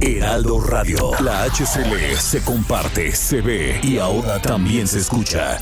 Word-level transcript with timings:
Heraldo 0.00 0.60
Radio. 0.60 1.10
La 1.20 1.44
HCL 1.44 2.16
se 2.16 2.42
comparte, 2.42 3.12
se 3.12 3.42
ve 3.42 3.80
y 3.82 3.98
ahora 3.98 4.40
también 4.40 4.88
se 4.88 4.98
escucha. 4.98 5.60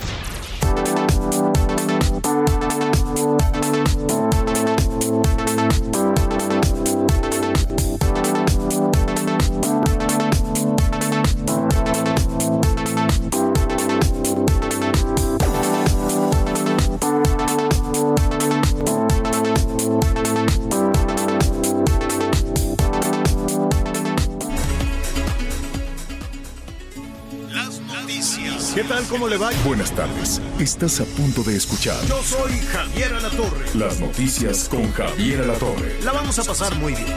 ¿Cómo 29.09 29.27
le 29.27 29.39
va? 29.39 29.51
Buenas 29.65 29.91
tardes. 29.93 30.41
Estás 30.59 31.01
a 31.01 31.05
punto 31.05 31.43
de 31.43 31.57
escuchar 31.57 31.97
Yo 32.07 32.23
soy 32.23 32.53
Javier 32.53 33.15
Alatorre. 33.15 33.65
las 33.75 33.99
noticias 34.01 34.69
con 34.69 34.93
Javier 34.93 35.43
Alatorre. 35.43 36.03
La 36.03 36.13
vamos 36.13 36.39
a 36.39 36.45
pasar 36.45 36.75
muy 36.77 36.95
bien. 36.95 37.17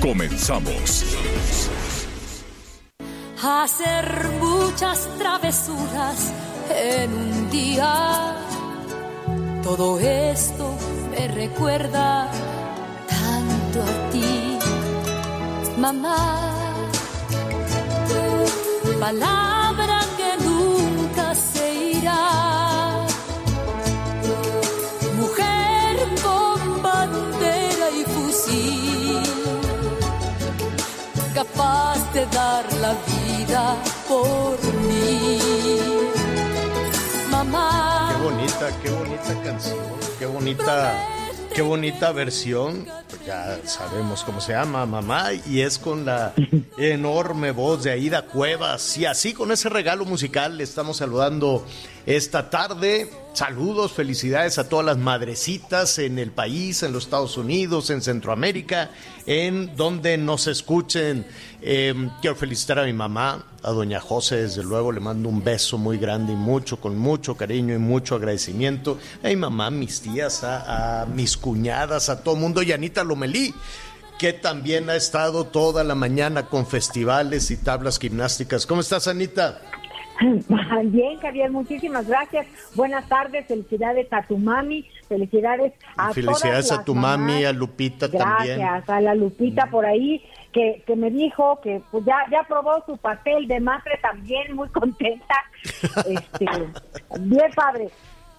Comenzamos. 0.00 1.04
hacer 3.40 4.28
muchas 4.40 5.08
travesuras 5.18 6.32
en 6.74 7.12
un 7.12 7.50
día. 7.50 8.36
Todo 9.62 10.00
esto 10.00 10.74
me 11.10 11.28
recuerda 11.28 12.28
tanto 13.08 13.82
a 13.82 14.10
ti, 14.10 14.58
mamá. 15.78 16.54
Palabra 18.98 19.67
capaz 31.38 32.12
de 32.12 32.26
dar 32.26 32.64
la 32.80 32.94
vida 33.06 33.76
por 34.08 34.58
mí. 34.88 35.38
Mamá. 37.30 38.10
Qué 38.10 38.24
bonita, 38.24 38.66
qué 38.82 38.90
bonita 38.90 39.42
canción. 39.44 39.78
Qué 40.18 40.26
bonita, 40.26 41.08
qué 41.54 41.62
bonita 41.62 42.10
versión. 42.10 42.86
Ya 43.24 43.60
sabemos 43.64 44.24
cómo 44.24 44.40
se 44.40 44.52
llama, 44.52 44.84
mamá. 44.84 45.32
Y 45.46 45.60
es 45.60 45.78
con 45.78 46.04
la 46.04 46.32
enorme 46.76 47.52
voz 47.52 47.84
de 47.84 47.92
Aida 47.92 48.22
Cuevas. 48.22 48.98
Y 48.98 49.06
así 49.06 49.32
con 49.32 49.52
ese 49.52 49.68
regalo 49.68 50.04
musical 50.04 50.58
le 50.58 50.64
estamos 50.64 50.96
saludando 50.96 51.64
esta 52.08 52.48
tarde. 52.48 53.10
Saludos, 53.34 53.92
felicidades 53.92 54.58
a 54.58 54.66
todas 54.66 54.86
las 54.86 54.96
madrecitas 54.96 55.98
en 55.98 56.18
el 56.18 56.30
país, 56.30 56.82
en 56.82 56.94
los 56.94 57.04
Estados 57.04 57.36
Unidos, 57.36 57.90
en 57.90 58.00
Centroamérica, 58.00 58.90
en 59.26 59.76
donde 59.76 60.16
nos 60.16 60.46
escuchen. 60.46 61.26
Eh, 61.60 61.94
quiero 62.22 62.34
felicitar 62.34 62.78
a 62.78 62.84
mi 62.84 62.94
mamá, 62.94 63.44
a 63.62 63.70
doña 63.72 64.00
José, 64.00 64.36
desde 64.36 64.64
luego 64.64 64.90
le 64.90 65.00
mando 65.00 65.28
un 65.28 65.44
beso 65.44 65.76
muy 65.76 65.98
grande 65.98 66.32
y 66.32 66.36
mucho, 66.36 66.80
con 66.80 66.96
mucho 66.96 67.36
cariño 67.36 67.74
y 67.74 67.78
mucho 67.78 68.14
agradecimiento. 68.14 68.98
A 69.22 69.28
mi 69.28 69.36
mamá, 69.36 69.70
mis 69.70 70.00
tías, 70.00 70.44
a, 70.44 71.06
mis 71.14 71.36
cuñadas, 71.36 72.08
a 72.08 72.22
todo 72.22 72.36
mundo, 72.36 72.62
y 72.62 72.72
Anita 72.72 73.04
Lomelí 73.04 73.54
que 74.18 74.32
también 74.32 74.90
ha 74.90 74.96
estado 74.96 75.44
toda 75.44 75.84
la 75.84 75.94
mañana 75.94 76.46
con 76.46 76.66
festivales 76.66 77.52
y 77.52 77.56
tablas 77.56 78.00
gimnásticas. 78.00 78.66
¿Cómo 78.66 78.80
estás, 78.80 79.06
Anita? 79.06 79.60
Bien, 80.84 81.18
Javier, 81.20 81.50
muchísimas 81.50 82.06
gracias. 82.06 82.46
Buenas 82.74 83.08
tardes, 83.08 83.46
felicidades 83.46 84.12
a 84.12 84.22
tu 84.22 84.36
mami, 84.38 84.84
felicidades 85.08 85.72
a 85.96 86.12
Felicidades 86.12 86.68
todas 86.68 86.80
a 86.80 86.84
tu 86.84 86.94
mami, 86.94 87.44
a 87.44 87.52
Lupita 87.52 88.08
Gracias, 88.08 88.58
también. 88.58 88.82
a 88.88 89.00
la 89.00 89.14
Lupita 89.14 89.66
por 89.66 89.86
ahí, 89.86 90.24
que, 90.52 90.82
que 90.86 90.96
me 90.96 91.10
dijo 91.10 91.60
que 91.62 91.82
pues, 91.90 92.04
ya, 92.04 92.16
ya 92.30 92.42
probó 92.42 92.82
su 92.86 92.96
pastel 92.96 93.46
de 93.46 93.60
matre 93.60 93.98
también, 94.02 94.54
muy 94.54 94.68
contenta. 94.68 95.34
Este, 96.08 96.46
bien 97.20 97.50
padre. 97.54 97.88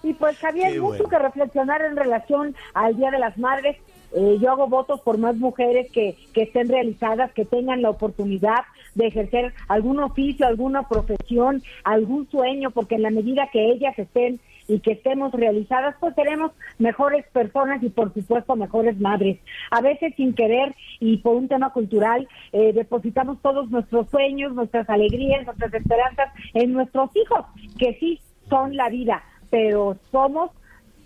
Y 0.02 0.14
pues, 0.14 0.38
Javier, 0.38 0.80
mucho 0.80 1.04
que 1.04 1.18
reflexionar 1.18 1.82
en 1.82 1.96
relación 1.96 2.54
al 2.72 2.96
Día 2.96 3.10
de 3.10 3.18
las 3.18 3.36
Madres. 3.36 3.76
Eh, 4.12 4.38
yo 4.40 4.50
hago 4.50 4.66
votos 4.68 5.00
por 5.00 5.18
más 5.18 5.36
mujeres 5.36 5.90
que, 5.92 6.16
que 6.32 6.42
estén 6.42 6.68
realizadas, 6.68 7.32
que 7.32 7.44
tengan 7.44 7.82
la 7.82 7.90
oportunidad 7.90 8.64
de 8.94 9.06
ejercer 9.06 9.52
algún 9.68 10.00
oficio, 10.00 10.46
alguna 10.46 10.88
profesión, 10.88 11.62
algún 11.84 12.28
sueño, 12.30 12.70
porque 12.70 12.96
en 12.96 13.02
la 13.02 13.10
medida 13.10 13.48
que 13.52 13.70
ellas 13.70 13.98
estén 13.98 14.40
y 14.70 14.78
que 14.80 14.92
estemos 14.92 15.32
realizadas, 15.32 15.96
pues 15.98 16.14
seremos 16.14 16.52
mejores 16.78 17.26
personas 17.32 17.82
y 17.82 17.88
por 17.88 18.14
supuesto 18.14 18.54
mejores 18.54 18.98
madres. 19.00 19.38
A 19.70 19.80
veces 19.80 20.14
sin 20.16 20.32
querer 20.32 20.74
y 21.00 21.16
por 21.18 21.36
un 21.36 21.48
tema 21.48 21.72
cultural 21.72 22.28
eh, 22.52 22.72
depositamos 22.72 23.40
todos 23.42 23.68
nuestros 23.70 24.08
sueños, 24.10 24.54
nuestras 24.54 24.88
alegrías, 24.88 25.44
nuestras 25.44 25.74
esperanzas 25.74 26.28
en 26.54 26.72
nuestros 26.72 27.10
hijos, 27.16 27.46
que 27.78 27.96
sí 27.98 28.20
son 28.48 28.76
la 28.76 28.88
vida, 28.88 29.24
pero 29.50 29.96
somos 30.12 30.50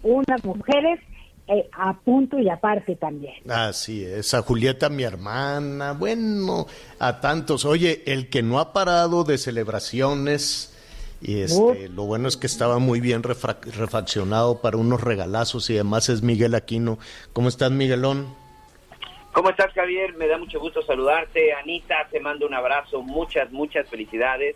unas 0.02 0.44
mujeres 0.44 1.00
eh, 1.48 1.68
a 1.72 1.92
punto 1.94 2.38
y 2.38 2.48
aparte 2.48 2.96
también. 2.96 3.34
Así 3.50 4.04
es, 4.04 4.32
a 4.34 4.42
Julieta, 4.42 4.88
mi 4.88 5.02
hermana, 5.02 5.92
bueno, 5.92 6.66
a 6.98 7.20
tantos. 7.20 7.64
Oye, 7.64 8.02
el 8.06 8.28
que 8.30 8.42
no 8.42 8.58
ha 8.58 8.72
parado 8.72 9.24
de 9.24 9.36
celebraciones, 9.38 10.70
y 11.20 11.40
este, 11.40 11.88
lo 11.88 12.04
bueno 12.04 12.28
es 12.28 12.36
que 12.36 12.46
estaba 12.46 12.78
muy 12.78 13.00
bien 13.00 13.22
refra- 13.22 13.60
refaccionado 13.60 14.60
para 14.60 14.76
unos 14.76 15.00
regalazos 15.00 15.70
y 15.70 15.74
demás 15.74 16.08
es 16.08 16.22
Miguel 16.22 16.54
Aquino. 16.54 16.98
¿Cómo 17.32 17.48
estás, 17.48 17.70
Miguelón? 17.70 18.26
¿Cómo 19.32 19.50
estás, 19.50 19.72
Javier? 19.72 20.14
Me 20.14 20.28
da 20.28 20.38
mucho 20.38 20.60
gusto 20.60 20.82
saludarte. 20.82 21.52
Anita, 21.54 22.08
te 22.10 22.20
mando 22.20 22.46
un 22.46 22.54
abrazo. 22.54 23.02
Muchas, 23.02 23.50
muchas 23.50 23.88
felicidades. 23.88 24.54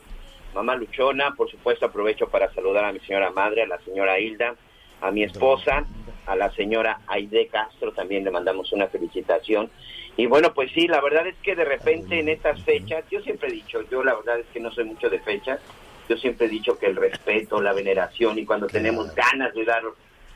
Mamá 0.55 0.77
Luchona, 0.77 1.35
por 1.35 1.51
supuesto, 1.51 1.87
aprovecho 1.87 2.29
para 2.29 2.53
saludar 2.55 2.85
a 2.85 2.93
mi 2.93 3.01
señora 3.01 3.31
madre, 3.31 3.63
a 3.63 3.67
la 3.67 3.79
señora 3.81 4.19
Hilda, 4.21 4.55
a 5.01 5.11
mi 5.11 5.23
esposa, 5.23 5.85
a 6.27 6.37
la 6.37 6.51
señora 6.53 7.01
Aide 7.07 7.49
Castro, 7.49 7.93
también 7.93 8.25
le 8.25 8.31
mandamos 8.31 8.73
una 8.73 8.89
felicitación. 8.89 9.71
Y 10.17 10.27
bueno, 10.27 10.53
pues 10.53 10.71
sí, 10.73 10.89
la 10.89 11.01
verdad 11.01 11.27
es 11.27 11.37
que 11.43 11.55
de 11.55 11.65
repente 11.65 12.19
en 12.19 12.29
estas 12.29 12.63
fechas, 12.63 13.05
yo 13.11 13.21
siempre 13.21 13.49
he 13.49 13.53
dicho, 13.53 13.83
yo 13.91 14.03
la 14.03 14.15
verdad 14.15 14.41
es 14.41 14.47
que 14.53 14.61
no 14.61 14.71
soy 14.73 14.85
mucho 14.85 15.09
de 15.09 15.21
fechas, 15.21 15.61
yo 16.09 16.17
siempre 16.17 16.47
he 16.47 16.51
dicho 16.51 16.79
que 16.79 16.87
el 16.87 16.97
respeto, 16.97 17.61
la 17.61 17.73
veneración 17.73 18.39
y 18.39 18.45
cuando 18.45 18.67
tenemos 18.67 19.15
ganas 19.15 19.55
de 19.55 19.65
dar 19.65 19.83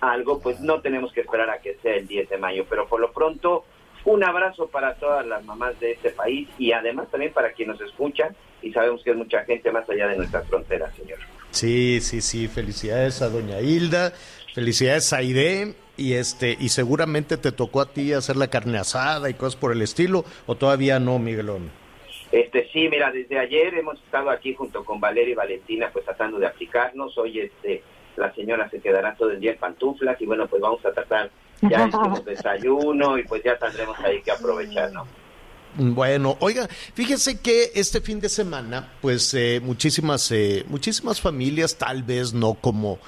algo, 0.01 0.41
pues 0.41 0.61
no 0.61 0.81
tenemos 0.81 1.13
que 1.13 1.23
esperar 1.23 1.51
a 1.51 1.61
que 1.61 1.77
sea 1.83 1.95
el 1.95 2.07
10 2.07 2.29
de 2.29 2.39
mayo, 2.39 2.67
pero 2.69 2.87
por 2.87 3.01
lo 3.01 3.13
pronto 3.13 3.65
un 4.05 4.25
abrazo 4.25 4.67
para 4.67 4.95
todas 4.95 5.25
las 5.27 5.45
mamás 5.45 5.79
de 5.81 5.93
este 5.93 6.11
país 6.11 6.49
y 6.59 6.73
además 6.73 7.09
también 7.11 7.33
para 7.33 7.53
quienes 7.53 7.81
nos 7.81 7.89
escuchan 7.89 8.35
y 8.61 8.73
sabemos 8.73 9.03
que 9.03 9.11
es 9.11 9.17
mucha 9.17 9.45
gente 9.45 9.71
más 9.71 9.89
allá 9.89 10.09
de 10.09 10.17
nuestras 10.17 10.47
fronteras, 10.49 10.95
señor. 10.95 11.19
Sí, 11.51 12.01
sí, 12.01 12.21
sí, 12.21 12.49
felicidades 12.49 13.21
a 13.23 13.29
doña 13.29 13.61
Hilda, 13.61 14.13
felicidades 14.55 15.13
a 15.13 15.19
Aide, 15.19 15.75
y 15.97 16.15
este, 16.15 16.57
y 16.59 16.71
seguramente 16.71 17.37
te 17.37 17.53
tocó 17.53 17.81
a 17.81 17.93
ti 17.93 18.13
hacer 18.13 18.37
la 18.37 18.49
carne 18.49 18.79
asada 18.79 19.29
y 19.29 19.35
cosas 19.35 19.57
por 19.57 19.73
el 19.73 19.83
estilo, 19.83 20.25
o 20.47 20.55
todavía 20.57 20.99
no, 20.99 21.19
Miguelón. 21.19 21.71
Este 22.31 22.69
sí, 22.73 22.89
mira, 22.89 23.13
desde 23.13 23.39
ayer 23.39 23.75
hemos 23.75 24.03
estado 24.03 24.31
aquí 24.31 24.55
junto 24.55 24.85
con 24.85 24.99
Valeria 25.01 25.33
y 25.33 25.35
Valentina 25.37 25.91
pues 25.93 26.07
tratando 26.07 26.39
de 26.39 26.47
aplicarnos. 26.47 27.17
Hoy 27.19 27.41
este 27.41 27.83
la 28.17 28.35
señora 28.35 28.69
se 28.71 28.81
quedará 28.81 29.15
todo 29.15 29.31
el 29.31 29.41
día 29.41 29.53
en 29.53 29.59
pantuflas 29.59 30.21
y 30.21 30.27
bueno, 30.27 30.47
pues 30.47 30.63
vamos 30.63 30.85
a 30.85 30.93
tratar 30.93 31.31
ya 31.61 31.87
hicimos 31.89 32.25
desayuno 32.25 33.19
y 33.19 33.25
pues 33.25 33.43
ya 33.45 33.59
tendremos 33.59 33.99
ahí 34.01 34.23
que 34.23 34.31
aprovechar, 34.31 34.93
¿no? 34.93 35.07
Bueno, 35.75 36.37
oiga, 36.41 36.69
fíjese 36.69 37.41
que 37.41 37.71
este 37.75 38.03
fin 38.03 38.21
de 38.21 38.29
semana, 38.29 38.93
pues 39.01 39.33
eh, 39.33 39.59
muchísimas, 39.63 40.31
eh, 40.31 40.65
muchísimas 40.69 41.19
familias, 41.21 41.79
tal 41.79 42.03
vez 42.03 42.35
no 42.35 42.55
como, 42.55 42.99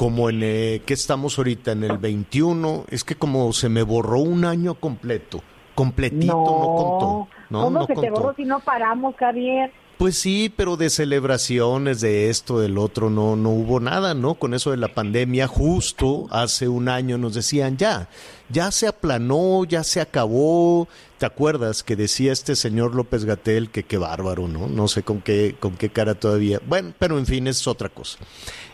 como 0.00 0.30
en 0.30 0.40
eh, 0.42 0.80
que 0.86 0.94
estamos 0.94 1.36
ahorita 1.36 1.72
en 1.72 1.84
el 1.84 1.98
21, 1.98 2.86
es 2.88 3.04
que 3.04 3.16
como 3.16 3.52
se 3.52 3.68
me 3.68 3.82
borró 3.82 4.20
un 4.20 4.46
año 4.46 4.76
completo 4.76 5.42
completito 5.74 6.36
no, 6.36 6.44
contó. 6.44 7.28
No, 7.50 7.64
¿Cómo 7.64 7.86
se 7.86 7.94
te 7.94 8.10
borró 8.10 8.34
si 8.34 8.44
no 8.44 8.60
paramos, 8.60 9.14
Javier? 9.16 9.70
Pues 10.00 10.16
sí, 10.16 10.50
pero 10.56 10.78
de 10.78 10.88
celebraciones, 10.88 12.00
de 12.00 12.30
esto, 12.30 12.58
del 12.58 12.78
otro, 12.78 13.10
no, 13.10 13.36
no 13.36 13.50
hubo 13.50 13.80
nada, 13.80 14.14
¿no? 14.14 14.36
Con 14.36 14.54
eso 14.54 14.70
de 14.70 14.78
la 14.78 14.94
pandemia, 14.94 15.46
justo 15.46 16.26
hace 16.30 16.68
un 16.68 16.88
año 16.88 17.18
nos 17.18 17.34
decían, 17.34 17.76
ya, 17.76 18.08
ya 18.48 18.70
se 18.70 18.86
aplanó, 18.86 19.66
ya 19.66 19.84
se 19.84 20.00
acabó. 20.00 20.88
¿Te 21.18 21.26
acuerdas 21.26 21.82
que 21.82 21.96
decía 21.96 22.32
este 22.32 22.56
señor 22.56 22.94
López 22.94 23.26
Gatel 23.26 23.68
que 23.68 23.82
qué 23.82 23.98
bárbaro, 23.98 24.48
¿no? 24.48 24.68
No 24.68 24.88
sé 24.88 25.02
con 25.02 25.20
qué, 25.20 25.54
con 25.60 25.76
qué 25.76 25.90
cara 25.90 26.14
todavía. 26.14 26.62
Bueno, 26.66 26.94
pero 26.98 27.18
en 27.18 27.26
fin, 27.26 27.46
es 27.46 27.66
otra 27.66 27.90
cosa. 27.90 28.16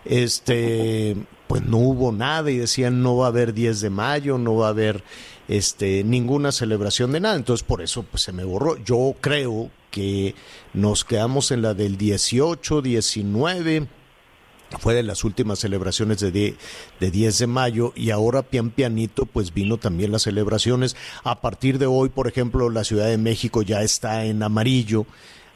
Este, 0.05 1.17
pues 1.49 1.61
no 1.63 1.79
hubo 1.79 2.13
nada 2.13 2.53
y 2.53 2.59
decían 2.59 3.03
no 3.03 3.17
va 3.17 3.27
a 3.27 3.31
haber 3.31 3.53
10 3.53 3.81
de 3.81 3.91
mayo, 3.91 4.39
no 4.39 4.55
va 4.55 4.67
a 4.69 4.71
haber 4.71 5.03
este 5.49 6.05
ninguna 6.05 6.53
celebración 6.53 7.11
de 7.11 7.19
nada. 7.19 7.35
Entonces 7.35 7.67
por 7.67 7.83
eso 7.83 8.05
pues 8.05 8.23
se 8.23 8.31
me 8.31 8.45
borró. 8.45 8.77
Yo 8.85 9.17
creo 9.21 9.73
que 9.97 10.35
nos 10.75 11.07
quedamos 11.07 11.51
en 11.53 11.63
la 11.63 11.73
del 11.73 11.97
18, 11.97 12.83
19, 12.83 13.89
fue 14.79 14.93
de 14.93 15.03
las 15.03 15.25
últimas 15.25 15.59
celebraciones 15.59 16.21
de, 16.21 16.55
de 17.01 17.11
10 17.11 17.39
de 17.39 17.47
mayo 17.47 17.93
y 17.97 18.11
ahora 18.11 18.43
pian 18.43 18.69
pianito 18.69 19.25
pues 19.25 19.55
vino 19.55 19.79
también 19.79 20.13
las 20.13 20.23
celebraciones. 20.23 20.97
A 21.25 21.41
partir 21.41 21.79
de 21.79 21.87
hoy, 21.87 22.11
por 22.11 22.29
ejemplo, 22.29 22.69
la 22.69 22.85
Ciudad 22.85 23.07
de 23.07 23.17
México 23.17 23.63
ya 23.63 23.81
está 23.81 24.27
en 24.27 24.43
amarillo. 24.43 25.07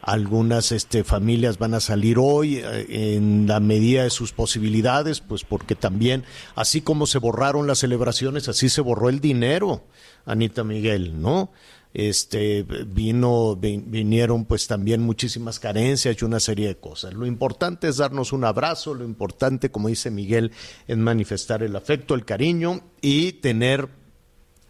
Algunas 0.01 0.71
este, 0.71 1.03
familias 1.03 1.59
van 1.59 1.75
a 1.75 1.79
salir 1.79 2.17
hoy 2.17 2.55
eh, 2.55 3.15
en 3.15 3.45
la 3.45 3.59
medida 3.59 4.01
de 4.01 4.09
sus 4.09 4.31
posibilidades, 4.31 5.21
pues 5.21 5.43
porque 5.43 5.75
también, 5.75 6.23
así 6.55 6.81
como 6.81 7.05
se 7.05 7.19
borraron 7.19 7.67
las 7.67 7.77
celebraciones, 7.77 8.49
así 8.49 8.69
se 8.69 8.81
borró 8.81 9.09
el 9.09 9.19
dinero, 9.19 9.83
Anita 10.25 10.63
Miguel, 10.63 11.21
¿no? 11.21 11.51
Este 11.93 12.63
vino 12.63 13.55
vinieron 13.55 14.45
pues 14.45 14.67
también 14.67 15.01
muchísimas 15.01 15.59
carencias 15.59 16.15
y 16.19 16.25
una 16.25 16.39
serie 16.39 16.67
de 16.67 16.77
cosas. 16.77 17.13
Lo 17.13 17.25
importante 17.25 17.87
es 17.87 17.97
darnos 17.97 18.31
un 18.31 18.45
abrazo, 18.45 18.93
lo 18.93 19.03
importante, 19.03 19.71
como 19.71 19.89
dice 19.89 20.11
Miguel, 20.11 20.51
es 20.87 20.97
manifestar 20.97 21.63
el 21.63 21.75
afecto, 21.75 22.15
el 22.15 22.25
cariño 22.25 22.81
y 23.01 23.33
tener 23.33 23.89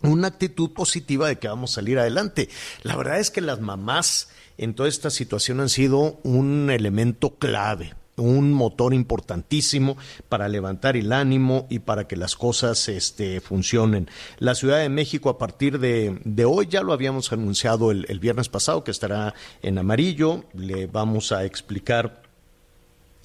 una 0.02 0.30
actitud 0.30 0.72
positiva 0.72 1.28
de 1.28 1.38
que 1.38 1.48
vamos 1.48 1.72
a 1.72 1.76
salir 1.76 2.00
adelante. 2.00 2.50
La 2.82 2.96
verdad 2.96 3.20
es 3.20 3.30
que 3.30 3.42
las 3.42 3.60
mamás 3.62 4.30
en 4.58 4.74
toda 4.74 4.90
esta 4.90 5.10
situación 5.10 5.60
han 5.60 5.70
sido 5.70 6.20
un 6.24 6.70
elemento 6.72 7.36
clave 7.38 7.94
un 8.22 8.54
motor 8.54 8.94
importantísimo 8.94 9.98
para 10.30 10.48
levantar 10.48 10.98
el 10.98 11.12
ánimo 11.12 11.68
y 11.70 11.80
para 11.80 12.08
que 12.08 12.16
las 12.16 12.36
cosas 12.36 12.88
este, 12.90 13.42
funcionen. 13.42 14.10
La 14.40 14.56
Ciudad 14.56 14.80
de 14.80 14.90
México 14.90 15.30
a 15.30 15.38
partir 15.38 15.80
de, 15.80 16.46
hoy 16.46 16.68
ya 16.70 16.82
lo 16.82 16.94
habíamos 16.94 17.32
anunciado 17.32 17.92
el, 17.92 18.06
el 18.10 18.20
viernes 18.20 18.50
pasado 18.50 18.84
que 18.84 18.92
estará 18.92 19.34
en 19.62 19.78
amarillo. 19.78 20.46
Le 20.54 20.88
vamos 20.88 21.32
a 21.32 21.46
explicar 21.46 22.22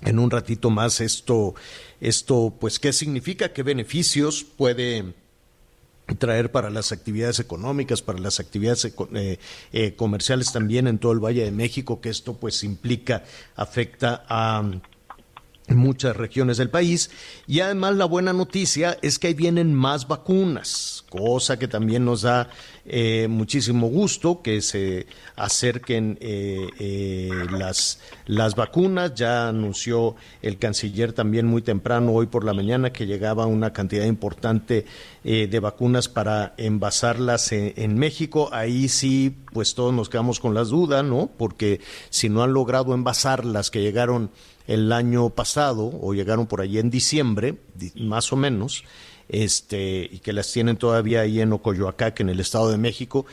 en 0.03 0.19
un 0.19 0.31
ratito 0.31 0.71
más 0.71 1.01
esto, 1.01 1.55
esto, 2.01 2.55
pues 2.61 2.79
qué 2.79 2.93
significa, 2.93 3.53
qué 3.53 3.63
beneficios 3.63 4.45
puede 4.45 5.15
traer 6.15 6.53
para 6.53 6.71
las 6.71 6.93
actividades 6.93 7.41
económicas, 7.41 8.03
para 8.03 8.19
las 8.19 8.39
actividades 8.39 8.85
eh, 9.15 9.39
eh, 9.73 9.95
comerciales 9.97 10.53
también 10.53 10.87
en 10.87 10.99
todo 10.99 11.13
el 11.13 11.25
Valle 11.25 11.45
de 11.45 11.51
México, 11.51 12.01
que 12.01 12.11
esto 12.11 12.35
pues 12.35 12.63
implica, 12.63 13.25
afecta 13.57 14.25
a 14.29 14.63
muchas 15.75 16.17
regiones 16.17 16.59
del 16.59 16.71
país. 16.71 17.11
Y 17.47 17.61
además 17.61 17.97
la 17.97 18.05
buena 18.05 18.33
noticia 18.33 18.99
es 19.03 19.19
que 19.19 19.29
ahí 19.29 19.35
vienen 19.35 19.75
más 19.75 20.07
vacunas, 20.07 21.05
cosa 21.09 21.59
que 21.59 21.69
también 21.69 22.05
nos 22.05 22.23
da 22.23 22.49
eh, 22.89 23.27
muchísimo 23.29 23.89
gusto 23.89 24.43
que 24.43 24.61
se 24.61 25.07
acerquen 25.35 26.19
eh, 26.21 26.69
eh, 26.79 27.31
las, 27.51 28.01
las 28.27 28.55
vacunas. 28.55 29.15
Ya 29.15 29.49
anunció 29.49 30.15
el 30.41 30.59
canciller 30.59 31.13
también 31.13 31.47
muy 31.47 31.63
temprano, 31.63 32.13
hoy 32.13 32.27
por 32.27 32.45
la 32.45 32.55
mañana, 32.55 32.93
que 32.93 33.07
llegaba 33.07 33.47
una 33.47 33.73
cantidad 33.73 34.05
importante 34.05 34.87
de 35.25 35.59
vacunas 35.59 36.09
para 36.09 36.55
envasarlas 36.57 37.51
en, 37.51 37.73
en, 37.75 37.99
México. 37.99 38.49
Ahí 38.53 38.89
sí, 38.89 39.35
pues 39.53 39.75
todos 39.75 39.93
nos 39.93 40.09
quedamos 40.09 40.39
con 40.39 40.55
las 40.55 40.69
dudas, 40.69 41.05
¿no? 41.05 41.29
Porque 41.37 41.81
si 42.11 42.29
no 42.29 42.45
han 42.45 42.53
logrado 42.53 42.95
envasarlas 42.95 43.73
que 43.73 43.83
llegaron 43.83 44.31
el 44.67 44.93
año 44.93 45.31
pasado 45.31 45.91
o 46.01 46.15
llegaron 46.15 46.47
por 46.47 46.61
allí 46.61 46.79
en 46.79 46.91
diciembre, 46.91 47.57
más 47.97 48.33
o 48.33 48.37
menos, 48.37 48.85
este, 49.29 50.09
y 50.11 50.19
que 50.19 50.33
las 50.33 50.53
tienen 50.53 50.77
todavía 50.77 51.21
ahí 51.21 51.41
en 51.41 51.53
Ocoyoacac, 51.53 52.21
en 52.21 52.29
el 52.29 52.41
Estado 52.41 52.71
de 52.71 52.79
México, 52.79 53.27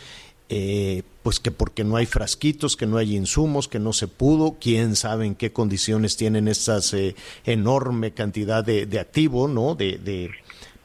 eh, 0.50 1.04
pues 1.24 1.40
que 1.40 1.52
porque 1.52 1.84
no 1.84 1.96
hay 1.96 2.06
frasquitos, 2.06 2.76
que 2.76 2.86
no 2.86 2.98
hay 2.98 3.16
insumos, 3.16 3.68
que 3.68 3.80
no 3.80 3.94
se 3.94 4.08
pudo, 4.08 4.58
quién 4.60 4.96
sabe 4.96 5.26
en 5.26 5.36
qué 5.36 5.52
condiciones 5.52 6.18
tienen 6.18 6.48
estas 6.48 6.94
eh, 6.94 7.16
enorme 7.46 8.12
cantidad 8.12 8.64
de, 8.64 8.86
de 8.86 9.00
activo, 9.00 9.48
¿no? 9.48 9.76
De, 9.76 9.98
de, 9.98 10.32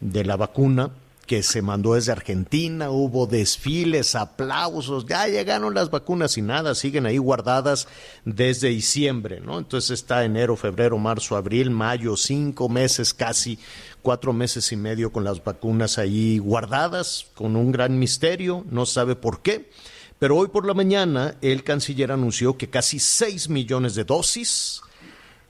de 0.01 0.25
la 0.25 0.37
vacuna 0.37 0.91
que 1.29 1.43
se 1.43 1.61
mandó 1.61 1.93
desde 1.93 2.11
Argentina, 2.11 2.91
hubo 2.91 3.27
desfiles, 3.27 4.15
aplausos, 4.15 5.05
ya 5.07 5.29
llegaron 5.29 5.75
las 5.75 5.91
vacunas 5.91 6.39
y 6.39 6.43
nada, 6.43 6.75
siguen 6.75 7.05
ahí 7.05 7.19
guardadas 7.19 7.87
desde 8.25 8.71
diciembre, 8.71 9.39
¿no? 9.41 9.59
Entonces 9.59 9.91
está 9.91 10.25
enero, 10.25 10.57
febrero, 10.57 10.97
marzo, 10.97 11.37
abril, 11.37 11.71
mayo, 11.71 12.17
cinco 12.17 12.71
meses 12.71 13.13
casi, 13.13 13.59
cuatro 14.01 14.33
meses 14.33 14.73
y 14.73 14.77
medio 14.77 15.13
con 15.13 15.23
las 15.23 15.45
vacunas 15.45 15.99
ahí 15.99 16.39
guardadas, 16.39 17.27
con 17.35 17.57
un 17.57 17.73
gran 17.73 17.99
misterio, 17.99 18.65
no 18.71 18.87
sabe 18.87 19.15
por 19.15 19.43
qué. 19.43 19.71
Pero 20.19 20.35
hoy 20.39 20.49
por 20.49 20.67
la 20.67 20.73
mañana 20.73 21.37
el 21.43 21.63
canciller 21.63 22.11
anunció 22.11 22.57
que 22.57 22.71
casi 22.71 22.99
seis 22.99 23.51
millones 23.51 23.95
de 23.95 24.05
dosis 24.05 24.81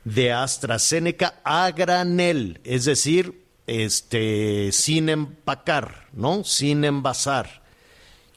de 0.05 0.33
AstraZeneca 0.33 1.41
a 1.45 1.71
granel, 1.71 2.61
es 2.65 2.85
decir, 2.85 3.48
este, 3.69 4.73
sin 4.73 5.09
empacar, 5.09 6.09
¿no? 6.13 6.43
Sin 6.43 6.85
envasar, 6.85 7.63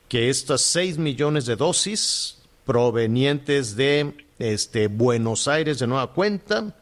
que 0.07 0.29
estas 0.29 0.61
6 0.61 0.97
millones 0.97 1.45
de 1.45 1.55
dosis 1.55 2.37
provenientes 2.65 3.75
de 3.75 4.25
este, 4.39 4.87
Buenos 4.87 5.47
Aires 5.47 5.79
de 5.79 5.87
nueva 5.87 6.13
cuenta, 6.13 6.75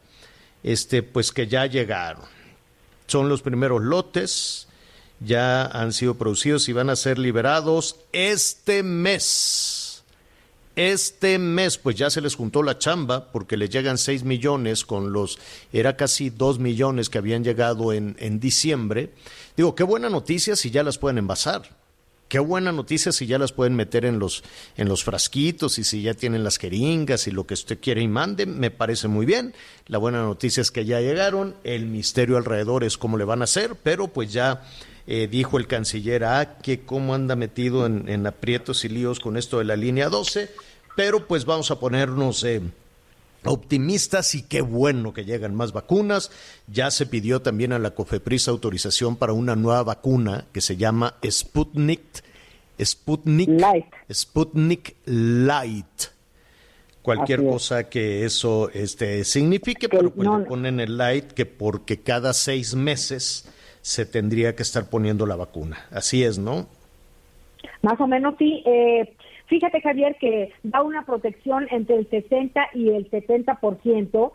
este, 0.64 1.04
pues 1.04 1.32
que 1.32 1.48
ya 1.48 1.66
llegaron. 1.68 2.24
Son 3.08 3.30
los 3.30 3.42
primeros 3.42 3.82
lotes, 3.82 4.68
ya 5.20 5.66
han 5.66 5.94
sido 5.94 6.16
producidos 6.16 6.68
y 6.70 6.74
van 6.74 6.90
a 6.90 6.96
ser 6.96 7.20
liberados 7.20 7.98
este 8.12 8.84
mes 8.84 9.69
este 10.80 11.40
mes, 11.40 11.78
pues 11.78 11.98
ya 11.98 12.10
se 12.10 12.22
les 12.22 12.36
juntó 12.36 12.64
la 12.64 12.78
chamba 12.78 13.34
porque 13.34 13.58
les 13.58 13.70
llegan 13.70 13.98
6 13.98 14.24
millones 14.24 14.86
con 14.86 15.12
los, 15.12 15.38
era 15.74 15.98
casi 15.98 16.30
2 16.30 16.60
millones 16.60 17.10
que 17.10 17.18
habían 17.18 17.44
llegado 17.44 17.92
en, 17.92 18.16
en 18.18 18.40
diciembre. 18.40 19.12
Digo, 19.58 19.76
qué 19.76 19.84
buena 19.84 20.10
noticia 20.10 20.56
si 20.56 20.72
ya 20.72 20.82
las 20.84 20.98
pueden 20.98 21.18
envasar. 21.18 21.64
Qué 22.30 22.40
buena 22.40 22.72
noticia 22.72 23.12
si 23.12 23.26
ya 23.26 23.38
las 23.38 23.52
pueden 23.52 23.76
meter 23.76 24.06
en 24.06 24.20
los, 24.20 24.42
en 24.78 24.88
los 24.88 25.04
frasquitos 25.04 25.80
y 25.80 25.84
si 25.84 26.04
ya 26.04 26.14
tienen 26.14 26.46
las 26.46 26.58
jeringas 26.60 27.28
y 27.28 27.32
lo 27.32 27.46
que 27.46 27.56
usted 27.56 27.80
quiere 27.82 28.02
y 28.02 28.08
mande, 28.08 28.46
me 28.46 28.72
parece 28.72 29.10
muy 29.10 29.26
bien. 29.26 29.54
La 29.88 29.98
buena 29.98 30.22
noticia 30.22 30.62
es 30.62 30.72
que 30.72 30.86
ya 30.86 31.02
llegaron, 31.02 31.56
el 31.66 31.88
misterio 31.88 32.38
alrededor 32.38 32.86
es 32.86 32.98
cómo 32.98 33.18
le 33.18 33.26
van 33.26 33.42
a 33.42 33.46
hacer, 33.46 33.76
pero 33.84 34.08
pues 34.08 34.32
ya 34.32 34.62
eh, 35.08 35.28
dijo 35.30 35.58
el 35.58 35.68
canciller 35.68 36.24
ah, 36.24 36.60
que 36.62 36.82
cómo 36.82 37.16
anda 37.16 37.36
metido 37.36 37.86
en, 37.86 38.08
en 38.08 38.26
aprietos 38.28 38.86
y 38.86 38.90
líos 38.90 39.20
con 39.20 39.36
esto 39.36 39.58
de 39.58 39.66
la 39.66 39.76
línea 39.76 40.08
12 40.08 40.69
pero 41.00 41.26
pues 41.26 41.46
vamos 41.46 41.72
a 41.72 41.80
ponernos 41.80 42.44
eh, 42.44 42.60
optimistas 43.46 44.36
y 44.36 44.44
qué 44.44 44.60
bueno 44.60 45.14
que 45.14 45.24
llegan 45.24 45.56
más 45.56 45.72
vacunas. 45.72 46.30
Ya 46.68 46.92
se 46.92 47.06
pidió 47.06 47.42
también 47.42 47.72
a 47.72 47.80
la 47.80 47.92
COFEPRIS 47.92 48.50
autorización 48.50 49.16
para 49.16 49.32
una 49.32 49.56
nueva 49.56 49.84
vacuna 49.84 50.48
que 50.52 50.60
se 50.60 50.76
llama 50.76 51.16
Sputnik, 51.26 52.02
Sputnik 52.84 53.48
Light. 53.48 53.86
Sputnik 54.12 54.98
Light. 55.06 56.04
Cualquier 57.02 57.46
cosa 57.46 57.88
que 57.88 58.26
eso 58.26 58.70
este, 58.74 59.24
signifique, 59.24 59.88
pero 59.88 60.12
pues 60.12 60.28
le 60.28 60.46
ponen 60.48 60.82
el 60.82 60.98
light 60.98 61.32
que 61.32 61.46
porque 61.46 62.02
cada 62.02 62.34
seis 62.34 62.76
meses 62.76 63.48
se 63.82 64.06
tendría 64.06 64.54
que 64.54 64.64
estar 64.64 64.90
poniendo 64.90 65.26
la 65.26 65.38
vacuna. 65.38 65.88
Así 65.92 66.26
es, 66.26 66.38
¿no? 66.38 66.68
Más 67.84 68.00
o 68.02 68.08
menos 68.08 68.36
sí. 68.38 68.62
Eh, 68.66 69.16
Fíjate, 69.50 69.82
Javier, 69.82 70.16
que 70.20 70.54
da 70.62 70.84
una 70.84 71.06
protección 71.06 71.68
entre 71.72 71.96
el 71.98 72.10
60 72.10 72.70
y 72.76 72.90
el 72.90 73.10
70% 73.10 74.32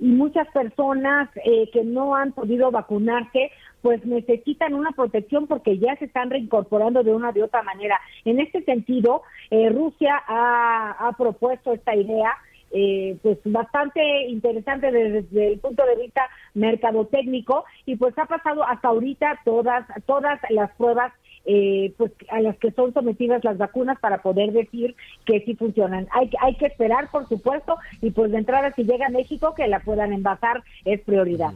y 0.00 0.06
muchas 0.06 0.48
personas 0.48 1.28
eh, 1.44 1.70
que 1.70 1.84
no 1.84 2.16
han 2.16 2.32
podido 2.32 2.70
vacunarse 2.70 3.52
pues 3.82 4.04
necesitan 4.06 4.72
una 4.72 4.92
protección 4.92 5.46
porque 5.46 5.78
ya 5.78 5.94
se 5.96 6.06
están 6.06 6.30
reincorporando 6.30 7.02
de 7.02 7.14
una 7.14 7.32
de 7.32 7.42
otra 7.42 7.62
manera. 7.62 8.00
En 8.24 8.40
este 8.40 8.62
sentido, 8.62 9.22
eh, 9.50 9.68
Rusia 9.68 10.22
ha, 10.26 11.14
propuesto 11.18 11.74
esta 11.74 11.94
idea 11.94 12.32
eh, 12.70 13.18
pues 13.22 13.38
bastante 13.44 14.00
interesante 14.28 14.90
desde, 14.90 15.52
el 15.52 15.58
punto 15.58 15.84
de 15.84 15.96
vista 15.96 16.22
mercadotécnico 16.54 17.66
y 17.84 17.96
pues 17.96 18.18
ha 18.18 18.24
pasado 18.24 18.64
hasta 18.64 18.88
ahorita 18.88 19.40
todas 19.44 19.86
todas 20.06 20.40
las 20.48 20.72
pruebas 20.76 21.12
eh, 21.44 21.92
pues 21.96 22.12
a 22.30 22.40
las 22.40 22.56
que 22.58 22.70
son 22.72 22.92
sometidas 22.94 23.44
las 23.44 23.58
vacunas 23.58 23.98
para 24.00 24.22
poder 24.22 24.52
decir 24.52 24.94
que 25.26 25.40
sí 25.44 25.54
funcionan. 25.54 26.08
Hay, 26.12 26.30
hay 26.40 26.56
que 26.56 26.66
esperar, 26.66 27.10
por 27.10 27.28
supuesto, 27.28 27.76
y 28.00 28.10
pues 28.10 28.32
de 28.32 28.38
entrada 28.38 28.72
si 28.74 28.84
llega 28.84 29.06
a 29.06 29.10
México 29.10 29.54
que 29.54 29.68
la 29.68 29.80
puedan 29.80 30.12
envasar 30.12 30.62
es 30.84 31.00
prioridad. 31.02 31.52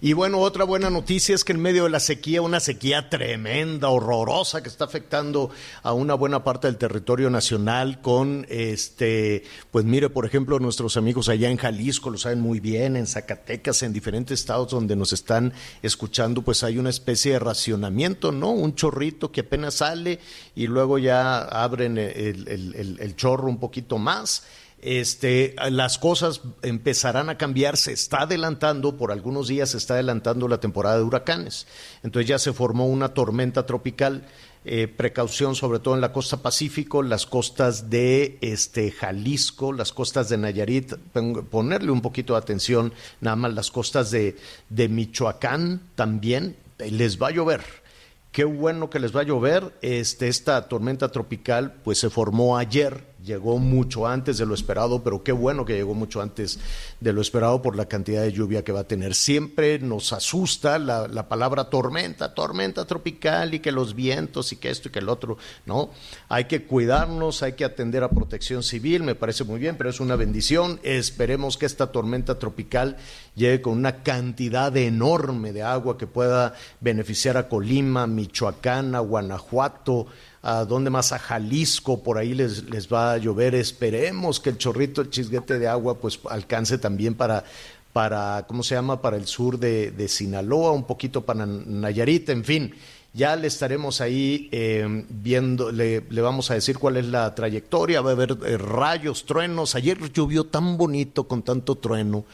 Y 0.00 0.12
bueno, 0.12 0.40
otra 0.40 0.64
buena 0.64 0.90
noticia 0.90 1.34
es 1.34 1.42
que 1.42 1.52
en 1.52 1.60
medio 1.60 1.84
de 1.84 1.90
la 1.90 2.00
sequía, 2.00 2.42
una 2.42 2.60
sequía 2.60 3.08
tremenda, 3.08 3.88
horrorosa, 3.88 4.62
que 4.62 4.68
está 4.68 4.84
afectando 4.84 5.50
a 5.82 5.94
una 5.94 6.14
buena 6.14 6.44
parte 6.44 6.66
del 6.66 6.76
territorio 6.76 7.30
nacional 7.30 8.02
con, 8.02 8.46
este, 8.50 9.44
pues 9.70 9.86
mire, 9.86 10.10
por 10.10 10.26
ejemplo, 10.26 10.58
nuestros 10.58 10.98
amigos 10.98 11.30
allá 11.30 11.48
en 11.48 11.56
Jalisco 11.56 12.10
lo 12.10 12.18
saben 12.18 12.40
muy 12.40 12.60
bien, 12.60 12.96
en 12.96 13.06
Zacatecas, 13.06 13.82
en 13.82 13.94
diferentes 13.94 14.40
estados 14.40 14.70
donde 14.70 14.96
nos 14.96 15.14
están 15.14 15.54
escuchando, 15.82 16.42
pues 16.42 16.62
hay 16.62 16.76
una 16.76 16.90
especie 16.90 17.32
de 17.32 17.38
racionamiento, 17.38 18.32
¿no? 18.32 18.50
Un 18.50 18.74
chorrito 18.74 19.32
que 19.32 19.40
apenas 19.40 19.74
sale 19.74 20.20
y 20.54 20.66
luego 20.66 20.98
ya 20.98 21.38
abren 21.38 21.96
el 21.96 23.14
chorro 23.16 23.48
un 23.48 23.58
poquito 23.58 23.96
más 23.96 24.44
este, 24.82 25.54
las 25.70 25.96
cosas 25.96 26.40
empezarán 26.62 27.30
a 27.30 27.38
cambiar, 27.38 27.76
se 27.76 27.92
está 27.92 28.22
adelantando, 28.22 28.96
por 28.96 29.12
algunos 29.12 29.46
días 29.46 29.70
se 29.70 29.78
está 29.78 29.94
adelantando 29.94 30.48
la 30.48 30.58
temporada 30.58 30.96
de 30.96 31.04
huracanes. 31.04 31.68
Entonces 32.02 32.28
ya 32.28 32.38
se 32.38 32.52
formó 32.52 32.86
una 32.86 33.14
tormenta 33.14 33.64
tropical, 33.64 34.26
eh, 34.64 34.88
precaución 34.88 35.54
sobre 35.54 35.78
todo 35.78 35.94
en 35.94 36.00
la 36.00 36.12
costa 36.12 36.38
Pacífico, 36.38 37.02
las 37.02 37.26
costas 37.26 37.90
de 37.90 38.38
este, 38.40 38.90
Jalisco, 38.90 39.72
las 39.72 39.92
costas 39.92 40.28
de 40.28 40.38
Nayarit, 40.38 40.94
ponerle 41.50 41.92
un 41.92 42.00
poquito 42.02 42.32
de 42.32 42.40
atención, 42.40 42.92
nada 43.20 43.36
más 43.36 43.54
las 43.54 43.70
costas 43.70 44.10
de, 44.10 44.36
de 44.68 44.88
Michoacán 44.88 45.80
también, 45.94 46.56
les 46.78 47.22
va 47.22 47.28
a 47.28 47.30
llover 47.30 47.82
Qué 48.32 48.44
bueno 48.44 48.88
que 48.88 48.98
les 48.98 49.14
va 49.14 49.20
a 49.20 49.24
llover. 49.24 49.74
Este, 49.82 50.28
esta 50.28 50.66
tormenta 50.66 51.10
tropical 51.10 51.74
pues 51.84 51.98
se 51.98 52.08
formó 52.08 52.56
ayer, 52.56 53.04
llegó 53.24 53.58
mucho 53.58 54.06
antes 54.06 54.38
de 54.38 54.46
lo 54.46 54.54
esperado, 54.54 55.02
pero 55.02 55.22
qué 55.22 55.32
bueno 55.32 55.64
que 55.64 55.74
llegó 55.74 55.94
mucho 55.94 56.20
antes 56.20 56.58
de 57.00 57.12
lo 57.12 57.20
esperado 57.20 57.62
por 57.62 57.76
la 57.76 57.86
cantidad 57.86 58.22
de 58.22 58.32
lluvia 58.32 58.64
que 58.64 58.72
va 58.72 58.80
a 58.80 58.88
tener. 58.88 59.14
Siempre 59.14 59.78
nos 59.78 60.12
asusta 60.12 60.78
la, 60.78 61.08
la 61.08 61.28
palabra 61.28 61.70
tormenta, 61.70 62.34
tormenta 62.34 62.84
tropical 62.84 63.54
y 63.54 63.60
que 63.60 63.72
los 63.72 63.94
vientos 63.94 64.52
y 64.52 64.56
que 64.56 64.70
esto 64.70 64.88
y 64.88 64.92
que 64.92 64.98
el 64.98 65.08
otro, 65.08 65.38
¿no? 65.66 65.90
Hay 66.28 66.44
que 66.44 66.64
cuidarnos, 66.64 67.42
hay 67.42 67.52
que 67.54 67.64
atender 67.64 68.02
a 68.04 68.10
protección 68.10 68.62
civil, 68.62 69.02
me 69.02 69.14
parece 69.14 69.44
muy 69.44 69.58
bien, 69.58 69.76
pero 69.76 69.90
es 69.90 70.00
una 70.00 70.16
bendición. 70.16 70.80
Esperemos 70.82 71.56
que 71.56 71.66
esta 71.66 71.92
tormenta 71.92 72.38
tropical 72.38 72.96
llegue 73.34 73.62
con 73.62 73.74
una 73.74 74.02
cantidad 74.02 74.76
enorme 74.76 75.52
de 75.52 75.62
agua 75.62 75.96
que 75.96 76.06
pueda 76.06 76.54
beneficiar 76.80 77.36
a 77.36 77.48
Colima, 77.48 78.06
Michoacán, 78.06 78.94
a 78.94 79.00
Guanajuato, 79.00 80.06
a 80.42 80.64
donde 80.64 80.90
más 80.90 81.12
a 81.12 81.18
Jalisco, 81.18 82.02
por 82.02 82.18
ahí 82.18 82.34
les, 82.34 82.64
les 82.64 82.92
va 82.92 83.12
a 83.12 83.18
llover. 83.18 83.54
Esperemos 83.54 84.40
que 84.40 84.50
el 84.50 84.58
chorrito, 84.58 85.00
el 85.00 85.10
chisguete 85.10 85.58
de 85.58 85.68
agua, 85.68 85.98
pues 85.98 86.20
alcance 86.28 86.78
también 86.78 87.14
para, 87.14 87.44
para 87.92 88.44
¿cómo 88.46 88.62
se 88.62 88.74
llama? 88.74 89.00
Para 89.00 89.16
el 89.16 89.26
sur 89.26 89.58
de, 89.58 89.90
de 89.92 90.08
Sinaloa, 90.08 90.72
un 90.72 90.84
poquito 90.84 91.22
para 91.22 91.46
Nayarit, 91.46 92.28
en 92.30 92.44
fin. 92.44 92.74
Ya 93.14 93.36
le 93.36 93.46
estaremos 93.46 94.00
ahí 94.00 94.48
eh, 94.52 95.04
viendo, 95.10 95.70
le, 95.70 96.00
vamos 96.00 96.50
a 96.50 96.54
decir 96.54 96.78
cuál 96.78 96.96
es 96.96 97.04
la 97.04 97.34
trayectoria, 97.34 98.00
va 98.00 98.10
a 98.10 98.12
haber 98.14 98.38
eh, 98.46 98.56
rayos, 98.56 99.26
truenos. 99.26 99.74
Ayer 99.74 99.98
llovió 100.12 100.44
tan 100.44 100.78
bonito 100.78 101.28
con 101.28 101.42
tanto 101.42 101.74
trueno 101.74 102.24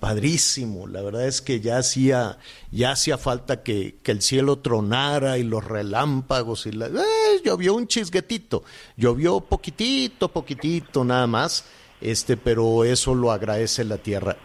padrísimo. 0.00 0.86
La 0.86 1.02
verdad 1.02 1.26
es 1.26 1.40
que 1.40 1.60
ya 1.60 1.78
hacía, 1.78 2.38
ya 2.70 2.92
hacía 2.92 3.18
falta 3.18 3.62
que, 3.62 3.98
el 4.04 4.22
cielo 4.22 4.58
tronara 4.58 5.38
y 5.38 5.42
los 5.42 5.64
relámpagos 5.64 6.66
y 6.66 6.72
la, 6.72 6.86
eh, 6.86 7.40
llovió 7.44 7.74
un 7.74 7.86
chisguetito, 7.86 8.62
llovió 8.96 9.40
poquitito, 9.40 10.28
poquitito 10.28 11.04
nada 11.04 11.26
más, 11.26 11.64
este, 12.00 12.36
pero 12.36 12.84
eso 12.84 13.14
lo 13.14 13.32
agradece 13.32 13.84
la 13.84 13.98
tierra. 13.98 14.36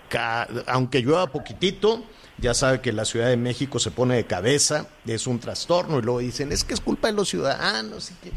aunque 0.67 1.01
llueva 1.01 1.27
poquitito, 1.31 2.03
ya 2.37 2.53
sabe 2.53 2.81
que 2.81 2.91
la 2.91 3.05
Ciudad 3.05 3.27
de 3.27 3.37
México 3.37 3.77
se 3.77 3.91
pone 3.91 4.15
de 4.15 4.25
cabeza, 4.25 4.87
es 5.05 5.27
un 5.27 5.39
trastorno 5.39 5.99
y 5.99 6.01
luego 6.01 6.19
dicen, 6.19 6.51
es 6.51 6.63
que 6.63 6.73
es 6.73 6.81
culpa 6.81 7.07
de 7.07 7.13
los 7.13 7.29
ciudadanos 7.29 8.11
y 8.11 8.13
que 8.15 8.31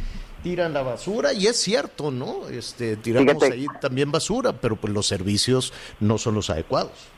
tiran 0.44 0.74
la 0.74 0.82
basura 0.82 1.32
y 1.32 1.46
es 1.46 1.56
cierto, 1.56 2.10
¿no? 2.10 2.46
Este, 2.50 2.96
tiramos 2.96 3.42
ahí 3.42 3.66
también 3.80 4.12
basura, 4.12 4.52
pero 4.52 4.76
pues 4.76 4.92
los 4.92 5.06
servicios 5.06 5.72
no 6.00 6.18
son 6.18 6.34
los 6.34 6.50
adecuados. 6.50 7.10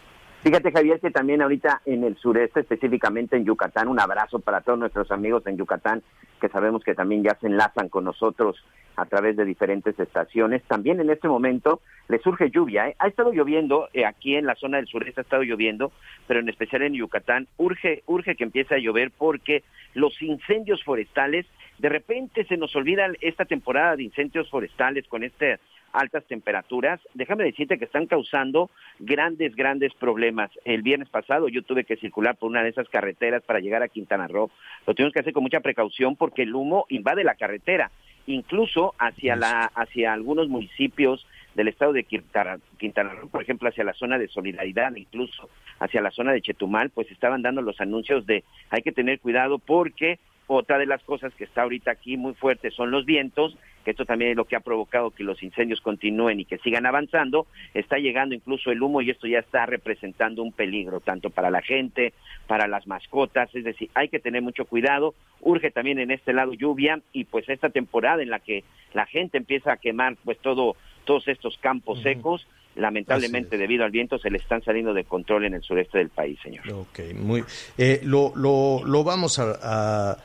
Fíjate, 0.44 0.70
Javier, 0.70 1.00
que 1.00 1.10
también 1.10 1.42
ahorita 1.42 1.82
en 1.86 2.04
el 2.04 2.16
sureste, 2.18 2.60
específicamente 2.60 3.36
en 3.36 3.44
Yucatán, 3.44 3.88
un 3.88 3.98
abrazo 3.98 4.38
para 4.38 4.60
todos 4.60 4.78
nuestros 4.78 5.10
amigos 5.10 5.44
en 5.48 5.56
Yucatán, 5.56 6.04
que 6.40 6.48
sabemos 6.48 6.84
que 6.84 6.94
también 6.94 7.24
ya 7.24 7.36
se 7.40 7.48
enlazan 7.48 7.88
con 7.88 8.04
nosotros 8.04 8.62
a 8.94 9.06
través 9.06 9.36
de 9.36 9.44
diferentes 9.44 9.98
estaciones. 9.98 10.62
También 10.62 11.00
en 11.00 11.10
este 11.10 11.26
momento 11.26 11.80
le 12.06 12.20
surge 12.20 12.50
lluvia. 12.50 12.88
¿eh? 12.88 12.96
Ha 13.00 13.08
estado 13.08 13.32
lloviendo 13.32 13.88
eh, 13.92 14.04
aquí 14.04 14.36
en 14.36 14.46
la 14.46 14.54
zona 14.54 14.76
del 14.76 14.86
sureste, 14.86 15.20
ha 15.20 15.24
estado 15.24 15.42
lloviendo, 15.42 15.90
pero 16.28 16.38
en 16.38 16.48
especial 16.48 16.82
en 16.82 16.94
Yucatán 16.94 17.48
urge, 17.56 18.04
urge 18.06 18.36
que 18.36 18.44
empiece 18.44 18.76
a 18.76 18.78
llover 18.78 19.10
porque 19.10 19.64
los 19.94 20.22
incendios 20.22 20.84
forestales, 20.84 21.46
de 21.78 21.88
repente 21.88 22.44
se 22.44 22.56
nos 22.56 22.74
olvida 22.74 23.10
esta 23.20 23.44
temporada 23.44 23.96
de 23.96 24.04
incendios 24.04 24.48
forestales 24.50 25.06
con 25.08 25.22
este 25.22 25.58
altas 25.92 26.24
temperaturas, 26.26 27.00
déjame 27.14 27.44
decirte 27.44 27.78
que 27.78 27.86
están 27.86 28.06
causando 28.06 28.70
grandes, 28.98 29.56
grandes 29.56 29.94
problemas. 29.94 30.50
El 30.64 30.82
viernes 30.82 31.08
pasado 31.08 31.48
yo 31.48 31.62
tuve 31.62 31.84
que 31.84 31.96
circular 31.96 32.36
por 32.36 32.50
una 32.50 32.62
de 32.62 32.68
esas 32.68 32.88
carreteras 32.88 33.42
para 33.42 33.60
llegar 33.60 33.82
a 33.82 33.88
Quintana 33.88 34.28
Roo. 34.28 34.50
Lo 34.86 34.94
tuvimos 34.94 35.14
que 35.14 35.20
hacer 35.20 35.32
con 35.32 35.42
mucha 35.42 35.60
precaución 35.60 36.16
porque 36.16 36.42
el 36.42 36.54
humo 36.54 36.84
invade 36.90 37.24
la 37.24 37.34
carretera, 37.34 37.90
incluso 38.26 38.94
hacia, 38.98 39.36
la, 39.36 39.70
hacia 39.74 40.12
algunos 40.12 40.48
municipios 40.48 41.26
del 41.56 41.68
estado 41.68 41.92
de 41.92 42.04
Quintana, 42.04 42.58
Quintana 42.78 43.14
Roo, 43.14 43.28
por 43.28 43.42
ejemplo, 43.42 43.68
hacia 43.68 43.82
la 43.82 43.94
zona 43.94 44.18
de 44.18 44.28
Solidaridad, 44.28 44.94
incluso 44.94 45.48
hacia 45.80 46.02
la 46.02 46.10
zona 46.10 46.32
de 46.32 46.42
Chetumal, 46.42 46.90
pues 46.90 47.10
estaban 47.10 47.42
dando 47.42 47.62
los 47.62 47.80
anuncios 47.80 48.26
de 48.26 48.44
hay 48.70 48.82
que 48.82 48.92
tener 48.92 49.18
cuidado 49.20 49.58
porque 49.58 50.18
otra 50.48 50.78
de 50.78 50.86
las 50.86 51.02
cosas 51.02 51.34
que 51.34 51.44
está 51.44 51.62
ahorita 51.62 51.90
aquí 51.90 52.16
muy 52.16 52.34
fuerte 52.34 52.70
son 52.70 52.90
los 52.90 53.04
vientos, 53.04 53.56
que 53.84 53.90
esto 53.92 54.04
también 54.04 54.32
es 54.32 54.36
lo 54.36 54.44
que 54.44 54.54
ha 54.54 54.60
provocado 54.60 55.10
que 55.10 55.24
los 55.24 55.42
incendios 55.42 55.80
continúen 55.80 56.38
y 56.38 56.44
que 56.44 56.58
sigan 56.58 56.86
avanzando. 56.86 57.46
Está 57.74 57.98
llegando 57.98 58.34
incluso 58.34 58.70
el 58.70 58.82
humo 58.82 59.00
y 59.00 59.10
esto 59.10 59.26
ya 59.26 59.40
está 59.40 59.66
representando 59.66 60.42
un 60.42 60.52
peligro 60.52 61.00
tanto 61.00 61.30
para 61.30 61.50
la 61.50 61.62
gente, 61.62 62.12
para 62.46 62.68
las 62.68 62.86
mascotas, 62.86 63.52
es 63.54 63.64
decir, 63.64 63.90
hay 63.94 64.08
que 64.08 64.20
tener 64.20 64.42
mucho 64.42 64.66
cuidado. 64.66 65.14
Urge 65.40 65.70
también 65.70 65.98
en 65.98 66.10
este 66.10 66.32
lado 66.32 66.52
lluvia 66.52 67.00
y 67.12 67.24
pues 67.24 67.48
esta 67.48 67.70
temporada 67.70 68.22
en 68.22 68.30
la 68.30 68.38
que 68.40 68.62
la 68.92 69.06
gente 69.06 69.38
empieza 69.38 69.72
a 69.72 69.76
quemar 69.78 70.16
pues 70.24 70.38
todo 70.38 70.76
todos 71.06 71.26
estos 71.28 71.56
campos 71.58 72.02
secos 72.02 72.46
lamentablemente 72.74 73.56
debido 73.56 73.86
al 73.86 73.90
viento 73.90 74.18
se 74.18 74.28
le 74.28 74.36
están 74.36 74.62
saliendo 74.62 74.92
de 74.92 75.04
control 75.04 75.46
en 75.46 75.54
el 75.54 75.62
sureste 75.62 75.96
del 75.96 76.10
país, 76.10 76.38
señor. 76.42 76.70
Ok, 76.70 77.14
muy. 77.14 77.42
Eh, 77.78 78.00
lo, 78.04 78.32
lo, 78.36 78.82
lo, 78.84 79.02
vamos 79.02 79.38
a 79.38 80.18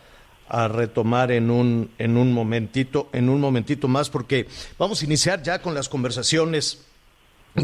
a 0.53 0.67
retomar 0.67 1.31
en 1.31 1.49
un, 1.49 1.91
en 1.97 2.17
un 2.17 2.33
momentito, 2.33 3.09
en 3.13 3.29
un 3.29 3.39
momentito 3.39 3.87
más, 3.87 4.09
porque 4.09 4.47
vamos 4.77 5.01
a 5.01 5.05
iniciar 5.05 5.41
ya 5.41 5.61
con 5.61 5.73
las 5.73 5.87
conversaciones 5.87 6.85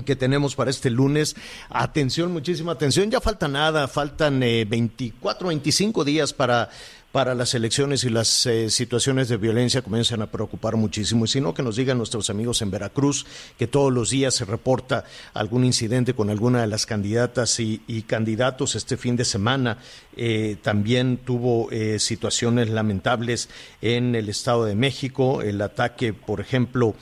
que 0.05 0.15
tenemos 0.15 0.55
para 0.55 0.69
este 0.69 0.89
lunes. 0.89 1.35
Atención, 1.69 2.31
muchísima 2.31 2.71
atención. 2.71 3.11
Ya 3.11 3.19
falta 3.19 3.49
nada, 3.49 3.89
faltan 3.89 4.41
eh, 4.41 4.63
24, 4.63 5.49
25 5.49 6.05
días 6.05 6.31
para 6.31 6.69
para 7.17 7.33
las 7.33 7.55
elecciones 7.55 8.03
y 8.03 8.11
las 8.11 8.45
eh, 8.45 8.69
situaciones 8.69 9.27
de 9.27 9.37
violencia 9.37 9.81
comienzan 9.81 10.21
a 10.21 10.29
preocupar 10.29 10.75
muchísimo. 10.75 11.25
Y 11.25 11.27
si 11.27 11.41
no, 11.41 11.51
que 11.51 11.63
nos 11.63 11.75
digan 11.75 11.97
nuestros 11.97 12.29
amigos 12.29 12.61
en 12.61 12.69
Veracruz 12.69 13.25
que 13.57 13.65
todos 13.65 13.91
los 13.91 14.11
días 14.11 14.35
se 14.35 14.45
reporta 14.45 15.03
algún 15.33 15.65
incidente 15.65 16.13
con 16.13 16.29
alguna 16.29 16.61
de 16.61 16.67
las 16.67 16.85
candidatas 16.85 17.59
y, 17.59 17.79
candidatos. 18.05 18.75
Este 18.75 18.97
fin 18.97 19.15
de 19.15 19.25
semana 19.25 19.79
eh, 20.15 20.57
también 20.61 21.17
tuvo 21.17 21.71
eh, 21.71 21.97
situaciones 21.97 22.69
lamentables 22.69 23.49
en 23.81 24.13
el 24.13 24.29
Estado 24.29 24.65
de 24.65 24.75
México, 24.75 25.41
el 25.41 25.59
ataque, 25.63 26.13
por 26.13 26.39
ejemplo, 26.39 26.93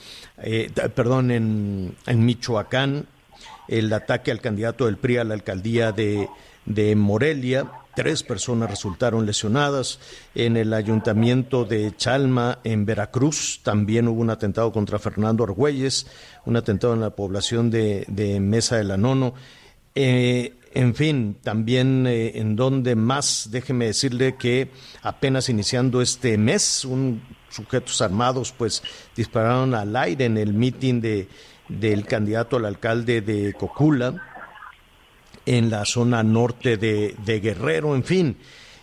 perdón, 0.94 1.30
en, 1.30 1.94
en 2.06 2.24
Michoacán, 2.24 3.04
el 3.68 3.92
ataque 3.92 4.30
al 4.30 4.40
candidato 4.40 4.86
del 4.86 4.96
PRI 4.96 5.18
a 5.18 5.24
la 5.24 5.34
alcaldía 5.34 5.92
de, 5.92 6.26
de 6.64 6.96
Morelia 6.96 7.70
Tres 7.96 8.22
personas 8.22 8.70
resultaron 8.70 9.24
lesionadas. 9.24 10.00
En 10.34 10.58
el 10.58 10.74
ayuntamiento 10.74 11.64
de 11.64 11.96
Chalma, 11.96 12.58
en 12.62 12.84
Veracruz, 12.84 13.60
también 13.62 14.06
hubo 14.06 14.20
un 14.20 14.28
atentado 14.28 14.70
contra 14.70 14.98
Fernando 14.98 15.44
Argüelles, 15.44 16.06
un 16.44 16.56
atentado 16.56 16.92
en 16.92 17.00
la 17.00 17.16
población 17.16 17.70
de, 17.70 18.04
Mesa 18.38 18.76
de 18.76 18.84
la 18.84 18.98
Nono. 18.98 19.32
Eh, 19.94 20.52
en 20.74 20.94
fin, 20.94 21.38
también 21.42 22.06
eh, 22.06 22.32
en 22.34 22.54
donde 22.54 22.96
más, 22.96 23.48
déjeme 23.50 23.86
decirle 23.86 24.36
que 24.36 24.70
apenas 25.00 25.48
iniciando 25.48 26.02
este 26.02 26.36
mes, 26.36 26.84
un 26.84 27.22
sujetos 27.48 28.02
armados 28.02 28.52
pues 28.52 28.82
dispararon 29.16 29.74
al 29.74 29.96
aire 29.96 30.26
en 30.26 30.36
el 30.36 30.52
mitin 30.52 31.00
de, 31.00 31.28
del 31.70 32.04
candidato 32.04 32.58
al 32.58 32.66
alcalde 32.66 33.22
de 33.22 33.54
Cocula 33.54 34.35
en 35.46 35.70
la 35.70 35.84
zona 35.84 36.22
norte 36.22 36.76
de, 36.76 37.40
Guerrero, 37.40 37.94
en 37.94 38.04
fin. 38.04 38.36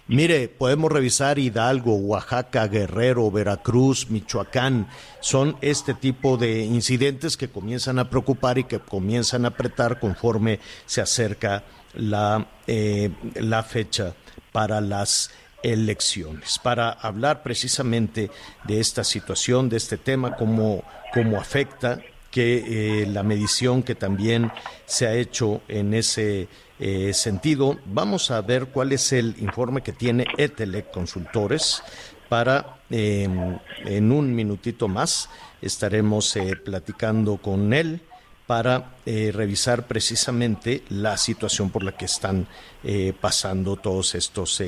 Mire, 0.08 0.50
podemos 0.50 0.92
revisar 0.92 1.40
Hidalgo, 1.40 1.96
Oaxaca, 1.96 2.68
Guerrero, 2.68 3.32
Veracruz, 3.32 4.10
Michoacán. 4.10 4.88
Son 5.22 5.56
este 5.62 5.94
tipo 5.94 6.36
de 6.36 6.66
incidentes 6.66 7.38
que 7.38 7.50
comienzan 7.50 8.00
a 8.00 8.10
preocupar 8.10 8.58
y 8.58 8.66
que 8.66 8.80
comienzan 8.80 9.46
a 9.46 9.50
apretar 9.50 10.00
conforme 10.00 10.60
se 10.86 11.02
acerca 11.02 11.64
la, 11.94 12.48
eh, 12.68 13.12
la 13.36 13.64
fecha 13.64 14.14
para 14.52 14.82
las 14.82 15.32
elecciones. 15.64 16.60
Para 16.60 16.92
hablar 16.92 17.42
precisamente 17.42 18.30
de 18.66 18.80
esta 18.82 19.06
situación, 19.06 19.70
de 19.70 19.78
este 19.78 19.98
tema, 19.98 20.36
cómo, 20.36 20.84
cómo 21.14 21.40
afecta 21.40 22.00
que 22.34 23.04
eh, 23.04 23.06
la 23.06 23.22
medición 23.22 23.84
que 23.84 23.94
también 23.94 24.52
se 24.88 25.06
ha 25.06 25.14
hecho 25.14 25.62
en 25.68 25.94
ese 25.94 26.48
eh, 26.80 27.14
sentido, 27.14 27.78
vamos 27.86 28.32
a 28.32 28.42
ver 28.42 28.70
cuál 28.70 28.92
es 28.92 29.14
el 29.14 29.36
informe 29.38 29.84
que 29.84 29.94
tiene 29.94 30.26
Etelec 30.36 30.90
Consultores 30.90 31.84
para 32.30 32.80
em, 32.90 33.60
en 33.86 34.12
un 34.12 34.34
minutito 34.34 34.88
más 34.88 35.30
estaremos 35.62 36.36
eh, 36.36 36.56
platicando 36.56 37.38
con 37.38 37.72
él 37.72 38.02
para 38.48 38.96
revisar 39.06 39.88
precisamente 39.88 40.84
la 40.90 41.16
situación 41.16 41.70
por 41.70 41.82
la 41.82 41.94
que 41.94 42.06
están 42.06 42.46
pasando 43.22 43.78
todos 43.78 44.16
estos 44.16 44.62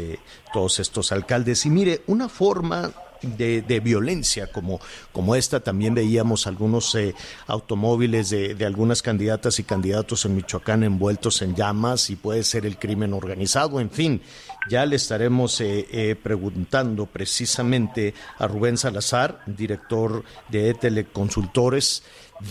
todos 0.53 0.79
estos 0.79 1.11
alcaldes. 1.11 1.65
Y 1.65 1.69
mire 1.69 2.01
una 2.07 2.29
forma 2.29 2.93
de, 3.25 3.79
violencia 3.83 4.51
como, 4.51 4.79
como 5.11 5.35
esta. 5.35 5.59
También 5.59 5.93
veíamos 5.93 6.47
algunos 6.47 6.93
eh, 6.95 7.13
automóviles 7.47 8.29
de, 8.29 8.55
de, 8.55 8.65
algunas 8.65 9.01
candidatas 9.01 9.59
y 9.59 9.63
candidatos 9.63 10.25
en 10.25 10.35
Michoacán 10.35 10.83
envueltos 10.83 11.41
en 11.41 11.55
llamas 11.55 12.09
y 12.09 12.15
puede 12.15 12.43
ser 12.43 12.65
el 12.65 12.77
crimen 12.77 13.13
organizado. 13.13 13.79
En 13.79 13.89
fin, 13.89 14.21
ya 14.69 14.85
le 14.85 14.95
estaremos 14.95 15.61
eh, 15.61 15.87
eh, 15.91 16.15
preguntando 16.15 17.05
precisamente 17.05 18.13
a 18.39 18.47
Rubén 18.47 18.77
Salazar, 18.77 19.41
director 19.45 20.23
de 20.49 20.69
Etele 20.69 21.05
Consultores 21.05 22.03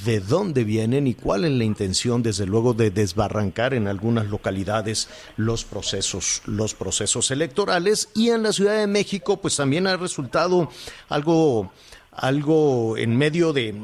de 0.05 0.21
dónde 0.21 0.65
vienen 0.65 1.07
y 1.07 1.15
cuál 1.15 1.45
es 1.45 1.53
la 1.53 1.65
intención, 1.65 2.23
desde 2.23 2.47
luego, 2.47 2.73
de 2.75 2.91
desbarrancar 2.91 3.75
en 3.75 3.87
algunas 3.87 4.27
localidades 4.27 5.09
los 5.37 5.65
procesos, 5.65 6.43
los 6.47 6.75
procesos 6.75 7.31
electorales. 7.31 8.09
Y 8.15 8.31
en 8.31 8.43
la 8.43 8.53
Ciudad 8.53 8.79
de 8.79 8.87
México, 8.87 9.41
pues 9.41 9.57
también 9.57 9.87
ha 9.87 9.97
resultado 9.97 10.71
algo, 11.09 11.73
algo 12.13 12.97
en 12.97 13.17
medio 13.17 13.53
de 13.53 13.75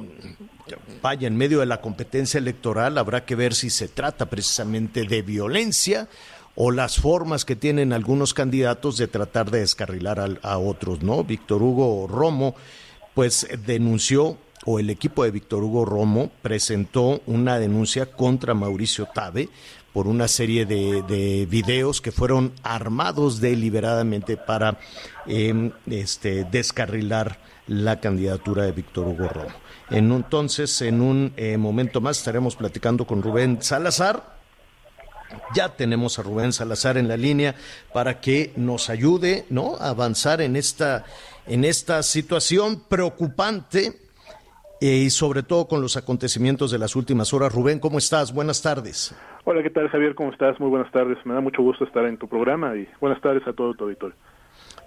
vaya, 1.03 1.27
en 1.27 1.37
medio 1.37 1.61
de 1.61 1.67
la 1.67 1.81
competencia 1.81 2.39
electoral, 2.39 2.97
habrá 2.99 3.25
que 3.25 3.35
ver 3.35 3.55
si 3.55 3.71
se 3.71 3.89
trata 3.89 4.31
precisamente 4.31 5.05
de 5.05 5.23
violencia 5.23 6.09
o 6.55 6.71
las 6.71 6.97
formas 6.97 7.45
que 7.45 7.57
tienen 7.57 7.93
algunos 7.93 8.35
candidatos 8.35 8.97
de 8.97 9.09
tratar 9.09 9.51
de 9.51 9.61
descarrilar 9.61 10.21
a, 10.21 10.29
a 10.43 10.59
otros, 10.59 11.03
¿no? 11.03 11.25
Víctor 11.25 11.63
Hugo 11.63 12.07
Romo, 12.07 12.55
pues 13.15 13.49
denunció 13.67 14.37
o 14.67 14.79
el 14.79 14.91
equipo 14.91 15.25
de 15.25 15.31
Víctor 15.31 15.63
Hugo 15.63 15.85
Romo 15.85 16.31
presentó 16.43 17.23
una 17.27 17.59
denuncia 17.59 18.07
contra 18.07 18.55
Mauricio 18.55 19.07
Tabe 19.07 19.49
por 19.93 20.07
una 20.07 20.29
serie 20.29 20.67
de, 20.67 21.47
videos 21.51 22.01
que 22.01 22.13
fueron 22.13 22.53
armados 22.63 23.41
deliberadamente 23.41 24.37
para 24.37 24.79
em, 25.27 25.73
este, 25.91 26.45
descarrilar 26.45 27.39
la 27.67 28.01
candidatura 28.01 28.65
de 28.65 28.73
Víctor 28.73 29.09
Hugo 29.09 29.29
Romo. 29.29 29.55
En, 29.91 30.13
entonces, 30.13 30.81
en 30.83 31.01
un 31.01 31.33
eh, 31.37 31.57
momento 31.57 32.01
más 32.01 32.19
estaremos 32.19 32.55
platicando 32.55 33.05
con 33.05 33.23
Rubén 33.23 33.63
Salazar. 33.63 34.39
Ya 35.55 35.71
tenemos 35.71 36.19
a 36.19 36.23
Rubén 36.23 36.53
Salazar 36.53 36.97
en 36.97 37.09
la 37.09 37.17
línea 37.17 37.55
para 37.93 38.21
que 38.21 38.53
nos 38.57 38.91
ayude 38.91 39.47
¿no? 39.49 39.77
a 39.77 39.89
avanzar 39.91 40.41
en 40.41 40.55
esta, 40.57 41.05
en 41.47 41.65
esta 41.65 42.03
situación 42.03 42.81
preocupante 42.89 44.10
y 44.81 45.11
sobre 45.11 45.43
todo 45.43 45.69
con 45.69 45.83
los 45.83 45.97
acontecimientos 45.97 46.71
de 46.71 46.79
las 46.79 46.97
últimas 46.97 47.33
horas. 47.35 47.55
Rubén, 47.55 47.79
¿cómo 47.79 47.99
estás? 47.99 48.33
Buenas 48.33 48.63
tardes. 48.63 49.15
Hola, 49.45 49.63
¿qué 49.63 49.71
tal 49.71 49.89
Javier? 49.89 50.15
¿Cómo 50.15 50.33
estás? 50.33 50.59
Muy 50.59 50.71
buenas 50.71 50.91
tardes. 50.91 51.19
Me 51.25 51.35
da 51.35 51.41
mucho 51.41 51.63
gusto 51.63 51.85
estar 51.85 52.05
en 52.07 52.17
tu 52.17 52.27
programa 52.27 52.75
y 52.77 52.89
buenas 53.01 53.21
tardes 53.21 53.47
a 53.47 53.53
todo 53.53 53.75
tu 53.75 53.85
auditorio. 53.85 54.17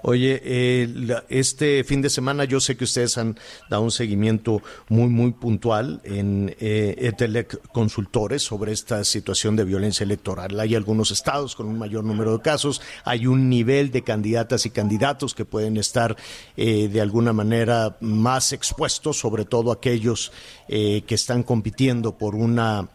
Oye, 0.05 0.41
eh, 0.43 0.89
este 1.29 1.85
fin 1.85 2.01
de 2.01 2.09
semana 2.09 2.43
yo 2.43 2.59
sé 2.59 2.75
que 2.75 2.83
ustedes 2.83 3.17
han 3.17 3.39
dado 3.69 3.83
un 3.83 3.91
seguimiento 3.91 4.61
muy, 4.89 5.07
muy 5.07 5.31
puntual 5.31 6.01
en 6.03 6.53
eh, 6.59 6.95
Etelec 6.97 7.71
Consultores 7.71 8.43
sobre 8.43 8.73
esta 8.73 9.05
situación 9.05 9.55
de 9.55 9.63
violencia 9.63 10.03
electoral. 10.03 10.59
Hay 10.59 10.75
algunos 10.75 11.11
estados 11.11 11.55
con 11.55 11.67
un 11.67 11.77
mayor 11.77 12.03
número 12.03 12.37
de 12.37 12.43
casos, 12.43 12.81
hay 13.05 13.27
un 13.27 13.47
nivel 13.47 13.91
de 13.91 14.01
candidatas 14.01 14.65
y 14.65 14.71
candidatos 14.71 15.33
que 15.33 15.45
pueden 15.45 15.77
estar 15.77 16.17
eh, 16.57 16.89
de 16.89 16.99
alguna 16.99 17.31
manera 17.31 17.95
más 18.01 18.51
expuestos, 18.51 19.17
sobre 19.17 19.45
todo 19.45 19.71
aquellos 19.71 20.33
eh, 20.67 21.03
que 21.07 21.15
están 21.15 21.43
compitiendo 21.43 22.17
por 22.17 22.35
una 22.35 22.89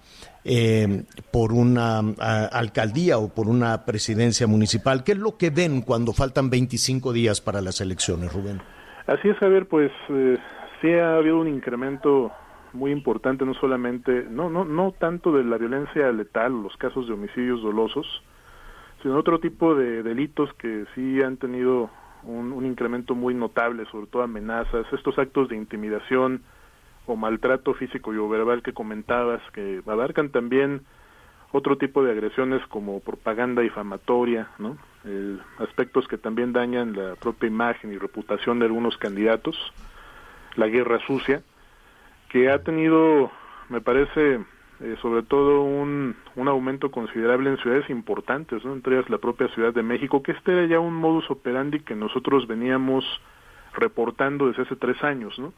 eh, 0.44 1.04
por 1.32 1.52
una 1.52 1.98
alcaldía 1.98 3.18
o 3.18 3.28
por 3.28 3.48
una 3.48 3.84
presidencia 3.84 4.46
municipal. 4.46 5.04
¿Qué 5.04 5.12
es 5.12 5.18
lo 5.18 5.36
que 5.36 5.50
ven 5.50 5.82
cuando 5.82 6.12
faltan 6.12 6.50
25 6.50 7.12
días 7.12 7.40
para 7.40 7.60
las 7.60 7.80
elecciones, 7.80 8.32
Rubén? 8.32 8.60
Así 9.06 9.28
es, 9.28 9.36
Javier, 9.38 9.66
pues 9.66 9.90
eh, 10.10 10.38
sí 10.80 10.92
ha 10.92 11.16
habido 11.16 11.38
un 11.40 11.48
incremento 11.48 12.30
muy 12.72 12.92
importante, 12.92 13.44
no 13.44 13.54
solamente, 13.54 14.26
no, 14.28 14.50
no, 14.50 14.64
no 14.64 14.92
tanto 14.92 15.32
de 15.32 15.44
la 15.44 15.56
violencia 15.56 16.12
letal, 16.12 16.62
los 16.62 16.76
casos 16.76 17.08
de 17.08 17.14
homicidios 17.14 17.62
dolosos, 17.62 18.06
sino 19.02 19.16
otro 19.16 19.40
tipo 19.40 19.74
de 19.74 20.02
delitos 20.02 20.52
que 20.54 20.84
sí 20.94 21.22
han 21.22 21.36
tenido 21.38 21.90
un 22.24 22.66
incremento 22.66 23.14
muy 23.14 23.32
notable, 23.32 23.86
sobre 23.90 24.08
todo 24.08 24.22
amenazas, 24.22 24.84
estos 24.92 25.18
actos 25.18 25.48
de 25.48 25.56
intimidación, 25.56 26.42
o 27.08 27.16
maltrato 27.16 27.74
físico 27.74 28.12
y 28.12 28.18
o 28.18 28.28
verbal 28.28 28.62
que 28.62 28.72
comentabas, 28.72 29.40
que 29.52 29.80
abarcan 29.86 30.28
también 30.30 30.82
otro 31.52 31.78
tipo 31.78 32.04
de 32.04 32.12
agresiones 32.12 32.64
como 32.68 33.00
propaganda 33.00 33.62
difamatoria, 33.62 34.48
¿no? 34.58 34.76
aspectos 35.58 36.06
que 36.06 36.18
también 36.18 36.52
dañan 36.52 36.92
la 36.94 37.14
propia 37.16 37.46
imagen 37.46 37.92
y 37.92 37.96
reputación 37.96 38.58
de 38.58 38.66
algunos 38.66 38.98
candidatos, 38.98 39.56
la 40.56 40.66
guerra 40.66 40.98
sucia, 41.06 41.42
que 42.28 42.50
ha 42.50 42.62
tenido, 42.62 43.30
me 43.70 43.80
parece, 43.80 44.40
eh, 44.80 44.96
sobre 45.00 45.22
todo 45.22 45.62
un, 45.62 46.14
un 46.36 46.48
aumento 46.48 46.90
considerable 46.90 47.48
en 47.48 47.56
ciudades 47.56 47.88
importantes, 47.88 48.62
¿no? 48.66 48.74
entre 48.74 48.96
ellas 48.96 49.08
la 49.08 49.16
propia 49.16 49.48
Ciudad 49.48 49.72
de 49.72 49.82
México, 49.82 50.22
que 50.22 50.32
este 50.32 50.52
era 50.52 50.66
ya 50.66 50.78
un 50.78 50.94
modus 50.94 51.30
operandi 51.30 51.80
que 51.80 51.94
nosotros 51.94 52.46
veníamos 52.46 53.06
reportando 53.72 54.48
desde 54.48 54.62
hace 54.62 54.76
tres 54.76 55.02
años, 55.02 55.38
¿no? 55.38 55.54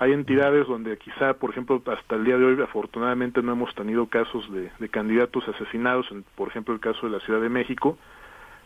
Hay 0.00 0.12
entidades 0.12 0.66
donde 0.66 0.96
quizá, 0.96 1.34
por 1.34 1.50
ejemplo, 1.50 1.82
hasta 1.84 2.16
el 2.16 2.24
día 2.24 2.38
de 2.38 2.44
hoy, 2.46 2.62
afortunadamente 2.62 3.42
no 3.42 3.52
hemos 3.52 3.74
tenido 3.74 4.06
casos 4.06 4.50
de, 4.50 4.88
candidatos 4.88 5.46
asesinados, 5.46 6.08
por 6.36 6.48
ejemplo, 6.48 6.72
el 6.72 6.80
caso 6.80 7.06
de 7.06 7.12
la 7.12 7.20
Ciudad 7.20 7.42
de 7.42 7.50
México, 7.50 7.98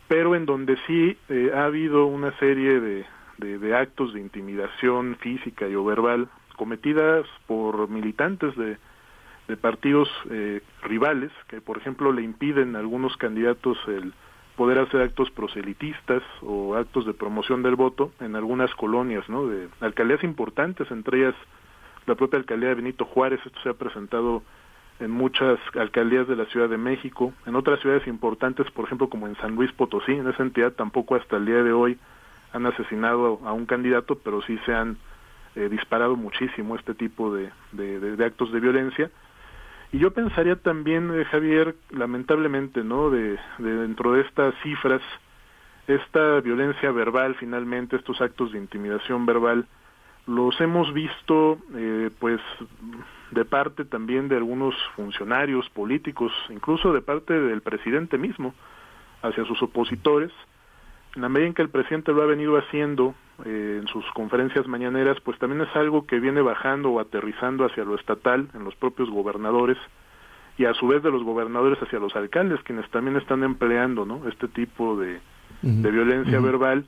pero 0.06 0.36
en 0.36 0.46
donde 0.46 0.76
sí 0.86 1.18
eh, 1.28 1.50
ha 1.52 1.64
habido 1.64 2.06
una 2.06 2.30
serie 2.38 2.78
de, 2.78 3.04
de, 3.38 3.76
actos 3.76 4.14
de 4.14 4.20
intimidación 4.20 5.16
física 5.16 5.66
y 5.66 5.74
o 5.74 5.84
verbal 5.84 6.28
cometidas 6.54 7.26
por 7.48 7.88
militantes 7.88 8.54
de, 8.54 8.76
de 9.48 9.56
partidos 9.56 10.08
eh, 10.30 10.60
rivales 10.82 11.32
que, 11.48 11.60
por 11.60 11.78
ejemplo, 11.78 12.12
le 12.12 12.22
impiden 12.22 12.76
a 12.76 12.78
algunos 12.78 13.16
candidatos 13.16 13.76
el 13.88 14.14
poder 14.56 14.78
hacer 14.78 15.02
actos 15.02 15.30
proselitistas 15.30 16.22
o 16.42 16.76
actos 16.76 17.06
de 17.06 17.14
promoción 17.14 17.62
del 17.62 17.74
voto 17.74 18.12
en 18.20 18.36
algunas 18.36 18.72
colonias, 18.74 19.28
¿no? 19.28 19.46
De 19.46 19.68
alcaldías 19.80 20.22
importantes, 20.22 20.90
entre 20.90 21.18
ellas 21.18 21.34
la 22.06 22.14
propia 22.14 22.38
alcaldía 22.38 22.68
de 22.68 22.76
Benito 22.76 23.04
Juárez, 23.04 23.40
esto 23.44 23.58
se 23.62 23.70
ha 23.70 23.74
presentado 23.74 24.42
en 25.00 25.10
muchas 25.10 25.58
alcaldías 25.74 26.28
de 26.28 26.36
la 26.36 26.44
Ciudad 26.46 26.68
de 26.68 26.78
México, 26.78 27.32
en 27.46 27.56
otras 27.56 27.80
ciudades 27.80 28.06
importantes, 28.06 28.70
por 28.70 28.84
ejemplo, 28.84 29.08
como 29.08 29.26
en 29.26 29.36
San 29.36 29.56
Luis 29.56 29.72
Potosí, 29.72 30.12
en 30.12 30.28
esa 30.28 30.42
entidad 30.42 30.72
tampoco 30.72 31.16
hasta 31.16 31.36
el 31.36 31.46
día 31.46 31.62
de 31.62 31.72
hoy 31.72 31.98
han 32.52 32.66
asesinado 32.66 33.40
a 33.44 33.52
un 33.52 33.66
candidato, 33.66 34.16
pero 34.16 34.40
sí 34.42 34.58
se 34.64 34.72
han 34.72 34.96
eh, 35.56 35.68
disparado 35.68 36.14
muchísimo 36.14 36.76
este 36.76 36.94
tipo 36.94 37.34
de, 37.34 37.50
de 37.72 38.24
actos 38.24 38.52
de 38.52 38.60
violencia 38.60 39.10
y 39.94 39.98
yo 40.00 40.10
pensaría 40.10 40.56
también, 40.56 41.08
eh, 41.14 41.24
Javier, 41.26 41.76
lamentablemente, 41.90 42.82
¿no? 42.82 43.10
De, 43.10 43.38
dentro 43.58 44.14
de 44.14 44.22
estas 44.22 44.52
cifras, 44.60 45.00
esta 45.86 46.40
violencia 46.40 46.90
verbal, 46.90 47.36
finalmente, 47.36 47.94
estos 47.94 48.20
actos 48.20 48.50
de 48.50 48.58
intimidación 48.58 49.24
verbal, 49.24 49.68
los 50.26 50.60
hemos 50.60 50.92
visto, 50.92 51.58
eh, 51.76 52.10
pues, 52.18 52.40
de 53.30 53.44
parte 53.44 53.84
también 53.84 54.26
de 54.26 54.36
algunos 54.36 54.74
funcionarios 54.96 55.70
políticos, 55.70 56.32
incluso 56.50 56.92
de 56.92 57.00
parte 57.00 57.32
del 57.32 57.60
presidente 57.60 58.18
mismo, 58.18 58.52
hacia 59.22 59.44
sus 59.44 59.62
opositores, 59.62 60.32
en 61.14 61.22
la 61.22 61.28
medida 61.28 61.48
en 61.48 61.54
que 61.54 61.62
el 61.62 61.68
presidente 61.68 62.12
lo 62.12 62.22
ha 62.22 62.26
venido 62.26 62.56
haciendo 62.56 63.14
eh, 63.44 63.78
en 63.80 63.88
sus 63.88 64.04
conferencias 64.14 64.66
mañaneras, 64.66 65.18
pues 65.24 65.38
también 65.38 65.62
es 65.62 65.76
algo 65.76 66.06
que 66.06 66.18
viene 66.18 66.40
bajando 66.40 66.90
o 66.90 67.00
aterrizando 67.00 67.64
hacia 67.64 67.84
lo 67.84 67.94
estatal, 67.94 68.48
en 68.54 68.64
los 68.64 68.74
propios 68.76 69.10
gobernadores, 69.10 69.78
y 70.56 70.64
a 70.66 70.74
su 70.74 70.86
vez 70.86 71.02
de 71.02 71.10
los 71.10 71.22
gobernadores 71.22 71.80
hacia 71.82 71.98
los 71.98 72.14
alcaldes, 72.14 72.60
quienes 72.62 72.88
también 72.90 73.16
están 73.16 73.42
empleando 73.42 74.04
¿no? 74.04 74.28
este 74.28 74.48
tipo 74.48 74.96
de, 74.96 75.20
de 75.62 75.90
violencia 75.90 76.40
verbal 76.40 76.86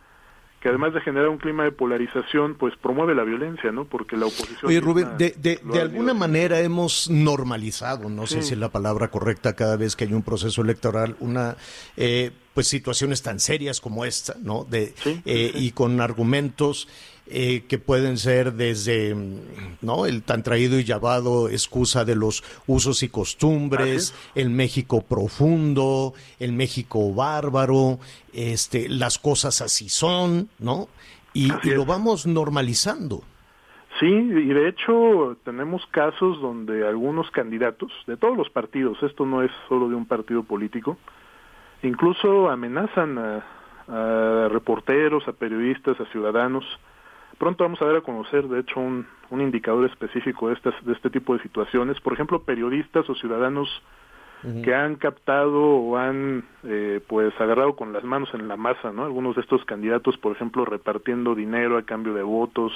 que 0.66 0.70
además 0.70 0.94
de 0.94 1.00
generar 1.00 1.28
un 1.28 1.38
clima 1.38 1.62
de 1.62 1.70
polarización, 1.70 2.56
pues 2.56 2.74
promueve 2.82 3.14
la 3.14 3.22
violencia, 3.22 3.70
¿no? 3.70 3.84
Porque 3.84 4.16
la 4.16 4.26
oposición... 4.26 4.64
Oye, 4.64 4.80
Rubén, 4.80 5.16
de, 5.16 5.30
de, 5.38 5.60
de 5.62 5.80
alguna 5.80 6.12
manera 6.12 6.58
hemos 6.58 7.08
normalizado, 7.08 8.08
no 8.08 8.26
sé 8.26 8.42
si 8.42 8.54
es 8.54 8.58
la 8.58 8.70
palabra 8.70 9.06
correcta, 9.06 9.54
cada 9.54 9.76
vez 9.76 9.94
que 9.94 10.06
hay 10.06 10.12
un 10.12 10.24
proceso 10.24 10.62
electoral, 10.62 11.14
una... 11.20 11.56
Eh, 11.96 12.32
pues 12.52 12.66
situaciones 12.66 13.22
tan 13.22 13.38
serias 13.38 13.80
como 13.80 14.04
esta, 14.06 14.34
¿no? 14.42 14.64
De, 14.64 14.92
eh, 15.24 15.52
Y 15.54 15.70
con 15.70 16.00
argumentos 16.00 16.88
eh, 17.28 17.64
que 17.68 17.78
pueden 17.78 18.18
ser 18.18 18.52
desde, 18.52 19.16
¿no? 19.82 20.06
El 20.06 20.22
tan 20.22 20.42
traído 20.42 20.78
y 20.78 20.84
llamado 20.84 21.48
excusa 21.48 22.04
de 22.04 22.14
los 22.14 22.44
usos 22.66 23.02
y 23.02 23.08
costumbres, 23.08 24.14
el 24.34 24.50
México 24.50 25.02
profundo, 25.02 26.14
el 26.38 26.52
México 26.52 27.12
bárbaro, 27.12 27.98
este, 28.32 28.88
las 28.88 29.18
cosas 29.18 29.60
así 29.60 29.88
son, 29.88 30.48
¿no? 30.58 30.88
Y, 31.32 31.52
y 31.62 31.70
lo 31.70 31.84
vamos 31.84 32.26
normalizando. 32.26 33.22
Sí, 33.98 34.06
y 34.06 34.48
de 34.52 34.68
hecho 34.68 35.36
tenemos 35.42 35.84
casos 35.86 36.40
donde 36.40 36.86
algunos 36.86 37.30
candidatos 37.30 37.90
de 38.06 38.16
todos 38.16 38.36
los 38.36 38.50
partidos, 38.50 39.02
esto 39.02 39.24
no 39.24 39.42
es 39.42 39.50
solo 39.68 39.88
de 39.88 39.94
un 39.94 40.04
partido 40.04 40.42
político, 40.42 40.98
incluso 41.82 42.50
amenazan 42.50 43.18
a, 43.18 43.44
a, 43.88 44.48
reporteros, 44.48 45.26
a 45.28 45.32
periodistas, 45.32 45.98
a 46.00 46.04
ciudadanos. 46.06 46.64
Pronto 47.38 47.64
vamos 47.64 47.80
a 47.82 47.86
dar 47.86 47.96
a 47.96 48.00
conocer, 48.00 48.48
de 48.48 48.60
hecho, 48.60 48.80
un, 48.80 49.06
un 49.30 49.40
indicador 49.40 49.84
específico 49.84 50.48
de, 50.48 50.54
estas, 50.54 50.74
de 50.84 50.92
este 50.92 51.10
tipo 51.10 51.34
de 51.36 51.42
situaciones. 51.42 52.00
Por 52.00 52.12
ejemplo, 52.14 52.42
periodistas 52.42 53.08
o 53.10 53.14
ciudadanos 53.14 53.68
uh 54.42 54.48
-huh. 54.48 54.62
que 54.64 54.74
han 54.74 54.96
captado 54.96 55.60
o 55.60 55.96
han, 55.96 56.44
eh, 56.64 57.00
pues, 57.06 57.38
agarrado 57.40 57.76
con 57.76 57.92
las 57.92 58.04
manos 58.04 58.32
en 58.34 58.48
la 58.48 58.56
masa, 58.56 58.90
¿no? 58.92 59.04
Algunos 59.04 59.34
de 59.36 59.42
estos 59.42 59.64
candidatos, 59.64 60.16
por 60.18 60.32
ejemplo, 60.32 60.64
repartiendo 60.64 61.34
dinero 61.34 61.76
a 61.76 61.82
cambio 61.82 62.14
de 62.14 62.22
votos, 62.22 62.72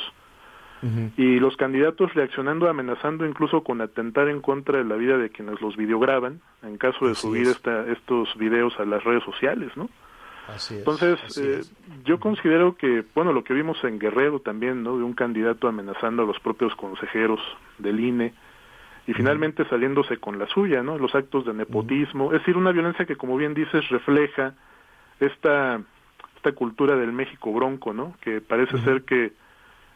Uh 0.82 0.86
-huh. 0.86 1.10
y 1.18 1.38
los 1.40 1.56
candidatos 1.58 2.14
reaccionando, 2.14 2.66
amenazando 2.66 3.26
incluso 3.26 3.62
con 3.62 3.82
atentar 3.82 4.28
en 4.30 4.40
contra 4.40 4.78
de 4.78 4.84
la 4.84 4.96
vida 4.96 5.18
de 5.18 5.28
quienes 5.28 5.60
los 5.60 5.76
videograban, 5.76 6.40
en 6.62 6.78
caso 6.78 7.04
de 7.04 7.12
así 7.12 7.20
subir 7.20 7.48
esta, 7.48 7.86
estos 7.92 8.34
videos 8.36 8.72
a 8.80 8.86
las 8.86 9.04
redes 9.04 9.22
sociales, 9.24 9.70
¿no? 9.76 9.90
Así 10.48 10.74
es, 10.74 10.80
Entonces, 10.80 11.18
así 11.24 11.42
eh, 11.42 11.58
es. 11.60 11.72
yo 12.04 12.18
considero 12.18 12.76
que, 12.76 13.04
bueno, 13.14 13.32
lo 13.32 13.44
que 13.44 13.54
vimos 13.54 13.82
en 13.84 13.98
Guerrero 13.98 14.40
también, 14.40 14.82
¿no? 14.82 14.96
De 14.96 15.04
un 15.04 15.12
candidato 15.12 15.68
amenazando 15.68 16.22
a 16.22 16.26
los 16.26 16.38
propios 16.40 16.74
consejeros 16.76 17.40
del 17.78 18.00
INE 18.00 18.32
y 19.06 19.12
finalmente 19.14 19.64
saliéndose 19.68 20.18
con 20.18 20.38
la 20.38 20.46
suya, 20.48 20.82
¿no? 20.82 20.98
Los 20.98 21.14
actos 21.14 21.44
de 21.46 21.54
nepotismo, 21.54 22.26
uh 22.26 22.30
-huh. 22.30 22.34
es 22.36 22.40
decir, 22.40 22.56
una 22.56 22.72
violencia 22.72 23.06
que, 23.06 23.16
como 23.16 23.36
bien 23.36 23.54
dices, 23.54 23.88
refleja 23.88 24.54
esta, 25.20 25.80
esta 26.36 26.52
cultura 26.52 26.96
del 26.96 27.12
México 27.12 27.52
bronco, 27.52 27.92
¿no? 27.92 28.14
Que 28.20 28.40
parece 28.40 28.76
uh 28.76 28.78
-huh. 28.78 28.84
ser 28.84 29.02
que 29.02 29.32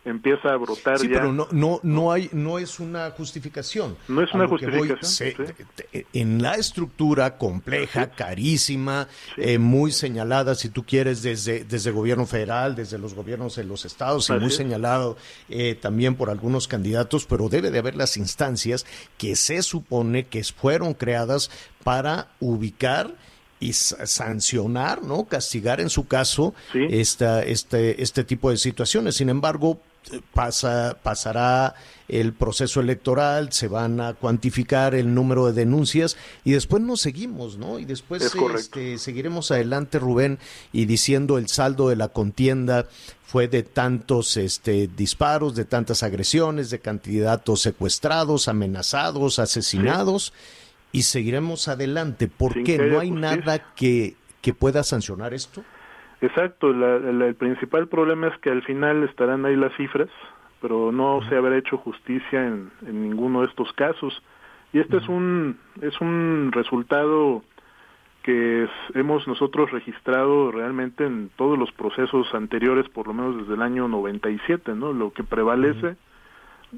empieza 0.04 0.50
a 0.50 0.56
brotar 0.56 0.98
sí, 0.98 1.08
ya. 1.08 1.14
pero 1.14 1.32
no, 1.32 1.48
no, 1.50 1.80
no 1.82 2.12
hay, 2.12 2.28
no 2.32 2.58
es 2.58 2.78
una 2.80 3.10
justificación. 3.10 3.96
No 4.08 4.22
es 4.22 4.32
una 4.34 4.46
justificación. 4.46 4.98
Voy, 5.00 5.08
se, 5.08 5.34
sí. 5.34 6.06
En 6.12 6.42
la 6.42 6.54
estructura 6.54 7.38
compleja, 7.38 8.10
carísima, 8.10 9.08
sí. 9.34 9.42
eh, 9.42 9.58
muy 9.58 9.92
señalada, 9.92 10.54
si 10.54 10.68
tú 10.68 10.84
quieres, 10.84 11.22
desde, 11.22 11.64
desde 11.64 11.90
el 11.90 11.96
gobierno 11.96 12.26
federal, 12.26 12.76
desde 12.76 12.98
los 12.98 13.14
gobiernos 13.14 13.56
de 13.56 13.64
los 13.64 13.84
estados, 13.84 14.28
y 14.30 14.34
muy 14.34 14.46
es. 14.46 14.56
señalado 14.56 15.16
eh, 15.48 15.74
también 15.80 16.14
por 16.16 16.30
algunos 16.30 16.68
candidatos, 16.68 17.26
pero 17.26 17.48
debe 17.48 17.70
de 17.70 17.78
haber 17.78 17.96
las 17.96 18.16
instancias 18.16 18.86
que 19.16 19.36
se 19.36 19.62
supone 19.62 20.26
que 20.26 20.44
fueron 20.44 20.94
creadas 20.94 21.50
para 21.82 22.28
ubicar 22.40 23.14
y 23.60 23.72
sancionar, 23.72 25.02
¿no? 25.02 25.24
Castigar 25.24 25.80
en 25.80 25.88
su 25.88 26.06
caso 26.06 26.54
sí. 26.72 26.80
esta, 26.90 27.42
este, 27.42 28.02
este 28.02 28.24
tipo 28.24 28.50
de 28.50 28.58
situaciones. 28.58 29.14
Sin 29.16 29.30
embargo, 29.30 29.80
pasa, 30.32 30.98
pasará 31.02 31.74
el 32.08 32.32
proceso 32.32 32.80
electoral, 32.80 33.52
se 33.52 33.68
van 33.68 34.00
a 34.00 34.14
cuantificar 34.14 34.94
el 34.94 35.14
número 35.14 35.46
de 35.46 35.52
denuncias 35.52 36.16
y 36.44 36.52
después 36.52 36.82
nos 36.82 37.00
seguimos, 37.00 37.58
¿no? 37.58 37.78
Y 37.78 37.84
después 37.84 38.34
este, 38.56 38.98
seguiremos 38.98 39.50
adelante, 39.50 39.98
Rubén, 39.98 40.38
y 40.72 40.84
diciendo 40.84 41.38
el 41.38 41.48
saldo 41.48 41.88
de 41.88 41.96
la 41.96 42.08
contienda 42.08 42.86
fue 43.24 43.48
de 43.48 43.62
tantos 43.62 44.36
este, 44.36 44.88
disparos, 44.88 45.54
de 45.54 45.64
tantas 45.64 46.02
agresiones, 46.02 46.70
de 46.70 46.78
candidatos 46.78 47.62
secuestrados, 47.62 48.48
amenazados, 48.48 49.38
asesinados. 49.38 50.26
Sí 50.26 50.64
y 50.94 51.02
seguiremos 51.02 51.66
adelante. 51.66 52.28
¿Por 52.28 52.52
Sin 52.52 52.64
qué? 52.64 52.78
¿No 52.78 53.00
hay 53.00 53.10
justicia. 53.10 53.36
nada 53.36 53.74
que, 53.74 54.14
que 54.40 54.54
pueda 54.54 54.84
sancionar 54.84 55.34
esto? 55.34 55.64
Exacto, 56.24 56.72
la, 56.72 56.98
la, 56.98 57.26
el 57.26 57.34
principal 57.34 57.86
problema 57.86 58.28
es 58.28 58.38
que 58.38 58.50
al 58.50 58.62
final 58.62 59.02
estarán 59.02 59.44
ahí 59.44 59.56
las 59.56 59.74
cifras, 59.76 60.08
pero 60.62 60.90
no 60.90 61.20
se 61.28 61.36
habrá 61.36 61.58
hecho 61.58 61.76
justicia 61.76 62.46
en, 62.46 62.70
en, 62.86 63.02
ninguno 63.02 63.42
de 63.42 63.48
estos 63.48 63.70
casos. 63.74 64.22
Y 64.72 64.78
este 64.78 64.96
es 64.96 65.08
un 65.08 65.58
es 65.82 66.00
un 66.00 66.50
resultado 66.50 67.42
que 68.22 68.64
es, 68.64 68.70
hemos 68.94 69.28
nosotros 69.28 69.70
registrado 69.70 70.50
realmente 70.50 71.04
en 71.04 71.30
todos 71.36 71.58
los 71.58 71.70
procesos 71.72 72.34
anteriores, 72.34 72.88
por 72.88 73.06
lo 73.06 73.12
menos 73.12 73.36
desde 73.36 73.52
el 73.52 73.60
año 73.60 73.86
97, 73.86 74.74
¿no? 74.74 74.94
Lo 74.94 75.12
que 75.12 75.24
prevalece 75.24 75.96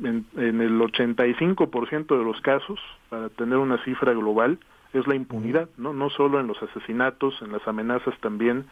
en, 0.02 0.26
en 0.36 0.60
el 0.60 0.80
85% 0.80 2.18
de 2.18 2.24
los 2.24 2.40
casos, 2.40 2.80
para 3.10 3.28
tener 3.28 3.58
una 3.58 3.78
cifra 3.84 4.12
global, 4.12 4.58
es 4.92 5.06
la 5.06 5.14
impunidad, 5.14 5.68
¿no? 5.76 5.92
No 5.92 6.10
solo 6.10 6.40
en 6.40 6.48
los 6.48 6.60
asesinatos, 6.60 7.40
en 7.42 7.52
las 7.52 7.66
amenazas 7.68 8.18
también. 8.20 8.66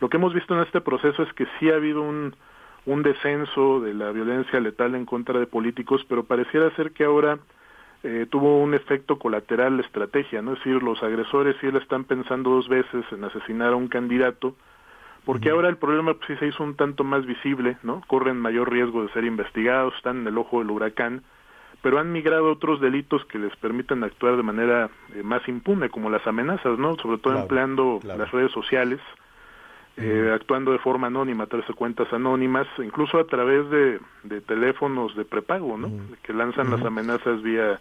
Lo 0.00 0.08
que 0.08 0.16
hemos 0.16 0.34
visto 0.34 0.54
en 0.54 0.62
este 0.62 0.80
proceso 0.80 1.22
es 1.22 1.32
que 1.34 1.46
sí 1.58 1.70
ha 1.70 1.76
habido 1.76 2.02
un, 2.02 2.34
un 2.86 3.02
descenso 3.02 3.80
de 3.80 3.94
la 3.94 4.10
violencia 4.12 4.60
letal 4.60 4.94
en 4.94 5.06
contra 5.06 5.38
de 5.38 5.46
políticos, 5.46 6.04
pero 6.08 6.24
pareciera 6.24 6.74
ser 6.76 6.92
que 6.92 7.04
ahora 7.04 7.38
eh, 8.02 8.26
tuvo 8.28 8.60
un 8.60 8.74
efecto 8.74 9.18
colateral 9.18 9.78
la 9.78 9.82
estrategia, 9.82 10.42
¿no? 10.42 10.52
Es 10.52 10.58
decir, 10.58 10.82
los 10.82 11.02
agresores 11.02 11.56
sí 11.60 11.70
le 11.70 11.78
están 11.78 12.04
pensando 12.04 12.50
dos 12.50 12.68
veces 12.68 13.04
en 13.12 13.24
asesinar 13.24 13.72
a 13.72 13.76
un 13.76 13.88
candidato, 13.88 14.54
porque 15.24 15.48
ahora 15.48 15.70
el 15.70 15.78
problema 15.78 16.12
pues, 16.12 16.26
sí 16.26 16.36
se 16.36 16.48
hizo 16.48 16.62
un 16.62 16.76
tanto 16.76 17.02
más 17.02 17.24
visible, 17.24 17.78
¿no? 17.82 18.02
Corren 18.06 18.38
mayor 18.38 18.70
riesgo 18.70 19.02
de 19.02 19.12
ser 19.12 19.24
investigados, 19.24 19.94
están 19.96 20.18
en 20.18 20.26
el 20.26 20.36
ojo 20.36 20.58
del 20.58 20.70
huracán, 20.70 21.22
pero 21.80 21.98
han 21.98 22.12
migrado 22.12 22.52
otros 22.52 22.78
delitos 22.78 23.24
que 23.24 23.38
les 23.38 23.56
permiten 23.56 24.04
actuar 24.04 24.36
de 24.36 24.42
manera 24.42 24.90
eh, 25.14 25.22
más 25.22 25.46
impune, 25.48 25.88
como 25.88 26.10
las 26.10 26.26
amenazas, 26.26 26.78
¿no? 26.78 26.96
Sobre 26.96 27.16
todo 27.16 27.32
claro, 27.32 27.40
empleando 27.40 28.00
claro. 28.02 28.18
las 28.18 28.30
redes 28.30 28.52
sociales, 28.52 29.00
eh, 29.96 30.32
actuando 30.34 30.72
de 30.72 30.78
forma 30.78 31.06
anónima, 31.06 31.46
traerse 31.46 31.72
cuentas 31.72 32.12
anónimas, 32.12 32.66
incluso 32.78 33.18
a 33.18 33.24
través 33.26 33.68
de, 33.70 34.00
de 34.24 34.40
teléfonos 34.40 35.14
de 35.16 35.24
prepago, 35.24 35.76
¿no? 35.76 35.90
Que 36.22 36.32
lanzan 36.32 36.70
las 36.70 36.84
amenazas 36.84 37.42
vía 37.42 37.80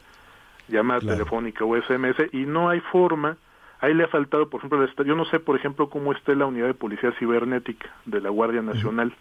llamada 0.68 1.02
Claro. 1.02 1.18
telefónica 1.18 1.66
o 1.66 1.76
SMS 1.76 2.34
y 2.34 2.46
no 2.46 2.70
hay 2.70 2.80
forma 2.80 3.38
Ahí 3.84 3.94
le 3.94 4.06
ha 4.06 4.08
faltado, 4.08 4.50
por 4.50 4.60
ejemplo, 4.60 5.04
yo 5.04 5.14
no 5.14 5.26
sé, 5.26 5.42
por 5.42 5.58
ejemplo, 5.58 5.90
cómo 5.90 6.14
esté 6.14 6.38
la 6.38 6.46
unidad 6.46 6.68
de 6.68 6.74
policía 6.74 7.12
cibernética 7.20 7.90
de 8.06 8.22
la 8.22 8.30
Guardia 8.30 8.62
Nacional, 8.62 9.14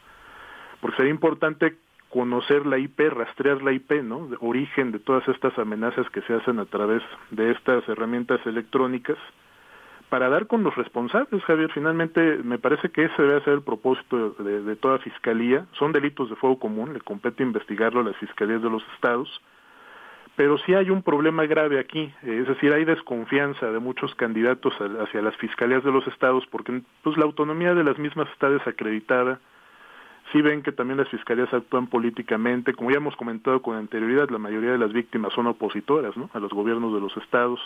porque 0.81 0.99
sería 0.99 1.11
importante 1.11 1.75
conocer 2.11 2.65
la 2.65 2.79
IP, 2.79 3.01
rastrear 3.11 3.61
la 3.61 3.73
IP, 3.73 3.91
¿no? 4.05 4.29
De 4.29 4.37
origen 4.39 4.93
de 4.93 5.01
todas 5.01 5.27
estas 5.27 5.59
amenazas 5.59 6.09
que 6.11 6.21
se 6.23 6.35
hacen 6.35 6.61
a 6.61 6.67
través 6.67 7.03
de 7.33 7.51
estas 7.51 7.89
herramientas 7.89 8.39
electrónicas 8.47 9.19
para 10.13 10.29
dar 10.29 10.47
con 10.47 10.63
los 10.63 10.75
responsables, 10.75 11.43
Javier. 11.45 11.71
Finalmente, 11.73 12.21
me 12.45 12.59
parece 12.59 12.91
que 12.91 13.07
ese 13.07 13.23
debe 13.23 13.43
ser 13.45 13.55
el 13.55 13.63
propósito 13.63 14.33
de, 14.45 14.77
toda 14.77 14.99
fiscalía. 14.99 15.65
Son 15.79 15.91
delitos 15.91 16.29
de 16.29 16.37
fuego 16.37 16.59
común, 16.59 16.93
le 16.93 17.01
compete 17.01 17.43
investigarlo 17.43 18.01
a 18.01 18.05
las 18.05 18.17
fiscalías 18.19 18.61
de 18.61 18.69
los 18.69 18.83
estados 18.95 19.41
pero 20.35 20.57
sí 20.59 20.75
hay 20.75 20.89
un 20.89 21.03
problema 21.03 21.45
grave 21.45 21.79
aquí, 21.79 22.13
eh, 22.23 22.41
es 22.41 22.49
decir, 22.49 22.73
hay 22.73 22.87
desconfianza 22.87 23.71
de 23.71 23.79
muchos 23.79 24.15
candidatos 24.15 24.73
hacia 24.75 25.21
las 25.21 25.37
fiscalías 25.37 25.85
de 25.85 25.93
los 25.93 26.07
estados 26.07 26.47
porque 26.51 26.83
pues 27.03 27.19
la 27.19 27.25
autonomía 27.25 27.75
de 27.75 27.85
las 27.85 27.99
mismas 27.99 28.29
está 28.33 28.49
desacreditada. 28.51 29.41
Sí 30.33 30.41
ven 30.41 30.63
que 30.63 30.73
también 30.73 30.99
las 30.99 31.09
fiscalías 31.09 31.53
actúan 31.53 31.87
políticamente, 31.87 32.73
como 32.75 32.91
ya 32.91 32.97
hemos 32.97 33.17
comentado 33.17 33.61
con 33.61 33.77
anterioridad, 33.77 34.31
la 34.31 34.39
mayoría 34.39 34.73
de 34.73 34.79
las 34.79 34.93
víctimas 34.93 35.33
son 35.35 35.47
opositoras, 35.47 36.15
a 36.33 36.39
los 36.39 36.51
gobiernos 36.51 36.95
de 36.95 37.01
los 37.01 37.17
estados. 37.19 37.61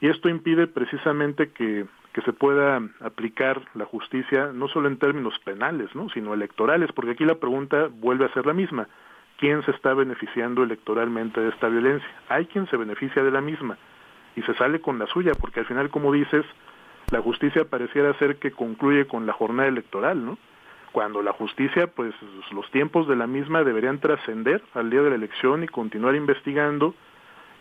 Y 0.00 0.08
esto 0.08 0.28
impide 0.28 0.66
precisamente 0.66 1.50
que, 1.50 1.86
que 2.12 2.20
se 2.22 2.32
pueda 2.32 2.80
aplicar 3.00 3.62
la 3.74 3.84
justicia 3.84 4.50
no 4.52 4.68
solo 4.68 4.88
en 4.88 4.98
términos 4.98 5.38
penales, 5.44 5.94
¿no? 5.94 6.08
sino 6.10 6.34
electorales, 6.34 6.92
porque 6.92 7.12
aquí 7.12 7.24
la 7.24 7.36
pregunta 7.36 7.88
vuelve 7.90 8.24
a 8.24 8.32
ser 8.32 8.46
la 8.46 8.52
misma 8.52 8.88
quién 9.38 9.62
se 9.64 9.70
está 9.70 9.94
beneficiando 9.94 10.62
electoralmente 10.62 11.40
de 11.40 11.48
esta 11.48 11.68
violencia. 11.68 12.08
Hay 12.28 12.46
quien 12.46 12.66
se 12.68 12.76
beneficia 12.76 13.22
de 13.22 13.30
la 13.30 13.40
misma 13.40 13.78
y 14.36 14.42
se 14.42 14.54
sale 14.54 14.80
con 14.80 14.98
la 14.98 15.06
suya, 15.06 15.32
porque 15.40 15.60
al 15.60 15.66
final, 15.66 15.90
como 15.90 16.12
dices, 16.12 16.44
la 17.10 17.22
justicia 17.22 17.64
pareciera 17.64 18.12
ser 18.18 18.36
que 18.36 18.50
concluye 18.50 19.06
con 19.06 19.26
la 19.26 19.32
jornada 19.32 19.68
electoral, 19.68 20.24
¿no? 20.24 20.38
Cuando 20.92 21.22
la 21.22 21.32
justicia, 21.32 21.86
pues 21.86 22.14
los 22.50 22.70
tiempos 22.70 23.06
de 23.08 23.16
la 23.16 23.26
misma 23.26 23.62
deberían 23.62 24.00
trascender 24.00 24.62
al 24.74 24.90
día 24.90 25.02
de 25.02 25.10
la 25.10 25.16
elección 25.16 25.62
y 25.62 25.68
continuar 25.68 26.14
investigando 26.14 26.94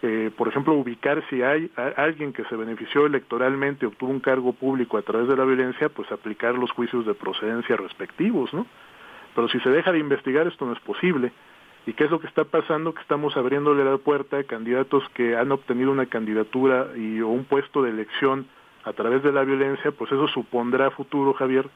eh, 0.04 0.32
por 0.38 0.48
ejemplo, 0.48 0.74
ubicar 0.74 1.24
si 1.30 1.42
hay 1.42 1.72
alguien 1.96 2.32
que 2.32 2.44
se 2.46 2.56
benefició 2.56 3.08
electoralmente, 3.08 3.88
obtuvo 3.88 4.12
un 4.12 4.20
cargo 4.20 4.54
público 4.54 4.98
a 4.98 5.02
través 5.02 5.28
de 5.28 5.36
la 5.36 5.44
violencia, 5.44 5.90
pues 5.90 6.12
aplicar 6.12 6.56
los 6.56 6.72
juicios 6.72 7.06
de 7.06 7.16
procedencia 7.16 7.76
respectivos, 7.76 8.54
¿no? 8.54 8.68
Pero 9.36 9.50
si 9.50 9.60
se 9.60 9.70
deja 9.70 9.92
de 9.92 10.00
investigar, 10.00 10.48
esto 10.48 10.66
no 10.66 10.74
es 10.74 10.80
posible. 10.80 11.32
¿Y 11.88 11.94
qué 11.94 12.04
es 12.04 12.12
lo 12.12 12.20
que 12.20 12.28
está 12.28 12.44
pasando? 12.44 12.94
Que 12.94 13.02
estamos 13.02 13.38
abriéndole 13.38 13.84
la 13.84 13.98
puerta 13.98 14.38
a 14.38 14.44
candidatos 14.44 15.04
que 15.14 15.36
han 15.36 15.52
obtenido 15.52 15.92
una 15.92 16.06
candidatura 16.06 16.88
y 16.96 17.22
o 17.22 17.30
un 17.30 17.46
puesto 17.46 17.82
de 17.82 17.92
elección 17.92 18.46
a 18.84 18.94
través 18.94 19.24
de 19.24 19.32
la 19.32 19.44
violencia, 19.44 19.92
pues 19.92 20.12
eso 20.12 20.28
supondrá 20.28 20.92
futuro, 20.92 21.34
Javier, 21.34 21.70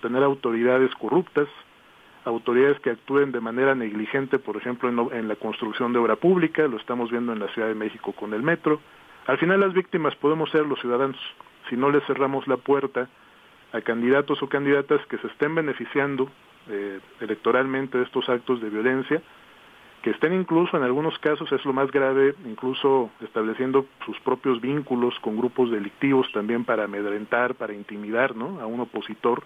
tener 0.00 0.22
autoridades 0.22 0.94
corruptas, 0.94 1.48
autoridades 2.24 2.80
que 2.80 2.90
actúen 2.90 3.32
de 3.32 3.40
manera 3.40 3.74
negligente, 3.74 4.38
por 4.38 4.56
ejemplo, 4.56 5.12
en, 5.12 5.28
la 5.28 5.36
construcción 5.36 5.92
de 5.92 5.98
obra 5.98 6.16
pública, 6.16 6.66
lo 6.66 6.78
estamos 6.78 7.10
viendo 7.10 7.32
en 7.32 7.38
la 7.38 7.48
Ciudad 7.48 7.68
de 7.68 7.74
México 7.74 8.12
con 8.12 8.32
el 8.34 8.42
metro. 8.42 8.80
Al 9.26 9.38
final 9.38 9.60
las 9.60 9.72
víctimas 9.72 10.14
podemos 10.16 10.50
ser 10.50 10.66
los 10.66 10.80
ciudadanos, 10.80 11.18
si 11.68 11.76
no 11.76 11.90
les 11.90 12.04
cerramos 12.04 12.46
la 12.48 12.56
puerta 12.56 13.08
a 13.72 13.80
candidatos 13.80 14.42
o 14.42 14.48
candidatas 14.48 15.04
que 15.06 15.18
se 15.18 15.26
estén 15.26 15.54
beneficiando 15.54 16.30
eh, 16.68 17.00
electoralmente 17.20 17.98
de 17.98 18.04
estos 18.04 18.28
actos 18.28 18.60
de 18.60 18.70
violencia, 18.70 19.22
que 20.02 20.10
estén 20.10 20.34
incluso 20.34 20.76
en 20.76 20.82
algunos 20.82 21.18
casos, 21.18 21.50
es 21.50 21.64
lo 21.64 21.72
más 21.72 21.90
grave, 21.90 22.34
incluso 22.44 23.10
estableciendo 23.20 23.86
sus 24.04 24.18
propios 24.20 24.60
vínculos 24.60 25.18
con 25.20 25.36
grupos 25.36 25.70
delictivos 25.70 26.30
también 26.32 26.64
para 26.64 26.84
amedrentar, 26.84 27.54
para 27.54 27.72
intimidar 27.72 28.36
¿no? 28.36 28.60
a 28.60 28.66
un 28.66 28.80
opositor 28.80 29.42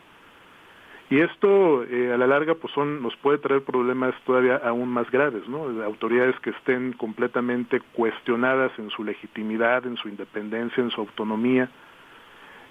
y 1.11 1.21
esto 1.21 1.85
eh, 1.85 2.13
a 2.13 2.19
la 2.19 2.27
larga 2.27 2.55
pues 2.55 2.73
son, 2.75 3.03
nos 3.03 3.17
puede 3.17 3.39
traer 3.39 3.63
problemas 3.63 4.15
todavía 4.27 4.57
aún 4.57 4.91
más 4.91 5.11
graves, 5.11 5.49
¿no? 5.49 5.65
Autoridades 5.83 6.39
que 6.41 6.51
estén 6.51 6.93
completamente 6.93 7.81
cuestionadas 7.93 8.73
en 8.79 8.91
su 8.91 9.05
legitimidad, 9.05 9.87
en 9.87 9.97
su 9.97 10.09
independencia, 10.09 10.83
en 10.83 10.91
su 10.91 11.01
autonomía. 11.01 11.71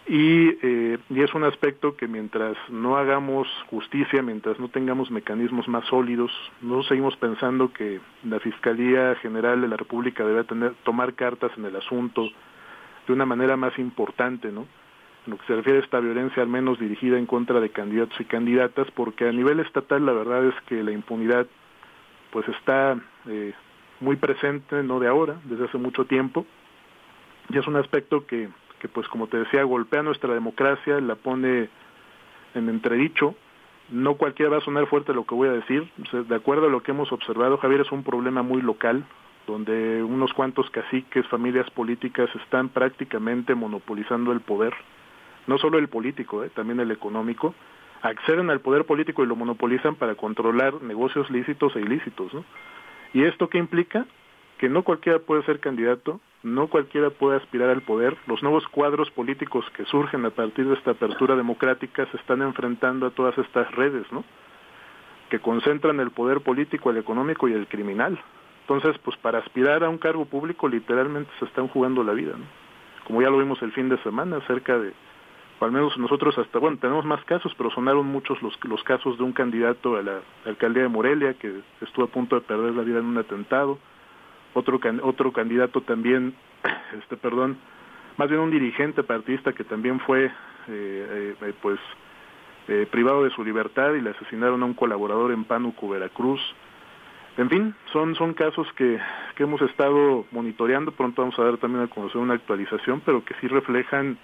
Y, 0.07 0.55
eh, 0.61 0.99
y 1.09 1.21
es 1.21 1.33
un 1.33 1.43
aspecto 1.43 1.97
que 1.97 2.07
mientras 2.07 2.55
no 2.69 2.95
hagamos 2.95 3.47
justicia, 3.71 4.21
mientras 4.21 4.59
no 4.59 4.69
tengamos 4.69 5.09
mecanismos 5.09 5.67
más 5.67 5.85
sólidos, 5.85 6.31
no 6.61 6.83
seguimos 6.83 7.17
pensando 7.17 7.73
que 7.73 7.99
la 8.23 8.39
Fiscalía 8.39 9.15
General 9.15 9.59
de 9.59 9.67
la 9.67 9.77
República 9.77 10.23
debe 10.23 10.43
tener, 10.43 10.75
tomar 10.83 11.15
cartas 11.15 11.51
en 11.57 11.65
el 11.65 11.75
asunto 11.75 12.29
de 13.07 13.13
una 13.13 13.25
manera 13.25 13.57
más 13.57 13.77
importante, 13.79 14.51
¿no? 14.51 14.67
En 15.27 15.31
lo 15.31 15.37
que 15.37 15.45
se 15.45 15.55
refiere 15.55 15.79
a 15.79 15.83
esta 15.83 15.99
violencia 15.99 16.41
al 16.41 16.49
menos 16.49 16.79
dirigida 16.79 17.17
en 17.19 17.25
contra 17.25 17.59
de 17.59 17.69
candidatos 17.69 18.19
y 18.19 18.25
candidatas, 18.25 18.89
porque 18.91 19.27
a 19.27 19.31
nivel 19.31 19.59
estatal 19.59 20.05
la 20.05 20.13
verdad 20.13 20.45
es 20.45 20.55
que 20.67 20.81
la 20.83 20.91
impunidad 20.91 21.45
pues 22.31 22.47
está 22.47 22.97
eh, 23.27 23.53
muy 23.99 24.15
presente, 24.15 24.81
no 24.83 24.99
de 24.99 25.07
ahora, 25.07 25.35
desde 25.43 25.65
hace 25.65 25.77
mucho 25.77 26.05
tiempo, 26.05 26.45
y 27.49 27.57
es 27.57 27.67
un 27.67 27.75
aspecto 27.75 28.25
que, 28.25 28.49
que 28.79 28.87
pues 28.87 29.07
como 29.09 29.27
te 29.27 29.37
decía, 29.37 29.63
golpea 29.63 30.01
nuestra 30.01 30.33
democracia, 30.33 30.99
la 31.01 31.15
pone 31.15 31.69
en 32.53 32.69
entredicho, 32.69 33.35
no 33.89 34.15
cualquiera 34.15 34.51
va 34.51 34.57
a 34.57 34.61
sonar 34.61 34.87
fuerte 34.87 35.13
lo 35.13 35.25
que 35.25 35.35
voy 35.35 35.49
a 35.49 35.53
decir, 35.53 35.89
de 36.11 36.35
acuerdo 36.35 36.67
a 36.67 36.69
lo 36.69 36.83
que 36.83 36.91
hemos 36.91 37.11
observado, 37.11 37.57
Javier, 37.57 37.81
es 37.81 37.91
un 37.91 38.03
problema 38.03 38.43
muy 38.43 38.61
local, 38.61 39.05
donde 39.45 40.03
unos 40.03 40.33
cuantos 40.33 40.69
caciques, 40.69 41.25
familias 41.27 41.69
políticas 41.71 42.29
están 42.35 42.67
prácticamente 42.67 43.55
monopolizando 43.55 44.33
el 44.33 44.41
poder 44.41 44.73
no 45.47 45.57
solo 45.57 45.77
el 45.79 45.87
político, 45.87 46.43
eh, 46.43 46.49
también 46.53 46.79
el 46.79 46.91
económico, 46.91 47.55
acceden 48.01 48.49
al 48.49 48.61
poder 48.61 48.85
político 48.85 49.23
y 49.23 49.27
lo 49.27 49.35
monopolizan 49.35 49.95
para 49.95 50.15
controlar 50.15 50.81
negocios 50.81 51.29
lícitos 51.29 51.75
e 51.75 51.81
ilícitos. 51.81 52.33
¿no? 52.33 52.45
¿Y 53.13 53.23
esto 53.23 53.49
qué 53.49 53.57
implica? 53.57 54.05
Que 54.57 54.69
no 54.69 54.83
cualquiera 54.83 55.19
puede 55.19 55.43
ser 55.43 55.59
candidato, 55.59 56.19
no 56.43 56.67
cualquiera 56.67 57.09
puede 57.09 57.37
aspirar 57.37 57.69
al 57.69 57.81
poder. 57.81 58.17
Los 58.27 58.43
nuevos 58.43 58.67
cuadros 58.67 59.09
políticos 59.11 59.65
que 59.75 59.85
surgen 59.85 60.25
a 60.25 60.31
partir 60.31 60.67
de 60.67 60.75
esta 60.75 60.91
apertura 60.91 61.35
democrática 61.35 62.05
se 62.11 62.17
están 62.17 62.41
enfrentando 62.41 63.05
a 63.05 63.11
todas 63.11 63.37
estas 63.37 63.69
redes, 63.71 64.05
¿no? 64.11 64.23
Que 65.29 65.39
concentran 65.39 65.99
el 65.99 66.11
poder 66.11 66.41
político, 66.41 66.89
el 66.89 66.97
económico 66.97 67.47
y 67.47 67.53
el 67.53 67.67
criminal. 67.67 68.19
Entonces, 68.61 68.97
pues 69.03 69.15
para 69.17 69.39
aspirar 69.39 69.83
a 69.83 69.89
un 69.89 69.97
cargo 69.97 70.25
público 70.25 70.67
literalmente 70.67 71.31
se 71.39 71.45
están 71.45 71.67
jugando 71.67 72.03
la 72.03 72.13
vida, 72.13 72.33
¿no? 72.37 72.45
Como 73.05 73.21
ya 73.21 73.29
lo 73.29 73.37
vimos 73.37 73.61
el 73.61 73.71
fin 73.71 73.89
de 73.89 73.97
semana, 74.03 74.39
cerca 74.47 74.77
de 74.77 74.93
al 75.59 75.71
menos 75.71 75.97
nosotros 75.97 76.37
hasta, 76.37 76.59
bueno, 76.59 76.77
tenemos 76.77 77.05
más 77.05 77.23
casos, 77.25 77.53
pero 77.57 77.71
sonaron 77.71 78.05
muchos 78.05 78.41
los, 78.41 78.57
los 78.63 78.83
casos 78.83 79.17
de 79.17 79.23
un 79.23 79.33
candidato 79.33 79.95
a 79.95 80.03
la 80.03 80.19
alcaldía 80.45 80.83
de 80.83 80.89
Morelia 80.89 81.33
que 81.33 81.61
estuvo 81.81 82.05
a 82.05 82.09
punto 82.09 82.35
de 82.35 82.41
perder 82.41 82.75
la 82.75 82.83
vida 82.83 82.99
en 82.99 83.05
un 83.05 83.17
atentado, 83.17 83.79
otro, 84.53 84.79
otro 85.03 85.31
candidato 85.31 85.81
también, 85.81 86.35
este, 86.99 87.17
perdón, 87.17 87.57
más 88.17 88.29
bien 88.29 88.41
un 88.41 88.51
dirigente 88.51 89.03
partidista 89.03 89.53
que 89.53 89.63
también 89.63 89.99
fue, 89.99 90.25
eh, 90.25 90.31
eh, 90.67 91.35
eh, 91.41 91.53
pues, 91.61 91.79
privado 92.91 93.23
de 93.23 93.29
su 93.29 93.45
libertad 93.45 93.93
y 93.93 94.01
le 94.01 94.09
asesinaron 94.09 94.61
a 94.61 94.65
un 94.65 94.73
colaborador 94.73 95.31
en 95.31 95.45
Pánuco, 95.45 95.87
Veracruz. 95.87 96.41
En 97.37 97.49
fin, 97.49 97.73
son, 97.93 98.13
son 98.15 98.33
casos 98.33 98.67
que, 98.75 98.99
que 99.35 99.43
hemos 99.43 99.61
estado 99.61 100.25
monitoreando, 100.31 100.91
pronto 100.91 101.21
vamos 101.21 101.39
a 101.39 101.43
dar 101.43 101.57
también 101.57 101.85
a 101.85 101.87
conocer 101.87 102.17
una 102.17 102.33
actualización, 102.33 103.01
pero 103.05 103.23
que 103.23 103.35
sí 103.35 103.47
reflejan 103.47 104.17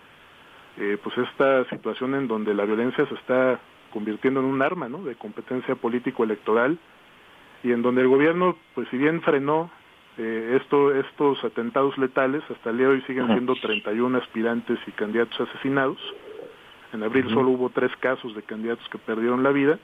eh, 0.77 0.97
pues 1.03 1.17
esta 1.17 1.65
situación 1.69 2.15
en 2.15 2.27
donde 2.27 2.53
la 2.53 2.65
violencia 2.65 3.05
se 3.07 3.15
está 3.15 3.59
convirtiendo 3.91 4.39
en 4.39 4.47
un 4.47 4.61
arma 4.61 4.89
¿no? 4.89 5.03
de 5.03 5.15
competencia 5.15 5.75
político-electoral 5.75 6.79
y 7.63 7.71
en 7.71 7.81
donde 7.81 8.01
el 8.01 8.07
gobierno, 8.07 8.57
pues 8.73 8.87
si 8.89 8.97
bien 8.97 9.21
frenó 9.21 9.69
eh, 10.17 10.59
esto, 10.61 10.93
estos 10.93 11.43
atentados 11.43 11.97
letales, 11.97 12.43
hasta 12.49 12.71
el 12.71 12.77
día 12.77 12.87
de 12.87 12.93
hoy 12.93 13.01
siguen 13.01 13.27
siendo 13.27 13.55
31 13.55 14.17
aspirantes 14.17 14.79
y 14.87 14.91
candidatos 14.91 15.39
asesinados. 15.41 15.97
En 16.91 17.01
abril 17.01 17.27
solo 17.29 17.49
hubo 17.49 17.69
tres 17.69 17.91
casos 17.97 18.35
de 18.35 18.43
candidatos 18.43 18.87
que 18.89 18.99
perdieron 18.99 19.41
la 19.41 19.51
vida. 19.51 19.79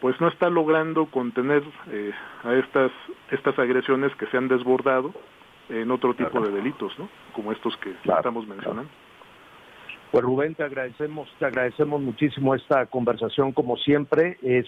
Pues 0.00 0.20
no 0.20 0.28
está 0.28 0.50
logrando 0.50 1.06
contener 1.06 1.62
eh, 1.90 2.12
a 2.42 2.52
estas, 2.54 2.90
estas 3.30 3.58
agresiones 3.58 4.14
que 4.16 4.26
se 4.26 4.36
han 4.36 4.48
desbordado 4.48 5.14
en 5.70 5.90
otro 5.90 6.12
tipo 6.14 6.40
de 6.40 6.50
delitos, 6.50 6.98
¿no? 6.98 7.08
Como 7.32 7.52
estos 7.52 7.74
que 7.78 7.94
estamos 8.04 8.46
mencionando. 8.46 8.90
Pues 10.14 10.22
Rubén, 10.22 10.54
te 10.54 10.62
agradecemos, 10.62 11.28
te 11.40 11.46
agradecemos 11.46 12.00
muchísimo 12.00 12.54
esta 12.54 12.86
conversación, 12.86 13.50
como 13.50 13.76
siempre, 13.76 14.38
es 14.42 14.64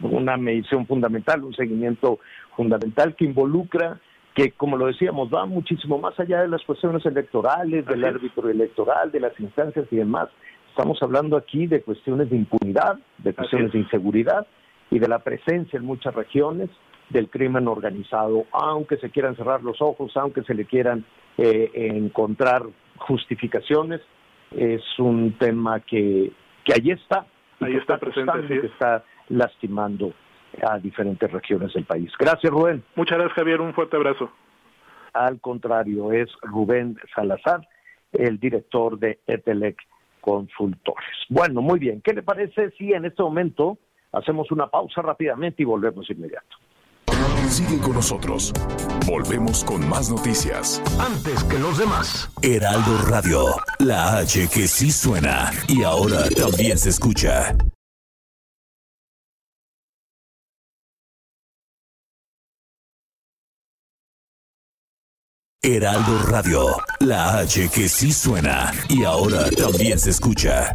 una 0.00 0.38
medición 0.38 0.86
fundamental, 0.86 1.44
un 1.44 1.52
seguimiento 1.52 2.18
fundamental 2.56 3.14
que 3.14 3.26
involucra, 3.26 4.00
que 4.34 4.52
como 4.52 4.78
lo 4.78 4.86
decíamos, 4.86 5.28
va 5.28 5.44
muchísimo 5.44 5.98
más 5.98 6.18
allá 6.18 6.40
de 6.40 6.48
las 6.48 6.62
cuestiones 6.62 7.04
electorales, 7.04 7.84
del 7.84 8.06
árbitro 8.06 8.48
electoral, 8.48 9.12
de 9.12 9.20
las 9.20 9.38
instancias 9.38 9.86
y 9.90 9.96
demás. 9.96 10.30
Estamos 10.70 10.96
hablando 11.02 11.36
aquí 11.36 11.66
de 11.66 11.82
cuestiones 11.82 12.30
de 12.30 12.36
impunidad, 12.36 12.98
de 13.18 13.34
cuestiones 13.34 13.70
de 13.70 13.80
inseguridad 13.80 14.46
y 14.90 14.98
de 14.98 15.08
la 15.08 15.18
presencia 15.18 15.78
en 15.78 15.84
muchas 15.84 16.14
regiones 16.14 16.70
del 17.10 17.28
crimen 17.28 17.68
organizado, 17.68 18.46
aunque 18.50 18.96
se 18.96 19.10
quieran 19.10 19.36
cerrar 19.36 19.62
los 19.62 19.82
ojos, 19.82 20.16
aunque 20.16 20.42
se 20.44 20.54
le 20.54 20.64
quieran 20.64 21.04
eh, 21.36 21.70
encontrar 21.74 22.62
justificaciones, 22.96 24.00
es 24.50 24.82
un 24.98 25.32
tema 25.38 25.80
que, 25.80 26.32
que 26.64 26.72
ahí 26.74 26.90
está. 26.90 27.26
Ahí 27.60 27.76
está, 27.76 27.98
presente, 27.98 28.46
que 28.48 28.66
está 28.66 29.04
lastimando 29.28 30.12
a 30.62 30.78
diferentes 30.78 31.30
regiones 31.30 31.72
del 31.72 31.84
país. 31.84 32.12
Gracias, 32.18 32.52
Rubén. 32.52 32.84
Muchas 32.94 33.18
gracias, 33.18 33.36
Javier. 33.36 33.60
Un 33.60 33.74
fuerte 33.74 33.96
abrazo. 33.96 34.30
Al 35.12 35.40
contrario, 35.40 36.12
es 36.12 36.28
Rubén 36.42 36.96
Salazar, 37.14 37.66
el 38.12 38.38
director 38.38 38.98
de 38.98 39.20
Etelec 39.26 39.78
Consultores. 40.20 41.16
Bueno, 41.28 41.62
muy 41.62 41.78
bien. 41.78 42.00
¿Qué 42.02 42.12
le 42.12 42.22
parece 42.22 42.70
si 42.72 42.92
en 42.92 43.04
este 43.04 43.22
momento 43.22 43.78
hacemos 44.12 44.50
una 44.50 44.66
pausa 44.66 45.02
rápidamente 45.02 45.62
y 45.62 45.66
volvemos 45.66 46.08
inmediato? 46.10 46.56
Sigue 47.54 47.78
con 47.78 47.92
nosotros. 47.92 48.52
Volvemos 49.06 49.62
con 49.62 49.88
más 49.88 50.10
noticias. 50.10 50.82
Antes 50.98 51.44
que 51.44 51.56
los 51.56 51.78
demás. 51.78 52.28
Heraldo 52.42 52.98
Radio, 53.06 53.44
la 53.78 54.16
H 54.16 54.48
que 54.48 54.66
sí 54.66 54.90
suena 54.90 55.52
y 55.68 55.84
ahora 55.84 56.28
también 56.30 56.76
se 56.76 56.90
escucha. 56.90 57.56
Heraldo 65.62 66.24
Radio, 66.24 66.76
la 66.98 67.38
H 67.38 67.68
que 67.68 67.88
sí 67.88 68.12
suena 68.12 68.72
y 68.88 69.04
ahora 69.04 69.48
también 69.52 70.00
se 70.00 70.10
escucha. 70.10 70.74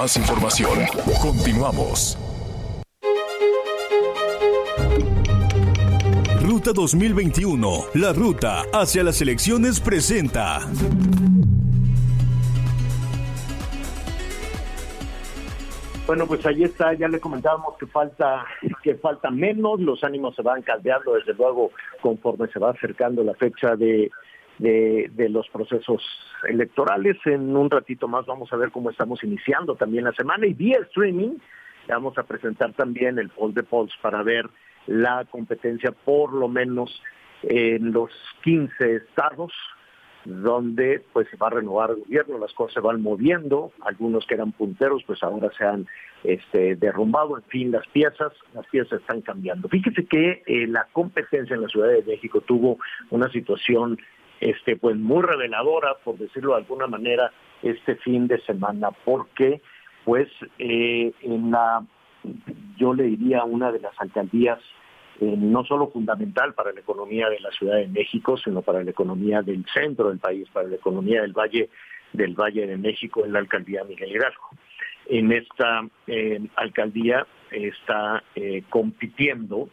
Más 0.00 0.16
información. 0.16 0.78
Continuamos. 1.20 2.16
Ruta 6.40 6.72
2021, 6.72 7.84
la 7.96 8.14
ruta 8.14 8.62
hacia 8.72 9.04
las 9.04 9.20
elecciones 9.20 9.78
presenta. 9.78 10.60
Bueno, 16.06 16.26
pues 16.26 16.46
ahí 16.46 16.64
está, 16.64 16.94
ya 16.94 17.06
le 17.06 17.20
comentábamos 17.20 17.76
que 17.78 17.86
falta, 17.86 18.46
que 18.82 18.94
falta 18.94 19.30
menos, 19.30 19.80
los 19.80 20.02
ánimos 20.02 20.34
se 20.34 20.40
van 20.40 20.62
caldeando 20.62 21.12
desde 21.12 21.34
luego 21.34 21.72
conforme 22.00 22.48
se 22.48 22.58
va 22.58 22.70
acercando 22.70 23.22
la 23.22 23.34
fecha 23.34 23.76
de, 23.76 24.10
de, 24.60 25.28
los 25.30 25.48
procesos 25.48 26.02
electorales. 26.48 27.16
En 27.24 27.56
un 27.56 27.70
ratito 27.70 28.08
más 28.08 28.26
vamos 28.26 28.52
a 28.52 28.56
ver 28.56 28.70
cómo 28.70 28.90
estamos 28.90 29.22
iniciando 29.24 29.74
también 29.74 30.04
la 30.04 30.12
semana 30.12 30.46
y 30.46 30.54
vía 30.54 30.78
streaming 30.88 31.36
vamos 31.88 32.16
a 32.18 32.22
presentar 32.22 32.72
también 32.74 33.18
el 33.18 33.30
poll 33.30 33.52
de 33.52 33.64
polls 33.64 33.92
para 34.00 34.22
ver 34.22 34.48
la 34.86 35.24
competencia 35.24 35.90
por 35.90 36.32
lo 36.32 36.46
menos 36.46 37.02
en 37.42 37.92
los 37.92 38.10
15 38.44 38.96
estados 38.96 39.52
donde 40.24 41.02
pues 41.12 41.28
se 41.30 41.36
va 41.36 41.48
a 41.48 41.50
renovar 41.50 41.90
el 41.90 42.00
gobierno, 42.00 42.38
las 42.38 42.52
cosas 42.52 42.74
se 42.74 42.80
van 42.80 43.02
moviendo, 43.02 43.72
algunos 43.80 44.26
que 44.26 44.34
eran 44.34 44.52
punteros 44.52 45.02
pues 45.06 45.22
ahora 45.22 45.50
se 45.56 45.64
han 45.64 45.86
este, 46.22 46.76
derrumbado, 46.76 47.38
en 47.38 47.44
fin, 47.44 47.72
las 47.72 47.86
piezas, 47.88 48.32
las 48.54 48.66
piezas 48.66 49.00
están 49.00 49.22
cambiando. 49.22 49.68
Fíjese 49.68 50.04
que 50.04 50.42
eh, 50.46 50.66
la 50.66 50.86
competencia 50.92 51.54
en 51.54 51.62
la 51.62 51.68
Ciudad 51.68 51.88
de 51.88 52.02
México 52.02 52.42
tuvo 52.42 52.78
una 53.10 53.30
situación 53.30 53.98
este 54.40 54.76
pues 54.76 54.96
muy 54.96 55.22
reveladora, 55.22 55.94
por 56.02 56.16
decirlo 56.16 56.52
de 56.52 56.58
alguna 56.58 56.86
manera, 56.86 57.32
este 57.62 57.96
fin 57.96 58.26
de 58.26 58.40
semana, 58.42 58.90
porque 59.04 59.60
pues 60.04 60.28
eh, 60.58 61.12
en 61.22 61.50
la, 61.50 61.84
yo 62.76 62.94
le 62.94 63.04
diría 63.04 63.44
una 63.44 63.70
de 63.70 63.80
las 63.80 63.92
alcaldías 64.00 64.58
eh, 65.20 65.34
no 65.36 65.64
solo 65.64 65.90
fundamental 65.90 66.54
para 66.54 66.72
la 66.72 66.80
economía 66.80 67.28
de 67.28 67.40
la 67.40 67.50
Ciudad 67.50 67.76
de 67.76 67.88
México, 67.88 68.38
sino 68.38 68.62
para 68.62 68.82
la 68.82 68.90
economía 68.90 69.42
del 69.42 69.64
centro 69.72 70.08
del 70.08 70.18
país, 70.18 70.48
para 70.52 70.68
la 70.68 70.76
economía 70.76 71.20
del 71.22 71.32
Valle 71.32 71.68
del 72.12 72.34
Valle 72.34 72.66
de 72.66 72.76
México, 72.76 73.24
en 73.24 73.32
la 73.32 73.38
alcaldía 73.38 73.84
Miguel 73.84 74.10
Hidalgo. 74.10 74.48
En 75.06 75.30
esta 75.30 75.86
eh, 76.08 76.40
alcaldía 76.56 77.24
está 77.52 78.22
compitiendo 78.68 79.68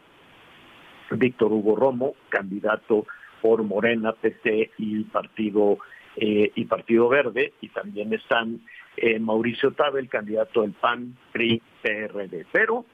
Víctor 1.10 1.52
Hugo 1.52 1.74
Romo, 1.74 2.14
candidato 2.28 3.06
por 3.40 3.62
Morena, 3.62 4.12
PT 4.12 4.72
y 4.78 5.04
Partido 5.04 5.78
y 6.20 6.64
Partido 6.64 7.08
Verde, 7.08 7.52
y 7.60 7.68
también 7.68 8.12
están 8.12 8.60
Mauricio 9.20 9.70
Tabel, 9.72 10.08
candidato 10.08 10.62
del 10.62 10.72
PAN, 10.72 11.16
PRI, 11.30 11.62
PRD. 11.80 12.44
Pero 12.50 12.86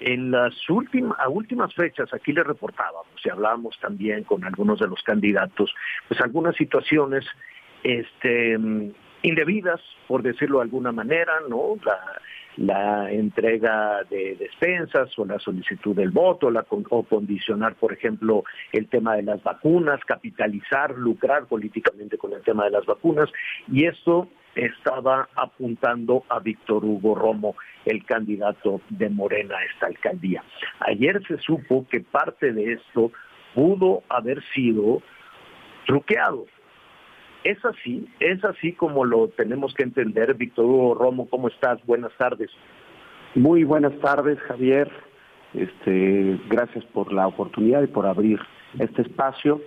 en 0.00 0.30
las 0.30 0.54
últimas, 0.70 1.18
a 1.18 1.28
últimas 1.28 1.74
fechas, 1.74 2.12
aquí 2.14 2.32
le 2.32 2.42
reportábamos 2.42 3.12
y 3.22 3.28
hablábamos 3.28 3.78
también 3.80 4.24
con 4.24 4.44
algunos 4.44 4.80
de 4.80 4.86
los 4.86 5.02
candidatos, 5.02 5.74
pues 6.08 6.20
algunas 6.22 6.56
situaciones 6.56 7.26
este, 7.82 8.58
indebidas, 9.22 9.80
por 10.08 10.22
decirlo 10.22 10.58
de 10.58 10.64
alguna 10.64 10.90
manera, 10.90 11.34
¿no? 11.48 11.76
La, 11.84 11.98
la 12.60 13.10
entrega 13.10 14.04
de 14.10 14.36
despensas 14.38 15.18
o 15.18 15.24
la 15.24 15.38
solicitud 15.38 15.96
del 15.96 16.10
voto, 16.10 16.50
la, 16.50 16.66
o 16.68 17.02
condicionar, 17.04 17.74
por 17.76 17.90
ejemplo, 17.90 18.44
el 18.72 18.86
tema 18.88 19.16
de 19.16 19.22
las 19.22 19.42
vacunas, 19.42 19.98
capitalizar, 20.04 20.90
lucrar 20.90 21.46
políticamente 21.46 22.18
con 22.18 22.34
el 22.34 22.42
tema 22.42 22.64
de 22.64 22.72
las 22.72 22.84
vacunas, 22.84 23.30
y 23.72 23.86
esto 23.86 24.28
estaba 24.54 25.26
apuntando 25.36 26.24
a 26.28 26.38
Víctor 26.40 26.84
Hugo 26.84 27.14
Romo, 27.14 27.56
el 27.86 28.04
candidato 28.04 28.82
de 28.90 29.08
Morena 29.08 29.56
a 29.56 29.64
esta 29.64 29.86
alcaldía. 29.86 30.44
Ayer 30.80 31.22
se 31.26 31.38
supo 31.38 31.86
que 31.90 32.00
parte 32.00 32.52
de 32.52 32.74
esto 32.74 33.10
pudo 33.54 34.02
haber 34.10 34.42
sido 34.52 35.00
truqueado. 35.86 36.44
Es 37.44 37.64
así, 37.64 38.06
es 38.20 38.44
así 38.44 38.72
como 38.72 39.04
lo 39.04 39.28
tenemos 39.28 39.74
que 39.74 39.82
entender. 39.82 40.34
Víctor 40.34 40.66
Hugo 40.66 40.94
Romo, 40.94 41.28
¿cómo 41.28 41.48
estás? 41.48 41.84
Buenas 41.86 42.12
tardes. 42.18 42.50
Muy 43.34 43.64
buenas 43.64 43.98
tardes, 44.00 44.38
Javier. 44.40 44.90
Este, 45.54 46.38
gracias 46.48 46.84
por 46.86 47.12
la 47.12 47.26
oportunidad 47.26 47.82
y 47.82 47.86
por 47.86 48.06
abrir 48.06 48.38
este 48.78 49.02
espacio. 49.02 49.60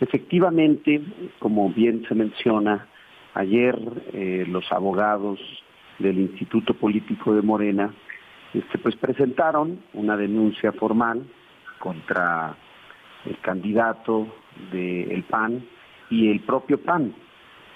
Efectivamente, 0.00 1.00
como 1.38 1.70
bien 1.70 2.04
se 2.08 2.14
menciona, 2.14 2.88
Ayer 3.34 3.78
eh, 4.12 4.44
los 4.48 4.70
abogados 4.72 5.38
del 5.98 6.18
Instituto 6.18 6.74
Político 6.74 7.34
de 7.34 7.42
Morena 7.42 7.94
este, 8.52 8.78
pues 8.78 8.96
presentaron 8.96 9.80
una 9.92 10.16
denuncia 10.16 10.72
formal 10.72 11.22
contra 11.78 12.56
el 13.24 13.38
candidato 13.38 14.26
del 14.72 15.22
PAN 15.24 15.64
y 16.10 16.30
el 16.30 16.40
propio 16.40 16.78
PAN 16.80 17.14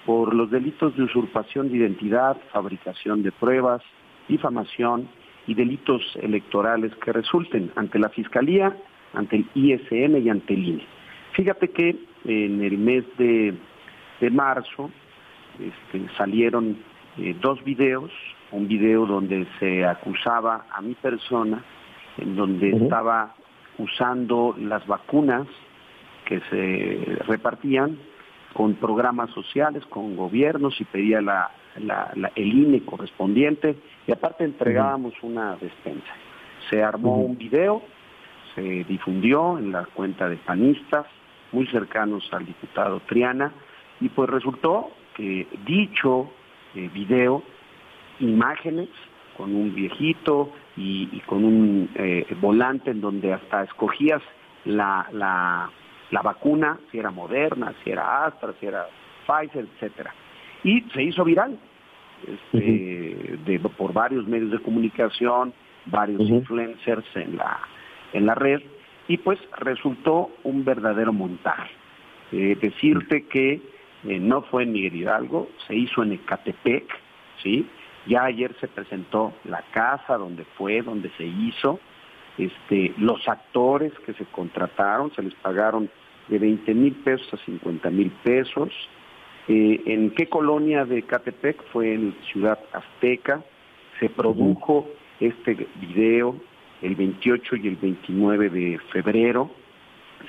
por 0.05 0.35
los 0.35 0.51
delitos 0.51 0.95
de 0.95 1.03
usurpación 1.03 1.69
de 1.69 1.77
identidad, 1.77 2.37
fabricación 2.51 3.23
de 3.23 3.31
pruebas, 3.31 3.81
difamación 4.27 5.07
y 5.47 5.55
delitos 5.55 6.01
electorales 6.21 6.93
que 7.03 7.11
resulten 7.11 7.71
ante 7.75 7.97
la 7.97 8.09
Fiscalía, 8.09 8.75
ante 9.13 9.37
el 9.37 9.45
ISM 9.55 10.17
y 10.17 10.29
ante 10.29 10.53
el 10.53 10.67
INE. 10.67 10.85
Fíjate 11.31 11.69
que 11.69 11.95
en 12.25 12.63
el 12.63 12.77
mes 12.77 13.03
de 13.17 13.55
marzo 14.31 14.91
este, 15.59 16.07
salieron 16.17 16.77
eh, 17.17 17.35
dos 17.41 17.63
videos, 17.63 18.11
un 18.51 18.67
video 18.67 19.05
donde 19.05 19.47
se 19.59 19.85
acusaba 19.85 20.65
a 20.71 20.81
mi 20.81 20.93
persona, 20.95 21.63
en 22.17 22.35
donde 22.35 22.71
estaba 22.71 23.35
usando 23.77 24.55
las 24.59 24.85
vacunas 24.87 25.47
que 26.25 26.41
se 26.49 27.23
repartían 27.25 27.97
con 28.55 28.75
programas 28.75 29.29
sociales, 29.31 29.85
con 29.87 30.15
gobiernos 30.15 30.79
y 30.79 30.85
pedía 30.85 31.19
la, 31.19 31.51
el 32.35 32.53
INE 32.53 32.85
correspondiente 32.85 33.75
y 34.07 34.13
aparte 34.13 34.45
entregábamos 34.45 35.13
una 35.23 35.57
despensa. 35.57 36.13
Se 36.69 36.81
armó 36.81 37.17
un 37.17 37.37
video, 37.37 37.81
se 38.55 38.85
difundió 38.85 39.57
en 39.59 39.73
la 39.73 39.83
cuenta 39.93 40.29
de 40.29 40.37
panistas 40.37 41.05
muy 41.51 41.67
cercanos 41.67 42.29
al 42.31 42.45
diputado 42.45 43.01
Triana 43.01 43.51
y 43.99 44.07
pues 44.07 44.29
resultó 44.29 44.89
que 45.17 45.47
dicho 45.67 46.31
eh, 46.75 46.89
video, 46.93 47.43
imágenes 48.21 48.87
con 49.35 49.53
un 49.53 49.75
viejito 49.75 50.53
y, 50.77 51.19
con 51.25 51.43
un 51.43 51.89
eh, 51.95 52.25
volante 52.39 52.91
en 52.91 53.01
donde 53.01 53.33
hasta 53.33 53.63
escogías 53.63 54.21
la, 54.63 55.07
la, 55.11 55.69
vacuna, 56.21 56.79
si 56.91 56.99
era 56.99 57.11
Moderna, 57.11 57.73
si 57.83 57.91
era 57.91 58.25
Astra, 58.25 58.53
si 58.59 58.67
era 58.67 58.87
Pfizer, 59.25 59.67
etcétera. 59.75 60.13
Y 60.63 60.81
se 60.93 61.03
hizo 61.03 61.23
viral 61.23 61.57
este, 62.27 63.37
de, 63.45 63.59
por 63.59 63.93
varios 63.93 64.27
medios 64.27 64.51
de 64.51 64.59
comunicación, 64.59 65.53
varios 65.85 66.21
influencers 66.21 67.05
en 67.15 67.37
la, 67.37 67.59
en 68.13 68.25
la 68.25 68.35
red, 68.35 68.61
y 69.07 69.17
pues 69.17 69.39
resultó 69.57 70.31
un 70.43 70.65
verdadero 70.65 71.13
montaje. 71.13 71.71
Eh, 72.31 72.57
decirte 72.59 73.27
que 73.27 73.61
eh, 74.03 74.19
no 74.19 74.41
fue 74.43 74.63
en 74.63 74.71
Miguel 74.71 74.95
Hidalgo, 74.95 75.49
se 75.67 75.75
hizo 75.75 76.03
en 76.03 76.13
Ecatepec, 76.13 76.85
¿sí? 77.41 77.67
Ya 78.07 78.23
ayer 78.23 78.55
se 78.59 78.67
presentó 78.67 79.33
la 79.45 79.61
casa 79.71 80.17
donde 80.17 80.45
fue, 80.57 80.81
donde 80.81 81.09
se 81.17 81.25
hizo, 81.25 81.79
este, 82.37 82.93
los 82.97 83.27
actores 83.27 83.93
que 84.05 84.13
se 84.13 84.25
contrataron, 84.25 85.13
se 85.15 85.23
les 85.23 85.33
pagaron 85.35 85.89
de 86.27 86.39
20 86.39 86.73
mil 86.73 86.93
pesos 86.95 87.27
a 87.33 87.37
50 87.45 87.89
mil 87.91 88.11
pesos. 88.23 88.69
Eh, 89.47 89.81
¿En 89.85 90.11
qué 90.11 90.27
colonia 90.27 90.85
de 90.85 90.99
Ecatepec? 90.99 91.63
Fue 91.71 91.93
en 91.93 92.15
Ciudad 92.31 92.59
Azteca. 92.73 93.43
Se 93.99 94.09
produjo 94.09 94.87
este 95.19 95.67
video 95.79 96.35
el 96.81 96.95
28 96.95 97.55
y 97.57 97.67
el 97.67 97.75
29 97.77 98.49
de 98.49 98.79
febrero, 98.91 99.49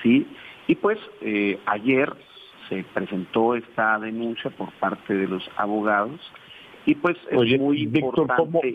¿sí? 0.01 0.25
Y 0.67 0.75
pues 0.75 0.97
eh, 1.21 1.59
ayer 1.65 2.13
se 2.69 2.83
presentó 2.93 3.55
esta 3.55 3.99
denuncia 3.99 4.49
por 4.51 4.71
parte 4.73 5.13
de 5.13 5.27
los 5.27 5.49
abogados 5.57 6.19
y 6.85 6.95
pues 6.95 7.17
es 7.29 7.59
muy 7.59 7.85
Víctor, 7.85 8.27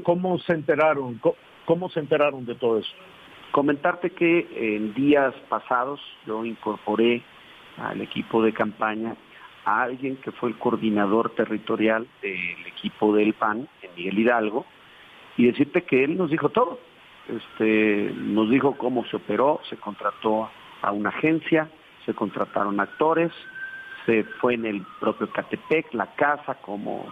¿cómo, 0.05 0.39
se 0.41 0.53
enteraron? 0.53 1.21
¿Cómo, 1.65 1.89
se 1.89 2.01
enteraron 2.01 2.45
de 2.45 2.55
todo 2.55 2.79
eso? 2.79 2.93
Comentarte 3.53 4.11
que 4.11 4.49
en 4.57 4.95
días 4.95 5.35
pasados 5.51 6.01
yo 6.27 6.43
incorporé 6.43 7.23
al 7.77 8.01
equipo 8.01 8.43
de 8.43 8.55
campaña 8.55 9.15
a 9.67 9.83
alguien 9.83 10.17
que 10.17 10.33
fue 10.33 10.49
el 10.49 10.59
coordinador 10.59 11.35
territorial 11.35 12.07
del 12.23 12.67
equipo 12.67 13.15
del 13.15 13.35
PAN 13.35 13.69
en 13.83 13.95
Miguel 13.95 14.19
Hidalgo 14.19 14.65
y 15.37 15.47
decirte 15.47 15.83
que 15.83 16.03
él 16.03 16.17
nos 16.17 16.31
dijo 16.31 16.49
todo. 16.49 16.79
Este, 17.29 18.11
nos 18.17 18.49
dijo 18.49 18.77
cómo 18.79 19.05
se 19.05 19.17
operó, 19.17 19.61
se 19.69 19.77
contrató 19.77 20.49
a 20.81 20.91
una 20.91 21.11
agencia, 21.11 21.71
se 22.07 22.15
contrataron 22.15 22.81
actores, 22.81 23.33
se 24.07 24.25
fue 24.41 24.55
en 24.55 24.65
el 24.65 24.83
propio 24.99 25.31
Catepec, 25.31 25.93
la 25.93 26.07
casa 26.15 26.55
como 26.55 27.07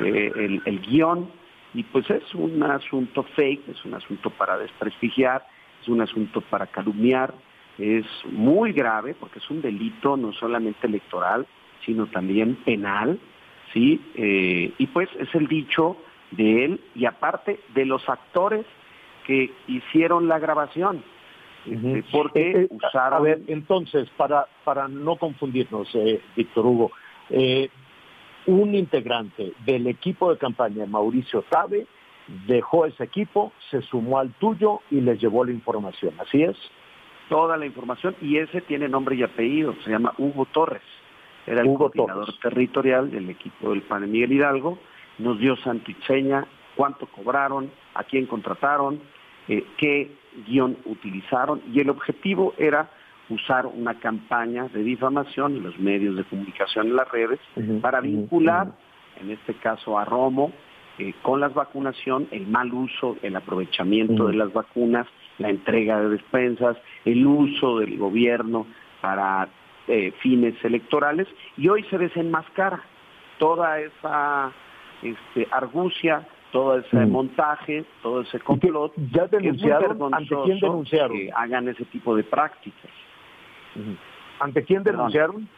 eh, 0.00 0.32
el, 0.34 0.60
el 0.64 0.80
guion, 0.80 1.30
y 1.72 1.84
pues 1.84 2.10
es 2.10 2.34
un 2.34 2.62
asunto 2.64 3.22
fake, 3.22 3.68
es 3.68 3.84
un 3.84 3.94
asunto 3.94 4.30
para 4.30 4.58
desprestigiar, 4.58 5.46
es 5.84 5.88
un 5.88 6.00
asunto 6.00 6.40
para 6.40 6.66
calumniar, 6.66 7.34
es 7.78 8.06
muy 8.30 8.72
grave 8.72 9.14
porque 9.14 9.38
es 9.38 9.50
un 9.50 9.60
delito 9.60 10.16
no 10.16 10.32
solamente 10.32 10.86
electoral, 10.86 11.46
sino 11.84 12.06
también 12.06 12.56
penal, 12.64 13.18
¿sí? 13.72 14.00
Eh, 14.14 14.72
y 14.78 14.86
pues 14.86 15.08
es 15.18 15.32
el 15.34 15.46
dicho 15.46 15.96
de 16.30 16.64
él 16.64 16.80
y 16.94 17.04
aparte 17.04 17.60
de 17.74 17.84
los 17.84 18.08
actores 18.08 18.64
que 19.26 19.52
hicieron 19.68 20.28
la 20.28 20.38
grabación. 20.38 21.02
Este, 21.66 22.04
porque 22.12 22.50
Eh, 22.50 22.60
eh, 22.62 22.68
usaron... 22.70 23.18
A 23.18 23.22
ver, 23.22 23.42
entonces, 23.46 24.08
para, 24.16 24.46
para 24.64 24.88
no 24.88 25.16
confundirnos, 25.16 25.88
eh, 25.94 26.20
Víctor 26.36 26.66
Hugo, 26.66 26.92
un 28.46 28.74
integrante 28.74 29.52
del 29.64 29.86
equipo 29.86 30.30
de 30.30 30.38
campaña, 30.38 30.84
Mauricio 30.86 31.42
Tabe, 31.48 31.86
dejó 32.46 32.86
ese 32.86 33.04
equipo, 33.04 33.52
se 33.70 33.82
sumó 33.82 34.18
al 34.18 34.32
tuyo 34.34 34.80
y 34.90 35.00
les 35.00 35.20
llevó 35.20 35.44
la 35.44 35.52
información, 35.52 36.14
¿así 36.18 36.42
es? 36.42 36.56
toda 37.28 37.56
la 37.56 37.66
información 37.66 38.14
y 38.20 38.38
ese 38.38 38.60
tiene 38.60 38.88
nombre 38.88 39.16
y 39.16 39.22
apellido, 39.22 39.74
se 39.84 39.90
llama 39.90 40.14
Hugo 40.18 40.46
Torres, 40.46 40.82
era 41.46 41.62
el 41.62 41.68
Hugo 41.68 41.90
coordinador 41.90 42.26
Torres. 42.26 42.40
territorial 42.40 43.10
del 43.10 43.30
equipo 43.30 43.70
del 43.70 43.82
PAN 43.82 44.10
Miguel 44.10 44.32
Hidalgo, 44.32 44.78
nos 45.18 45.38
dio 45.38 45.56
santo 45.56 45.90
y 45.90 45.94
seña, 46.06 46.46
cuánto 46.74 47.06
cobraron, 47.06 47.70
a 47.94 48.04
quién 48.04 48.26
contrataron, 48.26 49.00
eh, 49.48 49.64
qué 49.76 50.10
guion 50.46 50.76
utilizaron 50.84 51.62
y 51.72 51.80
el 51.80 51.90
objetivo 51.90 52.54
era 52.58 52.90
usar 53.28 53.66
una 53.66 53.98
campaña 54.00 54.68
de 54.68 54.82
difamación 54.82 55.56
en 55.56 55.62
los 55.62 55.78
medios 55.78 56.16
de 56.16 56.24
comunicación 56.24 56.88
en 56.88 56.96
las 56.96 57.10
redes 57.10 57.40
para 57.80 58.00
vincular, 58.00 58.72
en 59.18 59.30
este 59.30 59.54
caso 59.54 59.98
a 59.98 60.04
Romo, 60.04 60.52
eh, 60.98 61.12
con 61.22 61.40
las 61.40 61.52
vacunación, 61.54 62.28
el 62.30 62.46
mal 62.46 62.72
uso, 62.72 63.16
el 63.22 63.34
aprovechamiento 63.36 64.28
de 64.28 64.34
las 64.34 64.52
vacunas, 64.52 65.06
la 65.38 65.50
entrega 65.50 66.00
de 66.00 66.10
despensas, 66.10 66.76
el 67.04 67.26
uso 67.26 67.78
del 67.80 67.98
gobierno 67.98 68.66
para 69.00 69.48
eh, 69.88 70.12
fines 70.20 70.54
electorales 70.64 71.26
y 71.56 71.68
hoy 71.68 71.82
se 71.90 71.98
desenmascara 71.98 72.80
toda 73.38 73.80
esa 73.80 74.52
este, 75.02 75.48
argucia, 75.50 76.26
todo 76.52 76.78
ese 76.78 77.04
montaje, 77.06 77.84
todo 78.00 78.20
ese 78.20 78.38
complot. 78.38 78.92
¿Ya 79.12 79.26
denunciaron? 79.26 80.14
¿Ante 80.14 80.36
quién 80.44 80.60
denunciaron? 80.60 81.16
Que 81.16 81.30
hagan 81.34 81.68
ese 81.68 81.84
tipo 81.86 82.14
de 82.14 82.22
prácticas. 82.22 82.90
¿Ante 84.38 84.62
quién 84.62 84.84
denunciaron? 84.84 85.48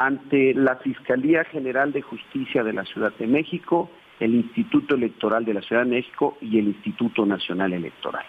ante 0.00 0.54
la 0.54 0.76
Fiscalía 0.76 1.44
General 1.44 1.92
de 1.92 2.00
Justicia 2.00 2.64
de 2.64 2.72
la 2.72 2.86
Ciudad 2.86 3.12
de 3.18 3.26
México, 3.26 3.90
el 4.20 4.34
Instituto 4.34 4.94
Electoral 4.94 5.44
de 5.44 5.54
la 5.54 5.62
Ciudad 5.62 5.82
de 5.84 5.90
México 5.90 6.36
y 6.40 6.58
el 6.58 6.68
Instituto 6.68 7.26
Nacional 7.26 7.72
Electoral. 7.72 8.24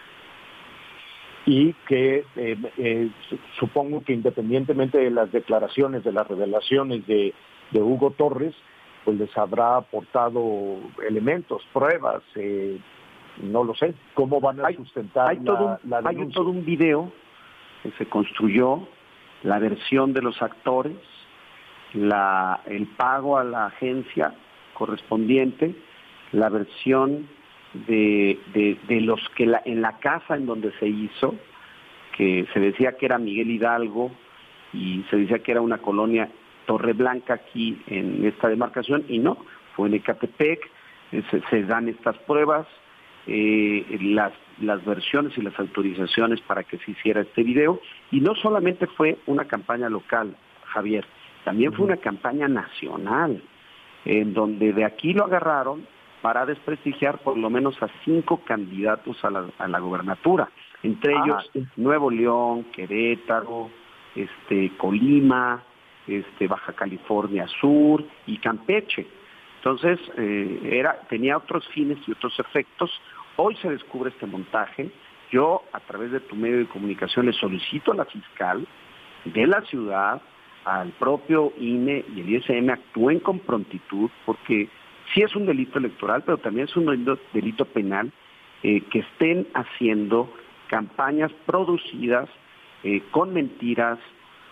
y 1.46 1.74
que 1.88 2.24
eh, 2.36 2.58
eh, 2.78 3.10
su- 3.28 3.39
supongo 3.60 4.04
que 4.04 4.14
independientemente 4.14 5.00
de 5.00 5.10
las 5.10 5.32
declaraciones, 5.32 6.04
de 6.04 6.12
las 6.12 6.28
revelaciones 6.28 7.06
de, 7.08 7.34
de 7.72 7.82
Hugo 7.82 8.12
Torres, 8.12 8.54
pues 9.04 9.18
les 9.18 9.36
habrá 9.36 9.78
aportado 9.78 10.78
elementos, 11.08 11.64
pruebas, 11.74 12.22
eh, 12.36 12.78
no 13.42 13.64
lo 13.64 13.74
sé, 13.74 13.96
cómo 14.14 14.39
van 14.39 14.60
a 14.64 14.72
sustentar 14.76 15.30
Hay, 15.30 15.38
la, 15.38 15.44
todo, 15.44 15.66
un- 15.84 15.89
la 15.89 15.98
hay 16.06 16.16
todo 16.32 16.50
un 16.52 16.64
video 16.64 17.12
que 17.82 17.89
se 17.98 18.06
construyó, 18.06 18.88
la 19.42 19.58
versión 19.58 20.14
de 20.14 20.22
los 20.22 20.39
actores, 20.44 20.98
la, 21.96 22.62
el 22.68 22.86
pago 22.86 23.39
a 23.39 23.44
la 23.44 23.66
agencia 23.66 24.36
correspondiente, 24.82 25.76
la 26.32 26.50
versión 26.50 27.28
de, 27.88 28.40
de- 28.56 28.78
de 28.88 29.02
los 29.02 29.20
que 29.36 29.46
la- 29.46 29.62
en 29.66 29.82
la 29.82 30.00
casa 30.00 30.36
en 30.36 30.48
donde 30.48 30.72
se 30.80 30.88
hizo, 30.88 31.36
que 32.18 32.48
se 32.52 32.60
decía 32.60 32.98
que 32.98 33.06
era 33.06 33.20
Miguel 33.20 33.52
Hidalgo 33.52 34.12
y 34.74 35.04
se 35.10 35.18
decía 35.18 35.40
que 35.40 35.52
era 35.52 35.62
una 35.62 35.78
colonia 35.78 36.30
Torre 36.66 36.94
Blanca 36.94 37.36
aquí 37.36 37.80
en 37.88 38.26
esta 38.26 38.48
demarcación 38.50 39.04
y 39.08 39.20
no, 39.20 39.38
fue 39.76 39.88
en 39.88 39.94
Ecatepec, 39.96 40.60
eh, 41.12 41.22
se, 41.30 41.42
se 41.50 41.64
dan 41.64 41.88
estas 41.88 42.18
pruebas, 42.30 42.66
eh, 43.28 43.86
las, 44.02 44.34
las 44.62 44.84
versiones 44.84 45.38
y 45.38 45.42
las 45.42 45.58
autorizaciones 45.60 46.42
para 46.42 46.64
que 46.64 46.78
se 46.80 46.92
hiciera 46.92 47.22
este 47.22 47.44
video 47.44 47.80
y 48.12 48.20
no 48.20 48.34
solamente 48.36 48.88
fue 48.88 49.18
una 49.28 49.46
campaña 49.46 49.90
local, 49.90 50.36
Javier, 50.74 51.06
también 51.46 51.72
fue 51.74 51.86
una 51.86 51.98
campaña 51.98 52.48
nacional, 52.48 53.42
en 54.06 54.34
donde 54.34 54.74
de 54.74 54.86
aquí 54.86 55.14
lo 55.14 55.26
agarraron 55.26 55.86
para 56.22 56.45
desprestigiar 56.45 57.20
por 57.20 57.38
lo 57.38 57.49
menos 57.49 57.82
a 57.82 57.89
cinco 58.06 58.41
candidatos 58.45 59.24
a 59.24 59.30
la, 59.30 59.45
a 59.58 59.68
la 59.68 59.80
gobernatura, 59.80 60.49
entre 60.84 61.16
Ah, 61.16 61.24
ellos 61.26 61.68
Nuevo 61.76 62.10
León, 62.10 62.66
Querétaro, 62.72 63.70
este, 64.16 64.72
Colima, 64.78 65.64
este, 66.08 66.47
Baja 66.47 66.74
California 66.74 67.47
Sur 67.60 68.04
y 68.28 68.38
Campeche. 68.38 69.08
Entonces, 69.58 69.99
eh, 70.18 70.70
era, 70.72 70.99
tenía 71.10 71.38
otros 71.38 71.68
fines 71.70 71.97
y 72.08 72.12
otros 72.12 72.38
efectos. 72.39 72.91
Hoy 73.38 73.56
se 73.58 73.70
descubre 73.70 74.10
este 74.10 74.26
montaje. 74.26 74.89
Yo, 75.32 75.64
a 75.72 75.80
través 75.80 76.12
de 76.12 76.20
tu 76.20 76.36
medio 76.36 76.58
de 76.58 76.66
comunicación, 76.66 77.28
le 77.28 77.34
solicito 77.34 77.91
a 77.91 77.95
la 77.95 78.06
fiscal 78.06 78.68
de 79.26 79.47
la 79.47 79.62
ciudad, 79.62 80.22
al 80.66 80.91
propio 80.91 81.53
INE 81.59 82.05
y 82.16 82.22
el 82.22 82.30
ISM 82.36 82.70
actúen 82.70 83.20
con 83.20 83.39
prontitud, 83.39 84.09
porque 84.26 84.70
sí 85.14 85.22
es 85.22 85.36
un 85.36 85.45
delito 85.45 85.80
electoral, 85.80 86.24
pero 86.26 86.38
también 86.38 86.68
es 86.68 86.76
un 86.76 86.86
delito, 86.86 87.18
delito 87.34 87.66
penal, 87.66 88.12
eh, 88.64 88.82
que 88.91 88.99
estén 88.99 89.47
haciendo 89.53 90.32
campañas 90.68 91.32
producidas 91.45 92.30
eh, 92.84 93.01
con 93.12 93.34
mentiras, 93.34 93.99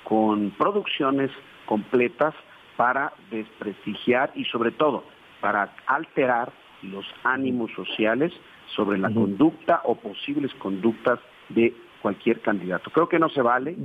con 0.04 0.52
producciones 0.52 1.32
completas 1.66 2.34
para 2.76 3.14
desprestigiar 3.30 4.32
y 4.36 4.46
sobre 4.46 4.72
todo 4.72 5.04
para 5.42 5.74
alterar 5.86 6.52
los 6.82 7.06
ánimos 7.24 7.72
sociales 7.74 8.34
sobre 8.76 8.98
la 8.98 9.10
conducta 9.12 9.82
o 9.84 9.96
posibles 9.96 10.54
conductas 10.56 11.20
de 11.50 11.74
cualquier 12.02 12.42
candidato. 12.42 12.90
Creo 12.92 13.10
que 13.10 13.20
no 13.20 13.30
se 13.30 13.42
vale, 13.42 13.76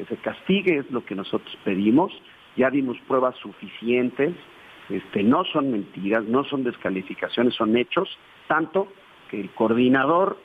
que 0.00 0.16
se 0.16 0.22
castigue 0.22 0.78
es 0.78 0.90
lo 0.90 1.04
que 1.04 1.14
nosotros 1.14 1.54
pedimos, 1.62 2.10
ya 2.56 2.70
dimos 2.70 2.96
pruebas 3.06 3.36
suficientes, 3.36 4.34
este, 4.88 5.22
no 5.22 5.44
son 5.44 5.70
mentiras, 5.70 6.24
no 6.24 6.42
son 6.44 6.64
descalificaciones, 6.64 7.54
son 7.54 7.76
hechos, 7.76 8.08
tanto 8.48 8.88
que 9.30 9.40
el 9.40 9.50
coordinador 9.50 10.38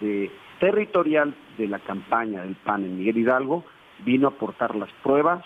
de, 0.00 0.30
territorial 0.60 1.34
de 1.56 1.68
la 1.68 1.78
campaña 1.78 2.42
del 2.42 2.54
PAN 2.56 2.84
en 2.84 2.98
Miguel 2.98 3.18
Hidalgo 3.18 3.64
vino 4.04 4.28
a 4.28 4.30
aportar 4.32 4.76
las 4.76 4.90
pruebas, 5.02 5.42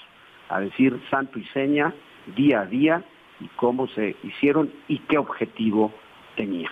a 0.48 0.60
decir 0.60 1.00
santo 1.08 1.38
y 1.38 1.44
seña, 1.46 1.94
día 2.34 2.62
a 2.62 2.66
día, 2.66 3.04
y 3.40 3.46
cómo 3.56 3.86
se 3.88 4.16
hicieron 4.24 4.72
y 4.88 4.98
qué 4.98 5.18
objetivo 5.18 5.92
tenía. 6.36 6.70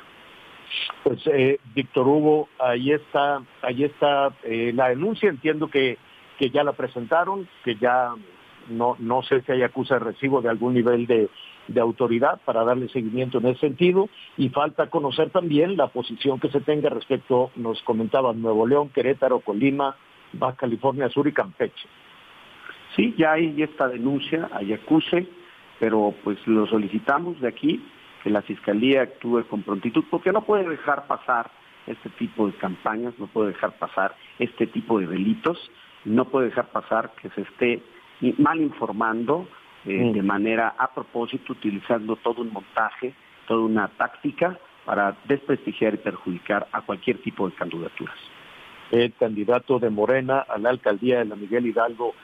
Pues 1.05 1.21
eh, 1.27 1.59
Víctor 1.73 2.09
Hugo, 2.09 2.49
ahí 2.59 2.93
está, 2.93 3.43
ahí 3.63 3.85
está 3.85 4.33
eh, 4.43 4.73
la 4.75 4.89
denuncia. 4.89 5.31
Entiendo 5.31 5.69
que, 5.69 5.99
que 6.41 6.49
ya 6.49 6.65
la 6.65 6.73
presentaron, 6.73 7.47
que 7.63 7.77
ya 7.77 8.15
no, 8.71 8.97
no 8.99 9.23
sé 9.23 9.43
si 9.43 9.53
hay 9.53 9.63
acusa 9.63 9.97
de 9.97 10.07
recibo 10.07 10.41
de 10.41 10.49
algún 10.49 10.73
nivel 10.73 11.07
de, 11.07 11.29
de 11.69 11.81
autoridad 11.81 12.41
para 12.47 12.65
darle 12.65 12.89
seguimiento 12.89 13.39
en 13.39 13.49
ese 13.49 13.61
sentido. 13.61 14.09
Y 14.39 14.49
falta 14.49 14.89
conocer 14.89 15.29
también 15.29 15.77
la 15.77 15.89
posición 15.89 16.41
que 16.41 16.49
se 16.49 16.63
tenga 16.63 16.89
respecto, 16.89 17.51
nos 17.57 17.83
comentaban 17.83 18.41
Nuevo 18.41 18.67
León, 18.67 18.89
Querétaro, 18.89 19.41
Colima, 19.41 19.97
Baja 20.33 20.57
California 20.57 21.11
Sur 21.11 21.29
y 21.29 21.33
Campeche. 21.33 21.87
Sí, 22.97 23.15
ya 23.19 23.33
hay 23.33 23.63
esta 23.63 23.89
denuncia, 23.89 24.49
hay 24.51 24.73
acuse, 24.73 25.27
pero 25.79 26.15
pues 26.25 26.39
lo 26.47 26.67
solicitamos 26.67 27.39
de 27.43 27.49
aquí, 27.49 27.85
que 28.25 28.31
la 28.31 28.41
Fiscalía 28.41 29.03
actúe 29.03 29.45
con 29.47 29.63
prontitud, 29.63 30.05
porque 30.11 30.33
no 30.33 30.41
puede 30.41 30.67
dejar 30.67 31.07
pasar 31.07 31.51
este 31.87 32.09
tipo 32.11 32.47
de 32.47 32.55
campañas, 32.55 33.13
no 33.19 33.27
puede 33.27 33.49
dejar 33.49 33.79
pasar 33.79 34.17
este 34.39 34.67
tipo 34.67 34.99
de 35.01 35.07
delitos, 35.07 35.71
no 36.05 36.27
puede 36.27 36.47
dejar 36.47 36.69
pasar 36.69 37.13
que 37.21 37.31
se 37.31 37.43
esté 37.43 37.83
mal 38.39 38.61
informando 38.61 39.49
eh, 39.85 40.13
de 40.13 40.23
manera 40.23 40.75
a 40.77 40.93
propósito, 40.95 41.53
utilizando 41.53 42.17
todo 42.17 42.43
un 42.43 42.53
montaje, 42.53 43.15
toda 43.47 43.61
una 43.61 43.89
táctica 43.89 44.59
para 44.85 45.17
desprestigiar 45.25 45.95
y 45.95 45.99
perjudicar 45.99 46.69
a 46.73 46.83
cualquier 46.83 47.19
tipo 47.19 47.49
de 47.49 47.55
candidaturas. 47.55 48.17
el 48.91 49.13
candidato 49.15 49.79
de 49.79 49.89
Morena 49.89 50.41
a 50.41 50.59
la 50.59 50.71
alcaldía 50.71 51.21
de 51.21 51.25
la 51.25 51.37
Miguel 51.37 51.67
Hidalgo 51.67 52.15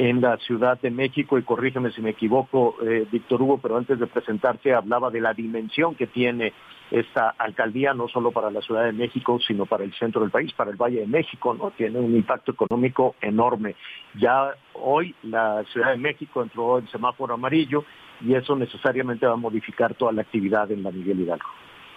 en 0.00 0.22
la 0.22 0.38
Ciudad 0.38 0.80
de 0.80 0.90
México, 0.90 1.36
y 1.36 1.42
corrígeme 1.42 1.92
si 1.92 2.00
me 2.00 2.10
equivoco, 2.10 2.76
eh, 2.82 3.06
Víctor 3.12 3.42
Hugo, 3.42 3.58
pero 3.58 3.76
antes 3.76 3.98
de 3.98 4.06
presentarse 4.06 4.72
hablaba 4.72 5.10
de 5.10 5.20
la 5.20 5.34
dimensión 5.34 5.94
que 5.94 6.06
tiene 6.06 6.54
esta 6.90 7.34
alcaldía, 7.36 7.92
no 7.92 8.08
solo 8.08 8.30
para 8.32 8.50
la 8.50 8.62
Ciudad 8.62 8.84
de 8.84 8.92
México, 8.92 9.38
sino 9.46 9.66
para 9.66 9.84
el 9.84 9.92
centro 9.92 10.22
del 10.22 10.30
país, 10.30 10.54
para 10.54 10.70
el 10.70 10.78
Valle 10.78 11.00
de 11.00 11.06
México, 11.06 11.52
¿no? 11.52 11.72
Tiene 11.72 11.98
un 11.98 12.16
impacto 12.16 12.52
económico 12.52 13.14
enorme. 13.20 13.76
Ya 14.14 14.54
hoy 14.72 15.14
la 15.22 15.64
Ciudad 15.64 15.90
de 15.90 15.98
México 15.98 16.42
entró 16.42 16.78
en 16.78 16.88
semáforo 16.88 17.34
amarillo 17.34 17.84
y 18.22 18.34
eso 18.34 18.56
necesariamente 18.56 19.26
va 19.26 19.34
a 19.34 19.36
modificar 19.36 19.94
toda 19.96 20.12
la 20.12 20.22
actividad 20.22 20.72
en 20.72 20.82
la 20.82 20.92
Miguel 20.92 21.20
Hidalgo. 21.20 21.50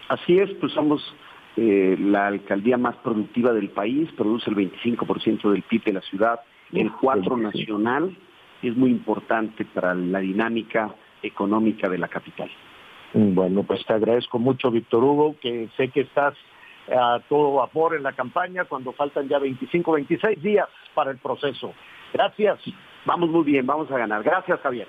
Así 0.10 0.38
es, 0.40 0.50
pues 0.60 0.74
somos 0.74 1.02
eh, 1.56 1.96
la 1.98 2.28
alcaldía 2.28 2.78
más 2.78 2.98
productiva 2.98 3.54
del 3.54 3.70
país, 3.70 4.12
produce 4.18 4.50
el 4.50 4.58
25% 4.58 5.50
del 5.50 5.62
PIB 5.62 5.86
de 5.86 5.94
la 5.94 6.02
ciudad, 6.02 6.42
el 6.74 6.92
4 6.94 7.38
nacional, 7.38 8.16
es 8.62 8.76
muy 8.76 8.92
importante 8.92 9.66
para 9.66 9.94
la 9.94 10.20
dinámica 10.20 10.94
económica 11.22 11.90
de 11.90 11.98
la 11.98 12.08
capital. 12.08 12.50
Bueno, 13.14 13.64
pues 13.64 13.86
te 13.86 13.94
agradezco 13.94 14.40
mucho, 14.40 14.72
Víctor 14.72 15.04
Hugo, 15.04 15.36
que 15.40 15.70
sé 15.78 15.90
que 15.90 16.02
estás 16.02 16.34
a 16.92 17.20
todo 17.30 17.54
vapor 17.56 17.96
en 17.96 18.04
la 18.04 18.14
campaña 18.14 18.66
cuando 18.66 18.92
faltan 18.92 19.28
ya 19.30 19.40
25, 19.40 19.92
26 19.92 20.42
días 20.42 20.68
para 20.94 21.12
el 21.12 21.18
proceso. 21.18 21.74
Gracias. 22.12 22.60
Vamos 23.06 23.30
muy 23.30 23.44
bien, 23.44 23.66
vamos 23.66 23.92
a 23.92 23.98
ganar. 23.98 24.24
Gracias, 24.24 24.60
Javier. 24.62 24.88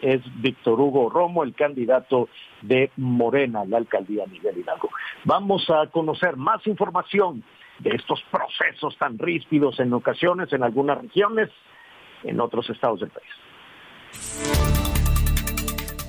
Es 0.00 0.20
Víctor 0.40 0.80
Hugo 0.80 1.10
Romo, 1.10 1.42
el 1.42 1.54
candidato 1.54 2.28
de 2.62 2.90
Morena 2.96 3.62
a 3.62 3.64
la 3.64 3.78
alcaldía 3.78 4.24
Miguel 4.26 4.58
Hidalgo. 4.58 4.90
Vamos 5.24 5.68
a 5.70 5.88
conocer 5.88 6.36
más 6.36 6.64
información 6.66 7.42
de 7.78 7.90
estos 7.90 8.22
procesos 8.30 8.96
tan 8.98 9.18
ríspidos 9.18 9.78
en 9.80 9.92
ocasiones 9.92 10.52
en 10.52 10.62
algunas 10.62 11.00
regiones, 11.00 11.50
en 12.24 12.40
otros 12.40 12.68
estados 12.70 13.00
del 13.00 13.10
país. 13.10 14.77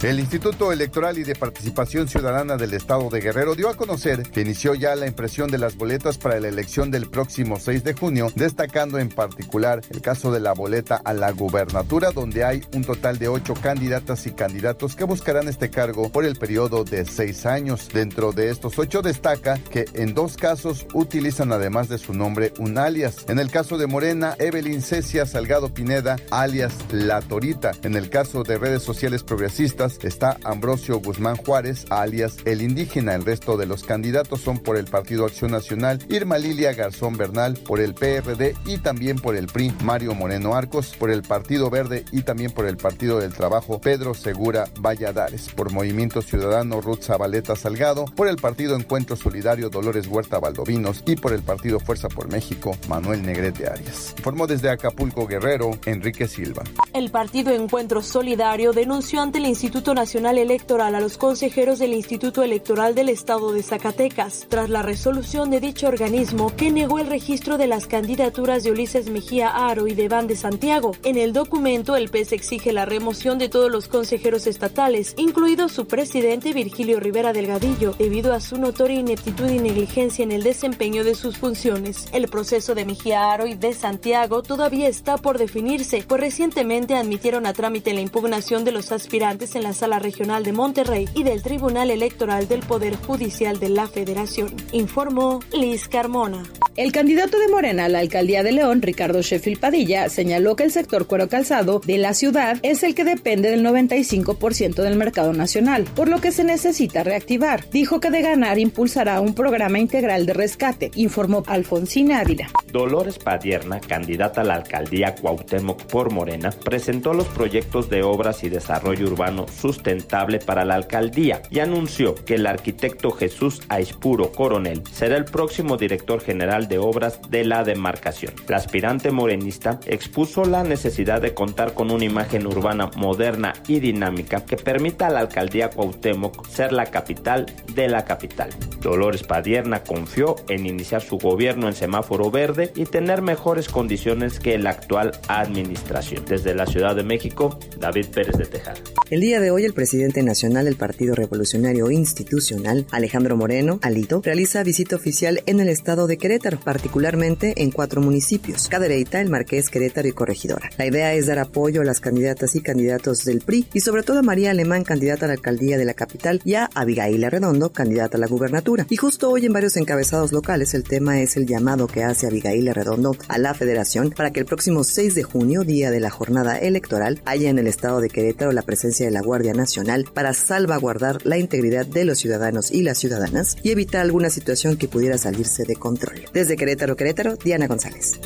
El 0.01 0.17
Instituto 0.17 0.71
Electoral 0.71 1.17
y 1.17 1.23
de 1.23 1.35
Participación 1.35 2.07
Ciudadana 2.07 2.55
del 2.55 2.73
Estado 2.73 3.09
de 3.09 3.19
Guerrero 3.19 3.53
dio 3.53 3.67
a 3.67 3.75
conocer 3.75 4.23
que 4.23 4.39
inició 4.39 4.73
ya 4.73 4.95
la 4.95 5.07
impresión 5.07 5.51
de 5.51 5.57
las 5.57 5.75
boletas 5.75 6.17
para 6.17 6.39
la 6.39 6.47
elección 6.47 6.89
del 6.89 7.09
próximo 7.09 7.59
6 7.59 7.83
de 7.83 7.93
junio, 7.93 8.31
destacando 8.33 8.97
en 8.97 9.09
particular 9.09 9.81
el 9.89 9.99
caso 9.99 10.31
de 10.31 10.39
la 10.39 10.53
boleta 10.53 11.01
a 11.03 11.11
la 11.11 11.31
gubernatura, 11.31 12.11
donde 12.11 12.45
hay 12.45 12.63
un 12.73 12.85
total 12.85 13.19
de 13.19 13.27
ocho 13.27 13.53
candidatas 13.55 14.25
y 14.25 14.31
candidatos 14.31 14.95
que 14.95 15.03
buscarán 15.03 15.49
este 15.49 15.69
cargo 15.69 16.09
por 16.09 16.23
el 16.23 16.37
periodo 16.37 16.85
de 16.85 17.03
seis 17.03 17.45
años. 17.45 17.89
Dentro 17.93 18.31
de 18.31 18.51
estos 18.51 18.79
ocho 18.79 19.01
destaca 19.01 19.57
que 19.69 19.83
en 19.95 20.13
dos 20.13 20.37
casos 20.37 20.87
utilizan 20.93 21.51
además 21.51 21.89
de 21.89 21.97
su 21.97 22.13
nombre 22.13 22.53
un 22.57 22.77
alias. 22.77 23.25
En 23.27 23.37
el 23.37 23.51
caso 23.51 23.77
de 23.77 23.87
Morena, 23.87 24.33
Evelyn 24.39 24.81
Cecia 24.81 25.25
Salgado 25.25 25.73
Pineda, 25.73 26.15
alias 26.31 26.73
La 26.89 27.19
Torita. 27.19 27.71
En 27.83 27.97
el 27.97 28.09
caso 28.09 28.43
de 28.43 28.57
redes 28.57 28.81
sociales 28.81 29.23
progresistas, 29.23 29.88
está 30.01 30.37
Ambrosio 30.43 30.99
Guzmán 30.99 31.37
Juárez, 31.37 31.85
alias 31.89 32.37
El 32.45 32.61
Indígena. 32.61 33.15
El 33.15 33.25
resto 33.25 33.57
de 33.57 33.65
los 33.65 33.83
candidatos 33.83 34.41
son 34.41 34.59
por 34.59 34.77
el 34.77 34.85
Partido 34.85 35.25
Acción 35.25 35.51
Nacional, 35.51 35.99
Irma 36.09 36.37
Lilia 36.37 36.73
Garzón 36.73 37.17
Bernal, 37.17 37.57
por 37.57 37.79
el 37.79 37.93
PRD 37.93 38.55
y 38.65 38.77
también 38.77 39.17
por 39.17 39.35
el 39.35 39.47
PRI, 39.47 39.73
Mario 39.83 40.13
Moreno 40.13 40.53
Arcos, 40.53 40.95
por 40.97 41.09
el 41.09 41.23
Partido 41.23 41.69
Verde 41.69 42.05
y 42.11 42.21
también 42.21 42.51
por 42.51 42.65
el 42.65 42.77
Partido 42.77 43.19
del 43.19 43.33
Trabajo, 43.33 43.79
Pedro 43.81 44.13
Segura 44.13 44.65
Valladares, 44.79 45.49
por 45.49 45.71
Movimiento 45.71 46.21
Ciudadano 46.21 46.81
Ruth 46.81 47.03
Zabaleta 47.03 47.55
Salgado, 47.55 48.05
por 48.05 48.27
el 48.27 48.37
Partido 48.37 48.75
Encuentro 48.75 49.15
Solidario 49.15 49.69
Dolores 49.69 50.07
Huerta 50.07 50.39
Valdovinos 50.39 51.03
y 51.05 51.15
por 51.15 51.33
el 51.33 51.41
Partido 51.41 51.79
Fuerza 51.79 52.09
por 52.09 52.31
México, 52.31 52.77
Manuel 52.87 53.23
Negrete 53.23 53.67
Arias. 53.67 54.13
Informó 54.17 54.47
desde 54.47 54.69
Acapulco 54.69 55.25
Guerrero, 55.27 55.71
Enrique 55.85 56.27
Silva. 56.27 56.63
El 56.93 57.11
Partido 57.11 57.51
Encuentro 57.51 58.01
Solidario 58.01 58.73
denunció 58.73 59.21
ante 59.21 59.37
el 59.39 59.45
Instituto 59.45 59.78
Nacional 59.79 60.37
Electoral 60.37 60.93
a 60.93 60.99
los 60.99 61.17
consejeros 61.17 61.79
del 61.79 61.93
Instituto 61.93 62.43
Electoral 62.43 62.95
del 62.95 63.07
Estado 63.07 63.53
de 63.53 63.63
Zacatecas, 63.63 64.45
tras 64.49 64.69
la 64.69 64.81
resolución 64.81 65.49
de 65.49 65.61
dicho 65.61 65.87
organismo 65.87 66.53
que 66.53 66.69
negó 66.69 66.99
el 66.99 67.07
registro 67.07 67.57
de 67.57 67.67
las 67.67 67.87
candidaturas 67.87 68.63
de 68.63 68.71
Ulises 68.71 69.09
Mejía 69.09 69.47
Aro 69.47 69.87
y 69.87 69.93
de 69.93 70.09
Van 70.09 70.27
de 70.27 70.35
Santiago. 70.35 70.91
En 71.03 71.17
el 71.17 71.31
documento, 71.31 71.95
el 71.95 72.09
PES 72.09 72.33
exige 72.33 72.73
la 72.73 72.85
remoción 72.85 73.39
de 73.39 73.47
todos 73.47 73.71
los 73.71 73.87
consejeros 73.87 74.47
estatales, 74.47 75.13
incluido 75.17 75.69
su 75.69 75.87
presidente 75.87 76.51
Virgilio 76.51 76.99
Rivera 76.99 77.31
Delgadillo, 77.31 77.93
debido 77.97 78.33
a 78.33 78.41
su 78.41 78.57
notoria 78.57 78.99
ineptitud 78.99 79.49
y 79.49 79.59
negligencia 79.59 80.23
en 80.23 80.33
el 80.33 80.43
desempeño 80.43 81.05
de 81.05 81.15
sus 81.15 81.37
funciones. 81.37 82.09
El 82.11 82.27
proceso 82.27 82.75
de 82.75 82.83
Mejía 82.83 83.31
Aro 83.31 83.47
y 83.47 83.55
de 83.55 83.73
Santiago 83.73 84.43
todavía 84.43 84.89
está 84.89 85.17
por 85.17 85.37
definirse, 85.37 86.03
pues 86.05 86.19
recientemente 86.19 86.95
admitieron 86.95 87.45
a 87.45 87.53
trámite 87.53 87.93
la 87.93 88.01
impugnación 88.01 88.65
de 88.65 88.73
los 88.73 88.91
aspirantes 88.91 89.55
en 89.55 89.63
la 89.63 89.68
Sala 89.73 89.99
Regional 89.99 90.43
de 90.43 90.53
Monterrey 90.53 91.07
y 91.15 91.23
del 91.23 91.41
Tribunal 91.41 91.91
Electoral 91.91 92.47
del 92.47 92.61
Poder 92.61 92.95
Judicial 92.95 93.59
de 93.59 93.69
la 93.69 93.87
Federación, 93.87 94.55
informó 94.71 95.39
Liz 95.51 95.87
Carmona. 95.87 96.43
El 96.75 96.93
candidato 96.93 97.37
de 97.39 97.49
Morena 97.49 97.85
a 97.85 97.89
la 97.89 97.99
alcaldía 97.99 98.41
de 98.41 98.53
León, 98.53 98.81
Ricardo 98.81 99.21
Sheffield 99.21 99.59
Padilla, 99.59 100.07
señaló 100.07 100.55
que 100.55 100.63
el 100.63 100.71
sector 100.71 101.07
cuero 101.07 101.27
calzado 101.27 101.81
de 101.85 101.97
la 101.97 102.13
ciudad 102.13 102.57
es 102.63 102.83
el 102.83 102.95
que 102.95 103.03
depende 103.03 103.49
del 103.49 103.65
95% 103.65 104.75
del 104.75 104.95
mercado 104.95 105.33
nacional, 105.33 105.83
por 105.93 106.07
lo 106.07 106.21
que 106.21 106.31
se 106.31 106.45
necesita 106.45 107.03
reactivar. 107.03 107.69
Dijo 107.69 107.99
que 107.99 108.11
de 108.11 108.21
ganar 108.21 108.59
impulsará 108.59 109.19
un 109.19 109.33
programa 109.33 109.77
integral 109.77 110.25
de 110.25 110.33
rescate, 110.33 110.91
informó 110.95 111.43
Alfonsina 111.47 112.21
Ávila. 112.21 112.49
Dolores 112.71 113.19
Padierna, 113.19 113.81
candidata 113.81 114.41
a 114.41 114.45
la 114.45 114.55
alcaldía 114.55 115.15
Cuauhtémoc 115.15 115.83
por 115.83 116.13
Morena, 116.13 116.51
presentó 116.51 117.13
los 117.13 117.27
proyectos 117.27 117.89
de 117.89 118.03
obras 118.03 118.43
y 118.43 118.49
desarrollo 118.49 119.07
urbano 119.07 119.47
sustentable 119.59 120.39
para 120.39 120.65
la 120.65 120.75
alcaldía 120.75 121.41
y 121.49 121.59
anunció 121.59 122.15
que 122.15 122.35
el 122.35 122.47
arquitecto 122.47 123.11
Jesús 123.11 123.61
Aispuro 123.69 124.31
Coronel 124.31 124.83
será 124.91 125.17
el 125.17 125.25
próximo 125.25 125.77
director 125.77 126.21
general 126.21 126.67
de 126.67 126.77
obras 126.77 127.19
de 127.29 127.43
la 127.43 127.63
demarcación. 127.63 128.33
La 128.47 128.57
aspirante 128.57 129.11
morenista 129.11 129.79
expuso 129.85 130.45
la 130.45 130.63
necesidad 130.63 131.21
de 131.21 131.33
contar 131.33 131.73
con 131.73 131.91
una 131.91 132.05
imagen 132.05 132.47
urbana 132.47 132.89
moderna 132.95 133.53
y 133.67 133.79
dinámica 133.79 134.45
que 134.45 134.57
permita 134.57 135.07
a 135.07 135.11
la 135.11 135.19
alcaldía 135.19 135.69
Cuauhtémoc 135.69 136.47
ser 136.47 136.71
la 136.71 136.85
capital 136.85 137.45
de 137.73 137.89
la 137.89 138.05
capital. 138.05 138.49
Dolores 138.81 139.23
Padierna 139.23 139.83
confió 139.83 140.35
en 140.47 140.65
iniciar 140.65 141.01
su 141.01 141.17
gobierno 141.17 141.67
en 141.67 141.73
semáforo 141.73 142.31
verde 142.31 142.71
y 142.75 142.85
tener 142.85 143.21
mejores 143.21 143.67
condiciones 143.67 144.39
que 144.39 144.57
la 144.57 144.71
actual 144.71 145.11
administración. 145.27 146.23
Desde 146.25 146.55
la 146.55 146.65
Ciudad 146.65 146.95
de 146.95 147.03
México, 147.03 147.59
David 147.77 148.07
Pérez 148.13 148.37
de 148.37 148.45
Tejada. 148.45 148.79
El 149.09 149.21
día 149.21 149.39
de 149.39 149.48
hoy 149.51 149.65
el 149.65 149.73
presidente 149.73 150.23
nacional 150.23 150.65
del 150.65 150.75
Partido 150.75 151.15
Revolucionario 151.15 151.91
Institucional, 151.91 152.85
Alejandro 152.91 153.37
Moreno, 153.37 153.79
Alito, 153.81 154.21
realiza 154.23 154.63
visita 154.63 154.95
oficial 154.95 155.41
en 155.45 155.59
el 155.59 155.69
estado 155.69 156.07
de 156.07 156.17
Querétaro, 156.17 156.59
particularmente 156.59 157.53
en 157.57 157.71
cuatro 157.71 158.01
municipios, 158.01 158.67
Cadereyta, 158.67 159.21
El 159.21 159.29
Marqués, 159.29 159.69
Querétaro 159.69 160.07
y 160.07 160.13
Corregidora. 160.13 160.69
La 160.77 160.85
idea 160.85 161.13
es 161.13 161.27
dar 161.27 161.39
apoyo 161.39 161.81
a 161.81 161.85
las 161.85 161.99
candidatas 161.99 162.55
y 162.55 162.61
candidatos 162.61 163.25
del 163.25 163.41
PRI 163.41 163.67
y 163.73 163.81
sobre 163.81 164.03
todo 164.03 164.19
a 164.19 164.23
María 164.23 164.51
Alemán, 164.51 164.83
candidata 164.83 165.25
a 165.25 165.27
la 165.27 165.33
alcaldía 165.33 165.77
de 165.77 165.85
la 165.85 165.93
capital, 165.93 166.41
y 166.43 166.55
a 166.55 166.69
Abigail 166.73 167.23
Arredondo, 167.23 167.71
candidata 167.71 168.17
a 168.17 168.19
la 168.19 168.27
gubernatura. 168.27 168.85
Y 168.89 168.97
justo 168.97 169.29
hoy 169.29 169.45
en 169.45 169.53
varios 169.53 169.77
encabezados 169.77 170.31
locales 170.31 170.73
el 170.73 170.83
tema 170.83 171.21
es 171.21 171.37
el 171.37 171.45
llamado 171.45 171.87
que 171.87 172.03
hace 172.03 172.27
Abigail 172.27 172.67
Arredondo 172.67 173.15
a 173.27 173.37
la 173.37 173.53
federación 173.53 174.11
para 174.11 174.31
que 174.31 174.39
el 174.39 174.45
próximo 174.45 174.83
6 174.83 175.15
de 175.15 175.23
junio, 175.23 175.63
día 175.63 175.91
de 175.91 175.99
la 175.99 176.09
jornada 176.09 176.57
electoral, 176.57 177.21
haya 177.25 177.49
en 177.49 177.59
el 177.59 177.67
estado 177.67 178.01
de 178.01 178.09
Querétaro 178.09 178.51
la 178.51 178.61
presencia 178.61 179.05
de 179.05 179.11
la 179.11 179.21
Guardia 179.21 179.38
Nacional 179.39 180.05
para 180.13 180.33
salvaguardar 180.33 181.25
la 181.25 181.37
integridad 181.37 181.85
de 181.85 182.05
los 182.05 182.19
ciudadanos 182.19 182.71
y 182.71 182.83
las 182.83 182.97
ciudadanas 182.97 183.57
y 183.63 183.71
evitar 183.71 184.01
alguna 184.01 184.29
situación 184.29 184.77
que 184.77 184.87
pudiera 184.87 185.17
salirse 185.17 185.63
de 185.63 185.75
control. 185.75 186.21
Desde 186.33 186.57
Querétaro, 186.57 186.95
Querétaro, 186.95 187.35
Diana 187.37 187.67
González. 187.67 188.19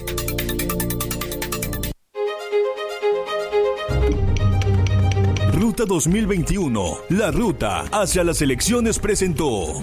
Ruta 5.53 5.85
2021, 5.85 6.97
la 7.09 7.31
ruta 7.31 7.85
hacia 7.91 8.23
las 8.23 8.41
elecciones 8.41 8.99
presentó. 8.99 9.81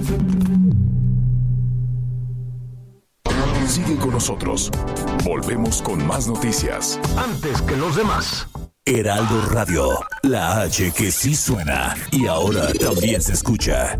Sigue 3.71 3.97
con 3.97 4.11
nosotros. 4.11 4.71
Volvemos 5.25 5.81
con 5.83 6.05
más 6.05 6.27
noticias. 6.27 6.99
Antes 7.17 7.63
que 7.63 7.77
los 7.77 7.95
demás. 7.95 8.49
Heraldo 8.93 9.43
Radio, 9.53 10.01
la 10.25 10.63
H 10.63 10.91
que 10.91 11.13
sí 11.13 11.37
suena 11.37 11.95
y 12.11 12.27
ahora 12.27 12.73
también 12.73 13.23
se 13.23 13.35
escucha. 13.35 13.97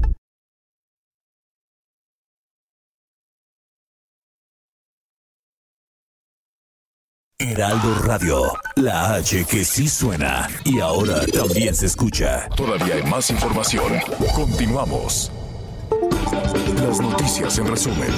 Heraldo 7.39 7.95
Radio, 8.03 8.53
la 8.75 9.15
H 9.15 9.45
que 9.45 9.65
sí 9.65 9.89
suena 9.89 10.49
y 10.65 10.81
ahora 10.81 11.25
también 11.27 11.73
se 11.73 11.87
escucha. 11.87 12.49
Todavía 12.57 12.97
hay 12.97 13.05
más 13.05 13.31
información. 13.31 13.93
Continuamos. 14.35 15.31
Las 16.83 17.01
noticias 17.01 17.59
en 17.59 17.69
resumen. 17.69 18.11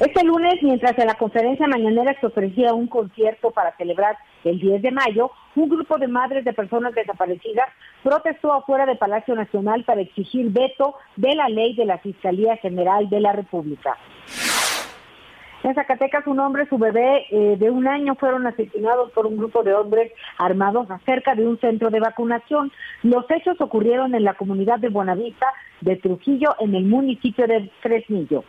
Este 0.00 0.24
lunes, 0.24 0.54
mientras 0.62 0.98
en 0.98 1.08
la 1.08 1.14
conferencia 1.16 1.66
mañanera 1.66 2.16
se 2.18 2.26
ofrecía 2.26 2.72
un 2.72 2.86
concierto 2.86 3.50
para 3.50 3.76
celebrar 3.76 4.16
el 4.44 4.58
10 4.58 4.80
de 4.80 4.90
mayo, 4.92 5.30
un 5.54 5.68
grupo 5.68 5.98
de 5.98 6.08
madres 6.08 6.42
de 6.46 6.54
personas 6.54 6.94
desaparecidas 6.94 7.66
protestó 8.02 8.54
afuera 8.54 8.86
del 8.86 8.96
Palacio 8.96 9.34
Nacional 9.34 9.84
para 9.84 10.00
exigir 10.00 10.50
veto 10.52 10.94
de 11.16 11.34
la 11.34 11.50
ley 11.50 11.76
de 11.76 11.84
la 11.84 11.98
Fiscalía 11.98 12.56
General 12.56 13.10
de 13.10 13.20
la 13.20 13.34
República. 13.34 13.98
En 15.62 15.74
Zacatecas, 15.74 16.26
un 16.26 16.40
hombre 16.40 16.62
y 16.62 16.68
su 16.68 16.78
bebé 16.78 17.26
eh, 17.30 17.56
de 17.58 17.70
un 17.70 17.86
año 17.86 18.14
fueron 18.14 18.46
asesinados 18.46 19.10
por 19.10 19.26
un 19.26 19.36
grupo 19.36 19.62
de 19.62 19.74
hombres 19.74 20.10
armados 20.38 20.88
cerca 21.04 21.34
de 21.34 21.46
un 21.46 21.60
centro 21.60 21.90
de 21.90 22.00
vacunación. 22.00 22.72
Los 23.02 23.30
hechos 23.30 23.60
ocurrieron 23.60 24.14
en 24.14 24.24
la 24.24 24.32
comunidad 24.32 24.78
de 24.78 24.88
Buenavista 24.88 25.46
de 25.82 25.96
Trujillo, 25.96 26.56
en 26.58 26.74
el 26.74 26.84
municipio 26.84 27.46
de 27.46 27.70
Fresnillo. 27.82 28.44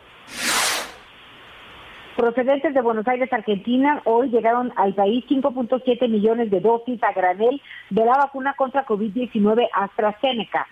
Procedentes 2.16 2.74
de 2.74 2.82
Buenos 2.82 3.08
Aires, 3.08 3.32
Argentina, 3.32 4.02
hoy 4.04 4.28
llegaron 4.28 4.70
al 4.76 4.94
país 4.94 5.24
5.7 5.28 6.08
millones 6.08 6.50
de 6.50 6.60
dosis 6.60 7.02
a 7.02 7.12
granel 7.12 7.60
de 7.88 8.04
la 8.04 8.12
vacuna 8.12 8.54
contra 8.54 8.84
COVID-19 8.84 9.66
AstraZeneca. 9.72 10.66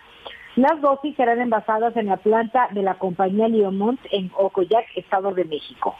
Las 0.56 0.80
dosis 0.82 1.16
serán 1.16 1.40
envasadas 1.40 1.96
en 1.96 2.06
la 2.06 2.18
planta 2.18 2.68
de 2.72 2.82
la 2.82 2.94
compañía 2.94 3.48
Liomont 3.48 3.98
en 4.10 4.30
Ocoyac, 4.36 4.84
Estado 4.96 5.32
de 5.32 5.44
México. 5.46 5.96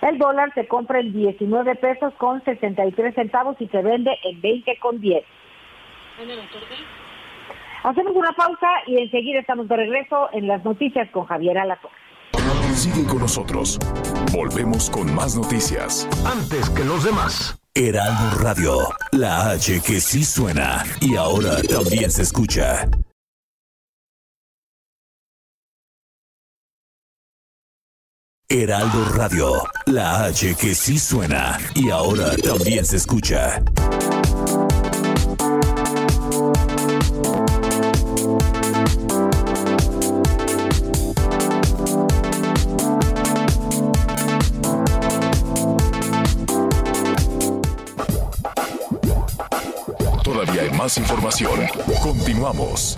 El 0.00 0.18
dólar 0.18 0.50
se 0.54 0.66
compra 0.66 1.00
en 1.00 1.12
19 1.12 1.74
pesos 1.74 2.14
con 2.14 2.42
63 2.42 3.14
centavos 3.14 3.56
y 3.60 3.68
se 3.68 3.82
vende 3.82 4.16
en 4.24 4.40
20 4.40 4.78
con 4.78 4.98
10. 4.98 5.24
Hacemos 7.82 8.16
una 8.16 8.32
pausa 8.32 8.68
y 8.86 8.98
enseguida 8.98 9.40
estamos 9.40 9.68
de 9.68 9.76
regreso 9.76 10.30
en 10.32 10.46
las 10.46 10.64
noticias 10.64 11.10
con 11.10 11.26
Javier 11.26 11.58
Alatorre. 11.58 12.05
Sigue 12.76 13.04
con 13.06 13.20
nosotros. 13.20 13.78
Volvemos 14.32 14.90
con 14.90 15.12
más 15.14 15.34
noticias. 15.34 16.06
Antes 16.26 16.68
que 16.68 16.84
los 16.84 17.04
demás. 17.04 17.56
Heraldo 17.74 18.38
Radio, 18.38 18.78
la 19.12 19.50
H 19.50 19.80
que 19.80 19.98
sí 19.98 20.24
suena 20.24 20.84
y 21.00 21.16
ahora 21.16 21.62
también 21.62 22.10
se 22.10 22.22
escucha. 22.22 22.86
Heraldo 28.48 29.08
Radio, 29.14 29.62
la 29.86 30.24
H 30.26 30.54
que 30.54 30.74
sí 30.74 30.98
suena 30.98 31.58
y 31.74 31.88
ahora 31.88 32.36
también 32.36 32.84
se 32.84 32.98
escucha. 32.98 33.62
Más 50.86 50.98
información. 50.98 51.66
Continuamos. 52.00 52.96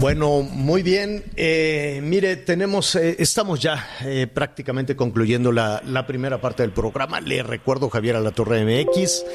Bueno, 0.00 0.40
muy 0.40 0.82
bien. 0.82 1.24
Eh, 1.36 2.00
mire, 2.02 2.36
tenemos, 2.36 2.94
eh, 2.94 3.16
estamos 3.18 3.60
ya 3.60 3.86
eh, 4.02 4.26
prácticamente 4.32 4.96
concluyendo 4.96 5.52
la, 5.52 5.82
la, 5.84 6.06
primera 6.06 6.40
parte 6.40 6.62
del 6.62 6.72
programa. 6.72 7.20
Le 7.20 7.42
recuerdo 7.42 7.90
Javier 7.90 8.16
Alatorre 8.16 8.64
MX, 8.64 9.26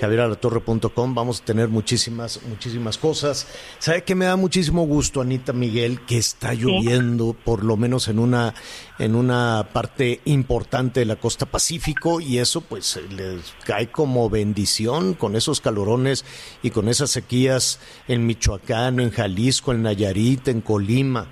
javieralatorre.com. 0.00 1.14
Vamos 1.14 1.42
a 1.42 1.44
tener 1.44 1.68
muchísimas, 1.68 2.40
muchísimas 2.48 2.96
cosas. 2.96 3.46
¿Sabe 3.78 4.02
que 4.02 4.14
me 4.14 4.24
da 4.24 4.36
muchísimo 4.36 4.86
gusto, 4.86 5.20
Anita 5.20 5.52
Miguel, 5.52 6.00
que 6.06 6.16
está 6.16 6.54
lloviendo, 6.54 7.36
por 7.44 7.62
lo 7.62 7.76
menos 7.76 8.08
en 8.08 8.18
una, 8.18 8.54
en 8.98 9.16
una 9.16 9.68
parte 9.74 10.22
importante 10.24 11.00
de 11.00 11.06
la 11.06 11.16
costa 11.16 11.44
Pacífico, 11.44 12.22
y 12.22 12.38
eso 12.38 12.62
pues 12.62 12.98
les 13.10 13.52
cae 13.66 13.90
como 13.90 14.30
bendición 14.30 15.12
con 15.12 15.36
esos 15.36 15.60
calorones 15.60 16.24
y 16.62 16.70
con 16.70 16.88
esas 16.88 17.10
sequías 17.10 17.78
en 18.08 18.24
Michoacán, 18.24 19.00
en 19.00 19.10
Jalisco, 19.10 19.72
en 19.72 19.82
Nayarit 19.82 20.13
en 20.16 20.60
Colima. 20.60 21.26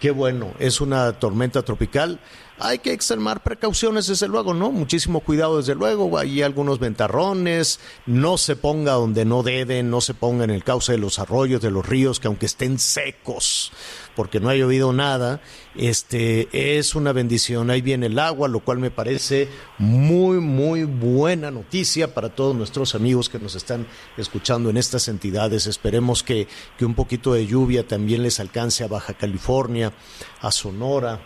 Qué 0.00 0.10
bueno, 0.10 0.52
es 0.58 0.82
una 0.82 1.18
tormenta 1.18 1.62
tropical. 1.62 2.20
Hay 2.58 2.80
que 2.80 2.92
extremar 2.92 3.42
precauciones, 3.42 4.06
desde 4.06 4.28
luego, 4.28 4.52
¿no? 4.52 4.70
Muchísimo 4.70 5.20
cuidado, 5.20 5.56
desde 5.56 5.74
luego. 5.74 6.18
Hay 6.18 6.42
algunos 6.42 6.78
ventarrones. 6.78 7.80
No 8.04 8.36
se 8.36 8.56
ponga 8.56 8.92
donde 8.92 9.24
no 9.24 9.42
debe, 9.42 9.82
no 9.82 10.02
se 10.02 10.12
ponga 10.12 10.44
en 10.44 10.50
el 10.50 10.64
cauce 10.64 10.92
de 10.92 10.98
los 10.98 11.18
arroyos, 11.18 11.62
de 11.62 11.70
los 11.70 11.86
ríos, 11.86 12.20
que 12.20 12.28
aunque 12.28 12.46
estén 12.46 12.78
secos, 12.78 13.72
porque 14.16 14.40
no 14.40 14.48
ha 14.48 14.56
llovido 14.56 14.92
nada, 14.92 15.40
este 15.76 16.48
es 16.78 16.94
una 16.94 17.12
bendición. 17.12 17.70
Ahí 17.70 17.82
viene 17.82 18.06
el 18.06 18.18
agua, 18.18 18.48
lo 18.48 18.60
cual 18.60 18.78
me 18.78 18.90
parece 18.90 19.48
muy, 19.78 20.40
muy 20.40 20.84
buena 20.84 21.50
noticia 21.50 22.14
para 22.14 22.30
todos 22.30 22.56
nuestros 22.56 22.94
amigos 22.94 23.28
que 23.28 23.38
nos 23.38 23.54
están 23.54 23.86
escuchando 24.16 24.70
en 24.70 24.78
estas 24.78 25.06
entidades. 25.08 25.66
Esperemos 25.66 26.22
que, 26.22 26.48
que 26.78 26.86
un 26.86 26.94
poquito 26.94 27.34
de 27.34 27.46
lluvia 27.46 27.86
también 27.86 28.22
les 28.22 28.40
alcance 28.40 28.82
a 28.82 28.88
Baja 28.88 29.14
California, 29.14 29.92
a 30.40 30.50
Sonora, 30.50 31.20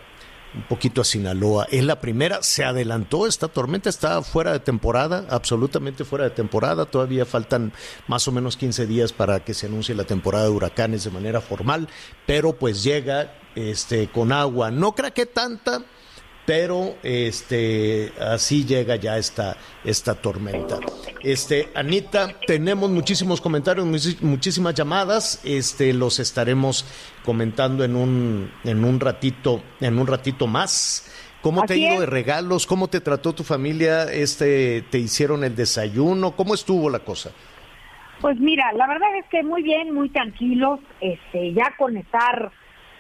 un 0.55 0.63
poquito 0.63 1.01
a 1.01 1.05
Sinaloa. 1.05 1.67
Es 1.71 1.85
la 1.85 2.01
primera, 2.01 2.43
se 2.43 2.65
adelantó 2.65 3.27
esta 3.27 3.49
tormenta, 3.49 3.89
está 3.89 4.23
fuera 4.23 4.53
de 4.53 4.61
temporada, 4.61 5.27
absolutamente 5.31 6.05
fuera 6.05 6.25
de 6.25 6.31
temporada. 6.31 6.87
Todavía 6.87 7.25
faltan 7.25 7.73
más 8.09 8.27
o 8.29 8.33
menos 8.33 8.57
15 8.57 8.87
días 8.87 9.13
para 9.13 9.41
que 9.45 9.55
se 9.55 9.67
anuncie 9.67 9.95
la 9.95 10.05
temporada 10.05 10.45
de 10.45 10.51
huracanes 10.51 11.05
de 11.05 11.11
manera 11.11 11.41
formal, 11.41 11.89
pero 12.27 12.53
pues 12.55 12.83
llega 12.83 13.35
este 13.55 14.09
con 14.09 14.33
agua. 14.33 14.71
No 14.71 14.93
creo 14.93 15.13
que 15.13 15.27
tanta, 15.27 15.83
pero 16.51 16.97
este 17.05 18.11
así 18.19 18.67
llega 18.67 18.97
ya 18.97 19.17
esta 19.17 19.57
esta 19.85 20.17
tormenta. 20.17 20.81
Este 21.23 21.69
Anita, 21.77 22.35
tenemos 22.45 22.91
muchísimos 22.91 23.41
comentarios, 23.41 23.87
muchísimas 24.21 24.75
llamadas, 24.75 25.41
este 25.45 25.93
los 25.93 26.19
estaremos 26.19 26.85
comentando 27.25 27.85
en 27.85 27.95
un 27.95 28.51
en 28.65 28.85
un 28.85 28.99
ratito, 28.99 29.63
en 29.81 29.97
un 29.97 30.09
ratito 30.09 30.49
más. 30.49 31.09
¿Cómo 31.41 31.63
te 31.63 31.75
ha 31.75 31.77
ido 31.77 32.01
de 32.01 32.07
regalos? 32.07 32.67
¿Cómo 32.67 32.89
te 32.89 33.01
trató 33.01 33.33
tu 33.33 33.45
familia? 33.45 34.13
Este 34.13 34.83
te 34.91 34.99
hicieron 34.99 35.45
el 35.45 35.55
desayuno, 35.55 36.33
¿cómo 36.33 36.55
estuvo 36.55 36.91
la 36.91 36.99
cosa? 36.99 37.31
Pues 38.21 38.41
mira, 38.41 38.73
la 38.73 38.89
verdad 38.89 39.17
es 39.21 39.27
que 39.31 39.45
muy 39.45 39.63
bien, 39.63 39.95
muy 39.95 40.09
tranquilos, 40.09 40.81
este 41.01 41.53
ya 41.53 41.77
con 41.79 41.97
estar 41.97 42.51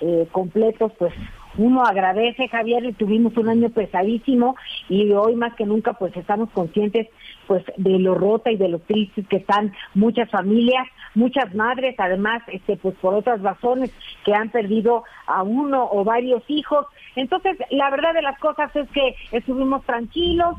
eh, 0.00 0.28
completos, 0.30 0.92
pues 1.00 1.12
uno 1.58 1.82
agradece, 1.82 2.48
Javier, 2.48 2.84
y 2.84 2.92
tuvimos 2.92 3.36
un 3.36 3.48
año 3.48 3.70
pesadísimo 3.70 4.56
y 4.88 5.10
hoy 5.12 5.34
más 5.34 5.54
que 5.54 5.66
nunca 5.66 5.94
pues 5.94 6.16
estamos 6.16 6.50
conscientes 6.50 7.08
pues 7.46 7.64
de 7.76 7.98
lo 7.98 8.14
rota 8.14 8.50
y 8.50 8.56
de 8.56 8.68
lo 8.68 8.78
triste 8.78 9.24
que 9.24 9.38
están 9.38 9.72
muchas 9.94 10.30
familias, 10.30 10.86
muchas 11.14 11.54
madres, 11.54 11.96
además 11.98 12.42
este 12.48 12.76
pues 12.76 12.94
por 12.96 13.14
otras 13.14 13.42
razones 13.42 13.92
que 14.24 14.34
han 14.34 14.50
perdido 14.50 15.04
a 15.26 15.42
uno 15.42 15.88
o 15.90 16.04
varios 16.04 16.42
hijos. 16.48 16.86
Entonces, 17.16 17.58
la 17.70 17.90
verdad 17.90 18.14
de 18.14 18.22
las 18.22 18.38
cosas 18.38 18.74
es 18.76 18.88
que 18.90 19.16
estuvimos 19.32 19.84
tranquilos, 19.84 20.54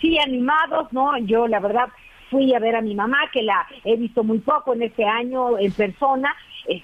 sí 0.00 0.18
animados, 0.18 0.92
¿no? 0.92 1.16
Yo 1.18 1.46
la 1.46 1.60
verdad 1.60 1.88
fui 2.36 2.54
a 2.54 2.58
ver 2.58 2.76
a 2.76 2.82
mi 2.82 2.94
mamá, 2.94 3.30
que 3.32 3.42
la 3.42 3.66
he 3.82 3.96
visto 3.96 4.22
muy 4.22 4.38
poco 4.40 4.74
en 4.74 4.82
este 4.82 5.04
año 5.04 5.58
en 5.58 5.72
persona, 5.72 6.34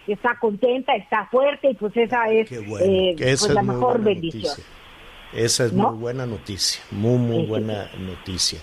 está 0.06 0.38
contenta, 0.40 0.94
está 0.94 1.26
fuerte 1.26 1.70
y 1.70 1.74
pues 1.74 1.94
esa 1.94 2.30
es 2.30 2.50
eh, 2.50 3.14
pues 3.18 3.50
la 3.50 3.62
mejor 3.62 4.00
bendición. 4.02 4.54
Esa 5.34 5.66
es 5.66 5.72
muy 5.74 5.94
buena 5.96 6.24
noticia, 6.24 6.82
muy, 6.90 7.18
muy 7.18 7.46
buena 7.46 7.90
noticia. 7.98 8.60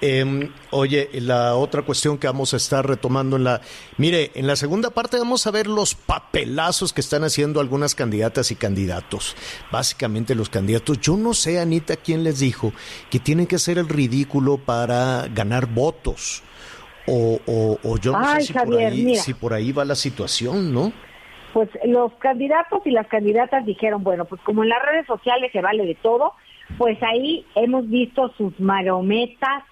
Eh, 0.00 0.50
oye, 0.70 1.08
la 1.14 1.54
otra 1.54 1.82
cuestión 1.82 2.18
que 2.18 2.26
vamos 2.26 2.52
a 2.54 2.58
estar 2.58 2.86
retomando 2.86 3.36
en 3.36 3.44
la... 3.44 3.60
Mire, 3.96 4.30
en 4.34 4.46
la 4.46 4.56
segunda 4.56 4.90
parte 4.90 5.18
vamos 5.18 5.46
a 5.46 5.50
ver 5.50 5.66
los 5.66 5.94
papelazos 5.94 6.92
que 6.92 7.00
están 7.00 7.24
haciendo 7.24 7.60
algunas 7.60 7.94
candidatas 7.94 8.50
y 8.50 8.56
candidatos. 8.56 9.36
Básicamente 9.72 10.34
los 10.34 10.50
candidatos. 10.50 11.00
Yo 11.00 11.16
no 11.16 11.32
sé, 11.34 11.60
Anita, 11.60 11.96
quién 11.96 12.24
les 12.24 12.40
dijo 12.40 12.72
que 13.10 13.18
tienen 13.18 13.46
que 13.46 13.56
hacer 13.56 13.78
el 13.78 13.88
ridículo 13.88 14.58
para 14.58 15.28
ganar 15.34 15.66
votos. 15.66 16.42
O, 17.08 17.40
o, 17.46 17.98
yo 17.98 18.12
no 18.12 18.34
sé 18.34 18.40
si, 18.42 18.52
por 18.52 18.76
ahí, 18.76 19.14
si 19.14 19.34
por 19.34 19.54
ahí 19.54 19.70
va 19.70 19.84
la 19.84 19.94
situación, 19.94 20.74
¿no? 20.74 20.92
Pues 21.52 21.70
los 21.84 22.12
candidatos 22.14 22.82
y 22.84 22.90
las 22.90 23.06
candidatas 23.06 23.64
dijeron, 23.64 24.02
bueno, 24.02 24.24
pues 24.24 24.42
como 24.42 24.64
en 24.64 24.68
las 24.68 24.82
redes 24.82 25.06
sociales 25.06 25.52
se 25.52 25.60
vale 25.60 25.86
de 25.86 25.94
todo, 25.94 26.32
pues 26.76 27.00
ahí 27.02 27.46
hemos 27.54 27.88
visto 27.88 28.32
sus 28.36 28.58
marometas, 28.58 29.62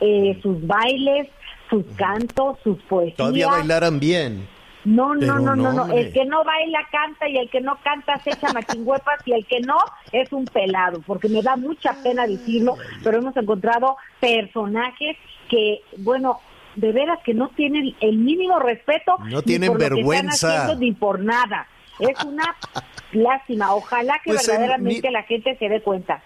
eh, 0.00 0.38
sus 0.42 0.64
bailes, 0.66 1.28
sus 1.70 1.84
cantos, 1.96 2.58
sus 2.62 2.80
poesías. 2.82 3.16
Todavía 3.16 3.48
bailaran 3.48 3.98
bien. 4.00 4.48
No, 4.84 5.16
no, 5.16 5.40
no, 5.40 5.56
no, 5.56 5.72
no. 5.72 5.92
El 5.92 6.12
que 6.12 6.24
no 6.26 6.44
baila 6.44 6.78
canta 6.92 7.28
y 7.28 7.36
el 7.38 7.50
que 7.50 7.60
no 7.60 7.76
canta 7.82 8.18
se 8.18 8.30
echa 8.30 8.52
machingüepas 8.52 9.18
y 9.26 9.32
el 9.32 9.44
que 9.46 9.58
no 9.60 9.76
es 10.12 10.32
un 10.32 10.44
pelado, 10.44 11.00
porque 11.04 11.28
me 11.28 11.42
da 11.42 11.56
mucha 11.56 11.92
pena 12.04 12.24
decirlo, 12.24 12.76
pero 13.02 13.18
hemos 13.18 13.36
encontrado 13.36 13.96
personajes 14.20 15.16
que, 15.48 15.80
bueno, 15.98 16.38
de 16.76 16.92
veras 16.92 17.18
que 17.24 17.34
no 17.34 17.48
tienen 17.48 17.96
el 18.00 18.18
mínimo 18.18 18.58
respeto. 18.60 19.16
No 19.24 19.42
tienen 19.42 19.70
por 19.72 19.78
vergüenza. 19.80 20.72
ni 20.76 20.92
por 20.92 21.18
nada. 21.20 21.66
Es 21.98 22.22
una 22.24 22.54
lástima. 23.12 23.74
Ojalá 23.74 24.20
que 24.22 24.30
Pues 24.32 24.46
en 24.48 24.52
verdaderamente 24.54 25.08
mi- 25.08 25.12
la 25.12 25.22
gente 25.24 25.56
se 25.58 25.68
dé 25.68 25.80
cuenta. 25.82 26.22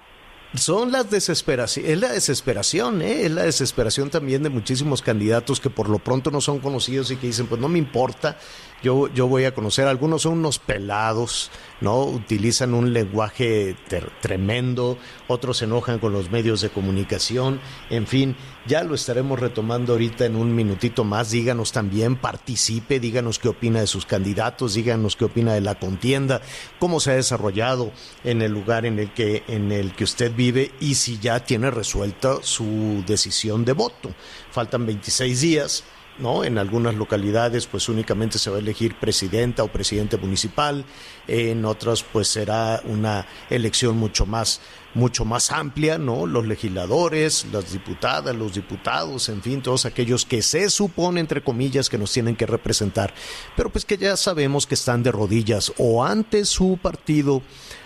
Son 0.55 0.91
las 0.91 1.09
desesperación, 1.09 1.87
es 1.87 2.01
la 2.01 2.09
desesperación, 2.09 3.03
¿eh? 3.03 3.27
es 3.27 3.31
la 3.31 3.45
desesperación 3.45 4.11
también 4.11 4.43
de 4.43 4.49
muchísimos 4.49 5.01
candidatos 5.01 5.61
que 5.61 5.71
por 5.71 5.89
lo 5.89 6.01
pronto 6.01 6.33
no 6.33 6.41
son 6.41 6.59
conocidos 6.59 7.13
y 7.13 7.17
que 7.17 7.29
dicen, 7.29 7.47
pues 7.47 7.61
no 7.61 7.69
me 7.69 7.79
importa, 7.79 8.37
yo, 8.83 9.09
yo 9.09 9.26
voy 9.26 9.45
a 9.45 9.55
conocer, 9.55 9.87
algunos 9.87 10.22
son 10.22 10.35
unos 10.39 10.59
pelados, 10.59 11.51
¿no? 11.81 12.05
Utilizan 12.05 12.74
un 12.74 12.93
lenguaje 12.93 13.76
tremendo, 14.20 14.99
otros 15.28 15.59
se 15.59 15.64
enojan 15.64 15.99
con 15.99 16.12
los 16.12 16.31
medios 16.31 16.61
de 16.61 16.70
comunicación, 16.70 17.61
en 17.91 18.07
fin, 18.07 18.37
ya 18.66 18.83
lo 18.83 18.95
estaremos 18.95 19.39
retomando 19.39 19.93
ahorita 19.93 20.26
en 20.26 20.37
un 20.37 20.55
minutito 20.55 21.05
más, 21.05 21.31
díganos 21.31 21.72
también, 21.72 22.16
participe, 22.16 23.01
díganos 23.01 23.39
qué 23.39 23.49
opina 23.49 23.81
de 23.81 23.87
sus 23.87 24.07
candidatos, 24.07 24.74
díganos 24.74 25.16
qué 25.16 25.24
opina 25.24 25.55
de 25.55 25.61
la 25.61 25.76
contienda, 25.76 26.41
cómo 26.78 27.01
se 27.01 27.12
ha 27.12 27.14
desarrollado 27.14 27.93
en 28.24 28.43
el 28.43 28.53
lugar 28.53 28.87
en 28.87 28.99
el 28.99 29.12
que, 29.12 29.45
en 29.49 29.72
el 29.72 29.95
que 29.95 30.05
usted 30.05 30.33
vive 30.35 30.72
y 30.81 30.95
si 30.95 31.18
ya 31.18 31.41
tiene 31.41 31.70
resuelta 31.70 32.39
su 32.43 33.03
decisión 33.07 33.64
de 33.64 33.72
voto. 33.72 34.11
Faltan 34.51 34.87
26 34.87 35.41
días 35.41 35.85
¿no? 36.19 36.45
En 36.45 36.59
algunas 36.59 36.95
localidades 36.95 37.67
pues 37.67 37.89
únicamente 37.89 38.39
se 38.39 38.51
va 38.51 38.57
a 38.57 38.61
elegir 38.61 38.95
presidenta 38.97 39.63
o 39.63 39.69
presidente 39.69 40.17
municipal, 40.17 40.85
en 41.27 41.65
otras 41.65 42.03
pues 42.03 42.29
será 42.29 42.83
una 42.85 43.27
elección 43.49 43.97
mucho 43.97 44.27
más 44.27 44.61
mucho 44.95 45.25
más 45.25 45.53
amplia, 45.53 45.99
¿no? 45.99 46.27
Los 46.27 46.47
legisladores, 46.47 47.47
las 47.53 47.73
diputadas, 47.73 48.35
los 48.35 48.55
diputados, 48.55 49.29
en 49.29 49.41
fin, 49.43 49.63
todos 49.63 49.87
aquellos 49.87 50.25
que 50.25 50.43
se 50.43 50.69
supone 50.69 51.21
entre 51.21 51.45
comillas 51.45 51.89
que 51.89 51.99
nos 51.99 52.13
tienen 52.13 52.37
que 52.37 52.47
representar, 52.47 53.15
pero 53.57 53.71
pues 53.71 53.85
que 53.85 53.97
ya 53.97 54.17
sabemos 54.17 54.67
que 54.67 54.75
están 54.75 55.03
de 55.03 55.13
rodillas 55.13 55.73
o 55.79 56.05
ante 56.05 56.45
su 56.45 56.79
partido 56.81 57.43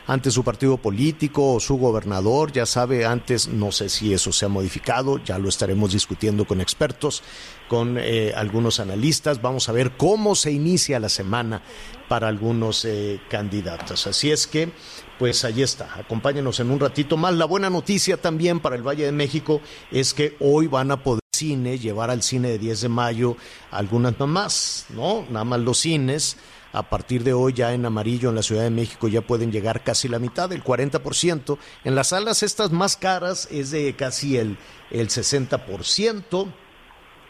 ante 0.07 0.31
su 0.31 0.45
partido 0.45 0.77
político 0.77 1.55
o 1.55 1.61
su 1.61 1.77
gobernador, 1.77 2.53
ya 2.53 2.67
sabe, 2.67 3.07
antes 3.07 3.49
no 3.49 3.73
sé 3.73 3.89
si 3.89 4.13
eso 4.13 4.33
se 4.33 4.45
ha 4.45 4.49
modificado, 4.49 5.23
ya 5.25 5.39
lo 5.39 5.49
estaremos 5.49 5.93
discutiendo 5.93 6.45
con 6.45 6.61
expertos, 6.61 7.23
con 7.69 7.97
eh, 7.99 8.33
algunos 8.37 8.81
analistas, 8.81 9.41
vamos 9.41 9.69
a 9.69 9.73
ver 9.73 9.93
cómo 9.93 10.35
se 10.35 10.53
inicia 10.53 11.01
la 11.01 11.09
semana 11.09 11.63
para 12.09 12.29
algunos 12.29 12.85
eh, 12.85 13.21
candidatos. 13.31 14.07
Así 14.07 14.31
es 14.31 14.47
que, 14.47 14.71
pues 15.19 15.45
ahí 15.45 15.63
está, 15.63 15.95
acompáñenos 15.95 16.61
en 16.61 16.71
un 16.71 16.81
ratito 16.81 17.17
más. 17.17 17.35
La 17.35 17.47
buena 17.47 17.71
noticia 17.71 18.21
también 18.21 18.61
para 18.61 18.77
el 18.77 18.87
Valle 18.87 19.07
de 19.07 19.13
México 19.13 19.61
es 19.91 20.13
que 20.13 20.37
hoy 20.41 20.67
van 20.67 20.91
a 20.91 21.03
poder 21.03 21.25
cine, 21.35 21.79
llevar 21.79 22.11
al 22.11 22.23
cine 22.23 22.49
de 22.49 22.59
10 22.59 22.83
de 22.83 22.89
mayo 22.89 23.37
algunas 23.71 24.19
mamás, 24.19 24.87
¿no? 24.91 25.27
Nada 25.31 25.45
más 25.45 25.61
los 25.61 25.79
cines 25.79 26.37
a 26.75 26.83
partir 26.83 27.23
de 27.23 27.33
hoy 27.33 27.53
ya 27.53 27.73
en 27.73 27.87
amarillo 27.87 28.31
en 28.31 28.35
la 28.35 28.43
Ciudad 28.43 28.65
de 28.65 28.71
México 28.71 29.07
ya 29.07 29.23
pueden 29.23 29.53
llegar 29.53 29.85
casi 29.85 30.09
la 30.09 30.19
mitad, 30.19 30.53
el 30.53 30.65
40%. 30.65 31.57
En 31.85 31.95
las 31.95 32.09
salas 32.09 32.43
estas 32.43 32.73
más 32.73 32.97
caras 32.97 33.47
es 33.53 33.71
de 33.71 33.95
casi 33.95 34.37
el, 34.37 34.59
el 34.91 35.09
60%. 35.09 36.53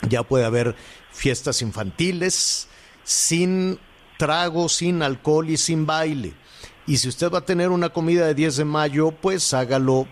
Ya 0.08 0.22
puede 0.22 0.46
haber 0.46 0.74
fiestas 1.12 1.60
infantiles 1.60 2.68
sin 3.04 3.78
trago, 4.18 4.70
sin 4.70 5.02
alcohol 5.02 5.50
y 5.50 5.58
sin 5.58 5.84
baile. 5.84 6.32
Y 6.86 6.96
si 6.96 7.08
usted 7.08 7.30
va 7.30 7.38
a 7.38 7.44
tener 7.44 7.68
una 7.68 7.90
comida 7.90 8.26
de 8.26 8.34
10 8.34 8.56
de 8.56 8.64
mayo, 8.64 9.10
pues 9.10 9.52
hágalo 9.52 10.08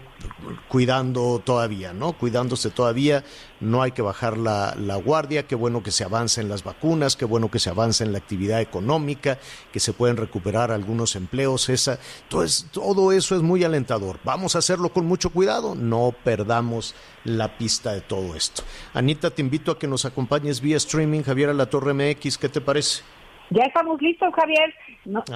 cuidando 0.69 1.41
todavía, 1.45 1.93
¿no? 1.93 2.13
Cuidándose 2.13 2.71
todavía, 2.71 3.25
no 3.61 3.83
hay 3.83 3.93
que 3.93 4.03
bajar 4.03 4.37
la, 4.37 4.75
guardia, 5.05 5.47
qué 5.47 5.55
bueno 5.55 5.83
que 5.83 5.91
se 5.91 6.05
avance 6.05 6.41
en 6.41 6.49
las 6.49 6.65
vacunas, 6.65 7.17
qué 7.17 7.25
bueno 7.25 7.51
que 7.51 7.59
se 7.59 7.71
avance 7.71 8.05
en 8.05 8.13
la 8.13 8.19
actividad 8.19 8.61
económica, 8.61 9.39
que 9.73 9.81
se 9.81 9.93
pueden 9.93 10.17
recuperar 10.17 10.71
algunos 10.71 11.17
empleos, 11.17 11.69
esa, 11.69 11.99
todo, 12.29 12.45
todo 12.73 13.13
eso 13.13 13.37
es 13.37 13.43
muy 13.43 13.65
alentador. 13.65 14.19
Vamos 14.25 14.57
a 14.57 14.59
hacerlo 14.59 14.93
con 14.93 15.07
mucho 15.07 15.31
cuidado, 15.31 15.75
no 15.75 16.15
perdamos 16.25 16.95
la 17.25 17.57
pista 17.57 17.93
de 17.93 18.01
todo 18.01 18.35
esto. 18.35 18.63
Anita, 18.95 19.31
te 19.31 19.43
invito 19.43 19.73
a 19.73 19.79
que 19.79 19.87
nos 19.87 20.05
acompañes 20.05 20.61
vía 20.61 20.77
streaming, 20.77 21.23
Javier 21.23 21.51
a 21.51 21.55
la 21.55 21.67
Torre 21.67 21.95
MX, 21.95 22.39
¿qué 22.39 22.49
te 22.49 22.61
parece? 22.61 23.03
Ya 23.51 23.65
estamos 23.65 24.01
listos, 24.01 24.33
Javier. 24.35 24.75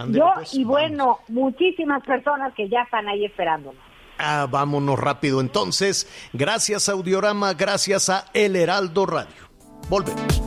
yo 0.09 0.33
pues, 0.35 0.55
y 0.55 0.65
bueno, 0.65 1.19
muchísimas 1.29 2.03
personas 2.05 2.55
que 2.55 2.69
ya 2.69 2.83
están 2.83 3.09
ahí 3.09 3.25
esperándonos. 3.27 3.86
Ah, 4.19 4.47
vámonos 4.51 4.99
rápido 4.99 5.41
entonces. 5.41 6.07
Gracias 6.33 6.89
Audiorama, 6.89 7.55
gracias 7.55 8.09
a 8.09 8.27
El 8.33 8.57
Heraldo 8.57 9.07
Radio. 9.07 9.49
Volvemos. 9.89 10.43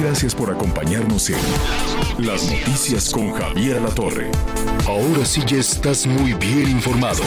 Gracias 0.00 0.34
por 0.34 0.50
acompañarnos 0.52 1.30
en 1.30 1.38
Las 2.18 2.50
Noticias 2.50 3.10
con 3.10 3.32
Javier 3.32 3.80
La 3.80 3.90
Torre. 3.90 4.30
Ahora 4.86 5.24
sí 5.24 5.42
ya 5.46 5.58
estás 5.58 6.06
muy 6.06 6.34
bien 6.34 6.68
informado. 6.70 7.22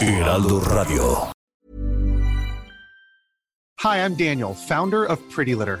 Heraldo 0.00 0.60
Radio. 0.60 1.32
Hi, 3.82 3.98
I'm 3.98 4.14
Daniel, 4.14 4.54
founder 4.54 5.04
of 5.04 5.20
Pretty 5.30 5.54
Litter. 5.54 5.80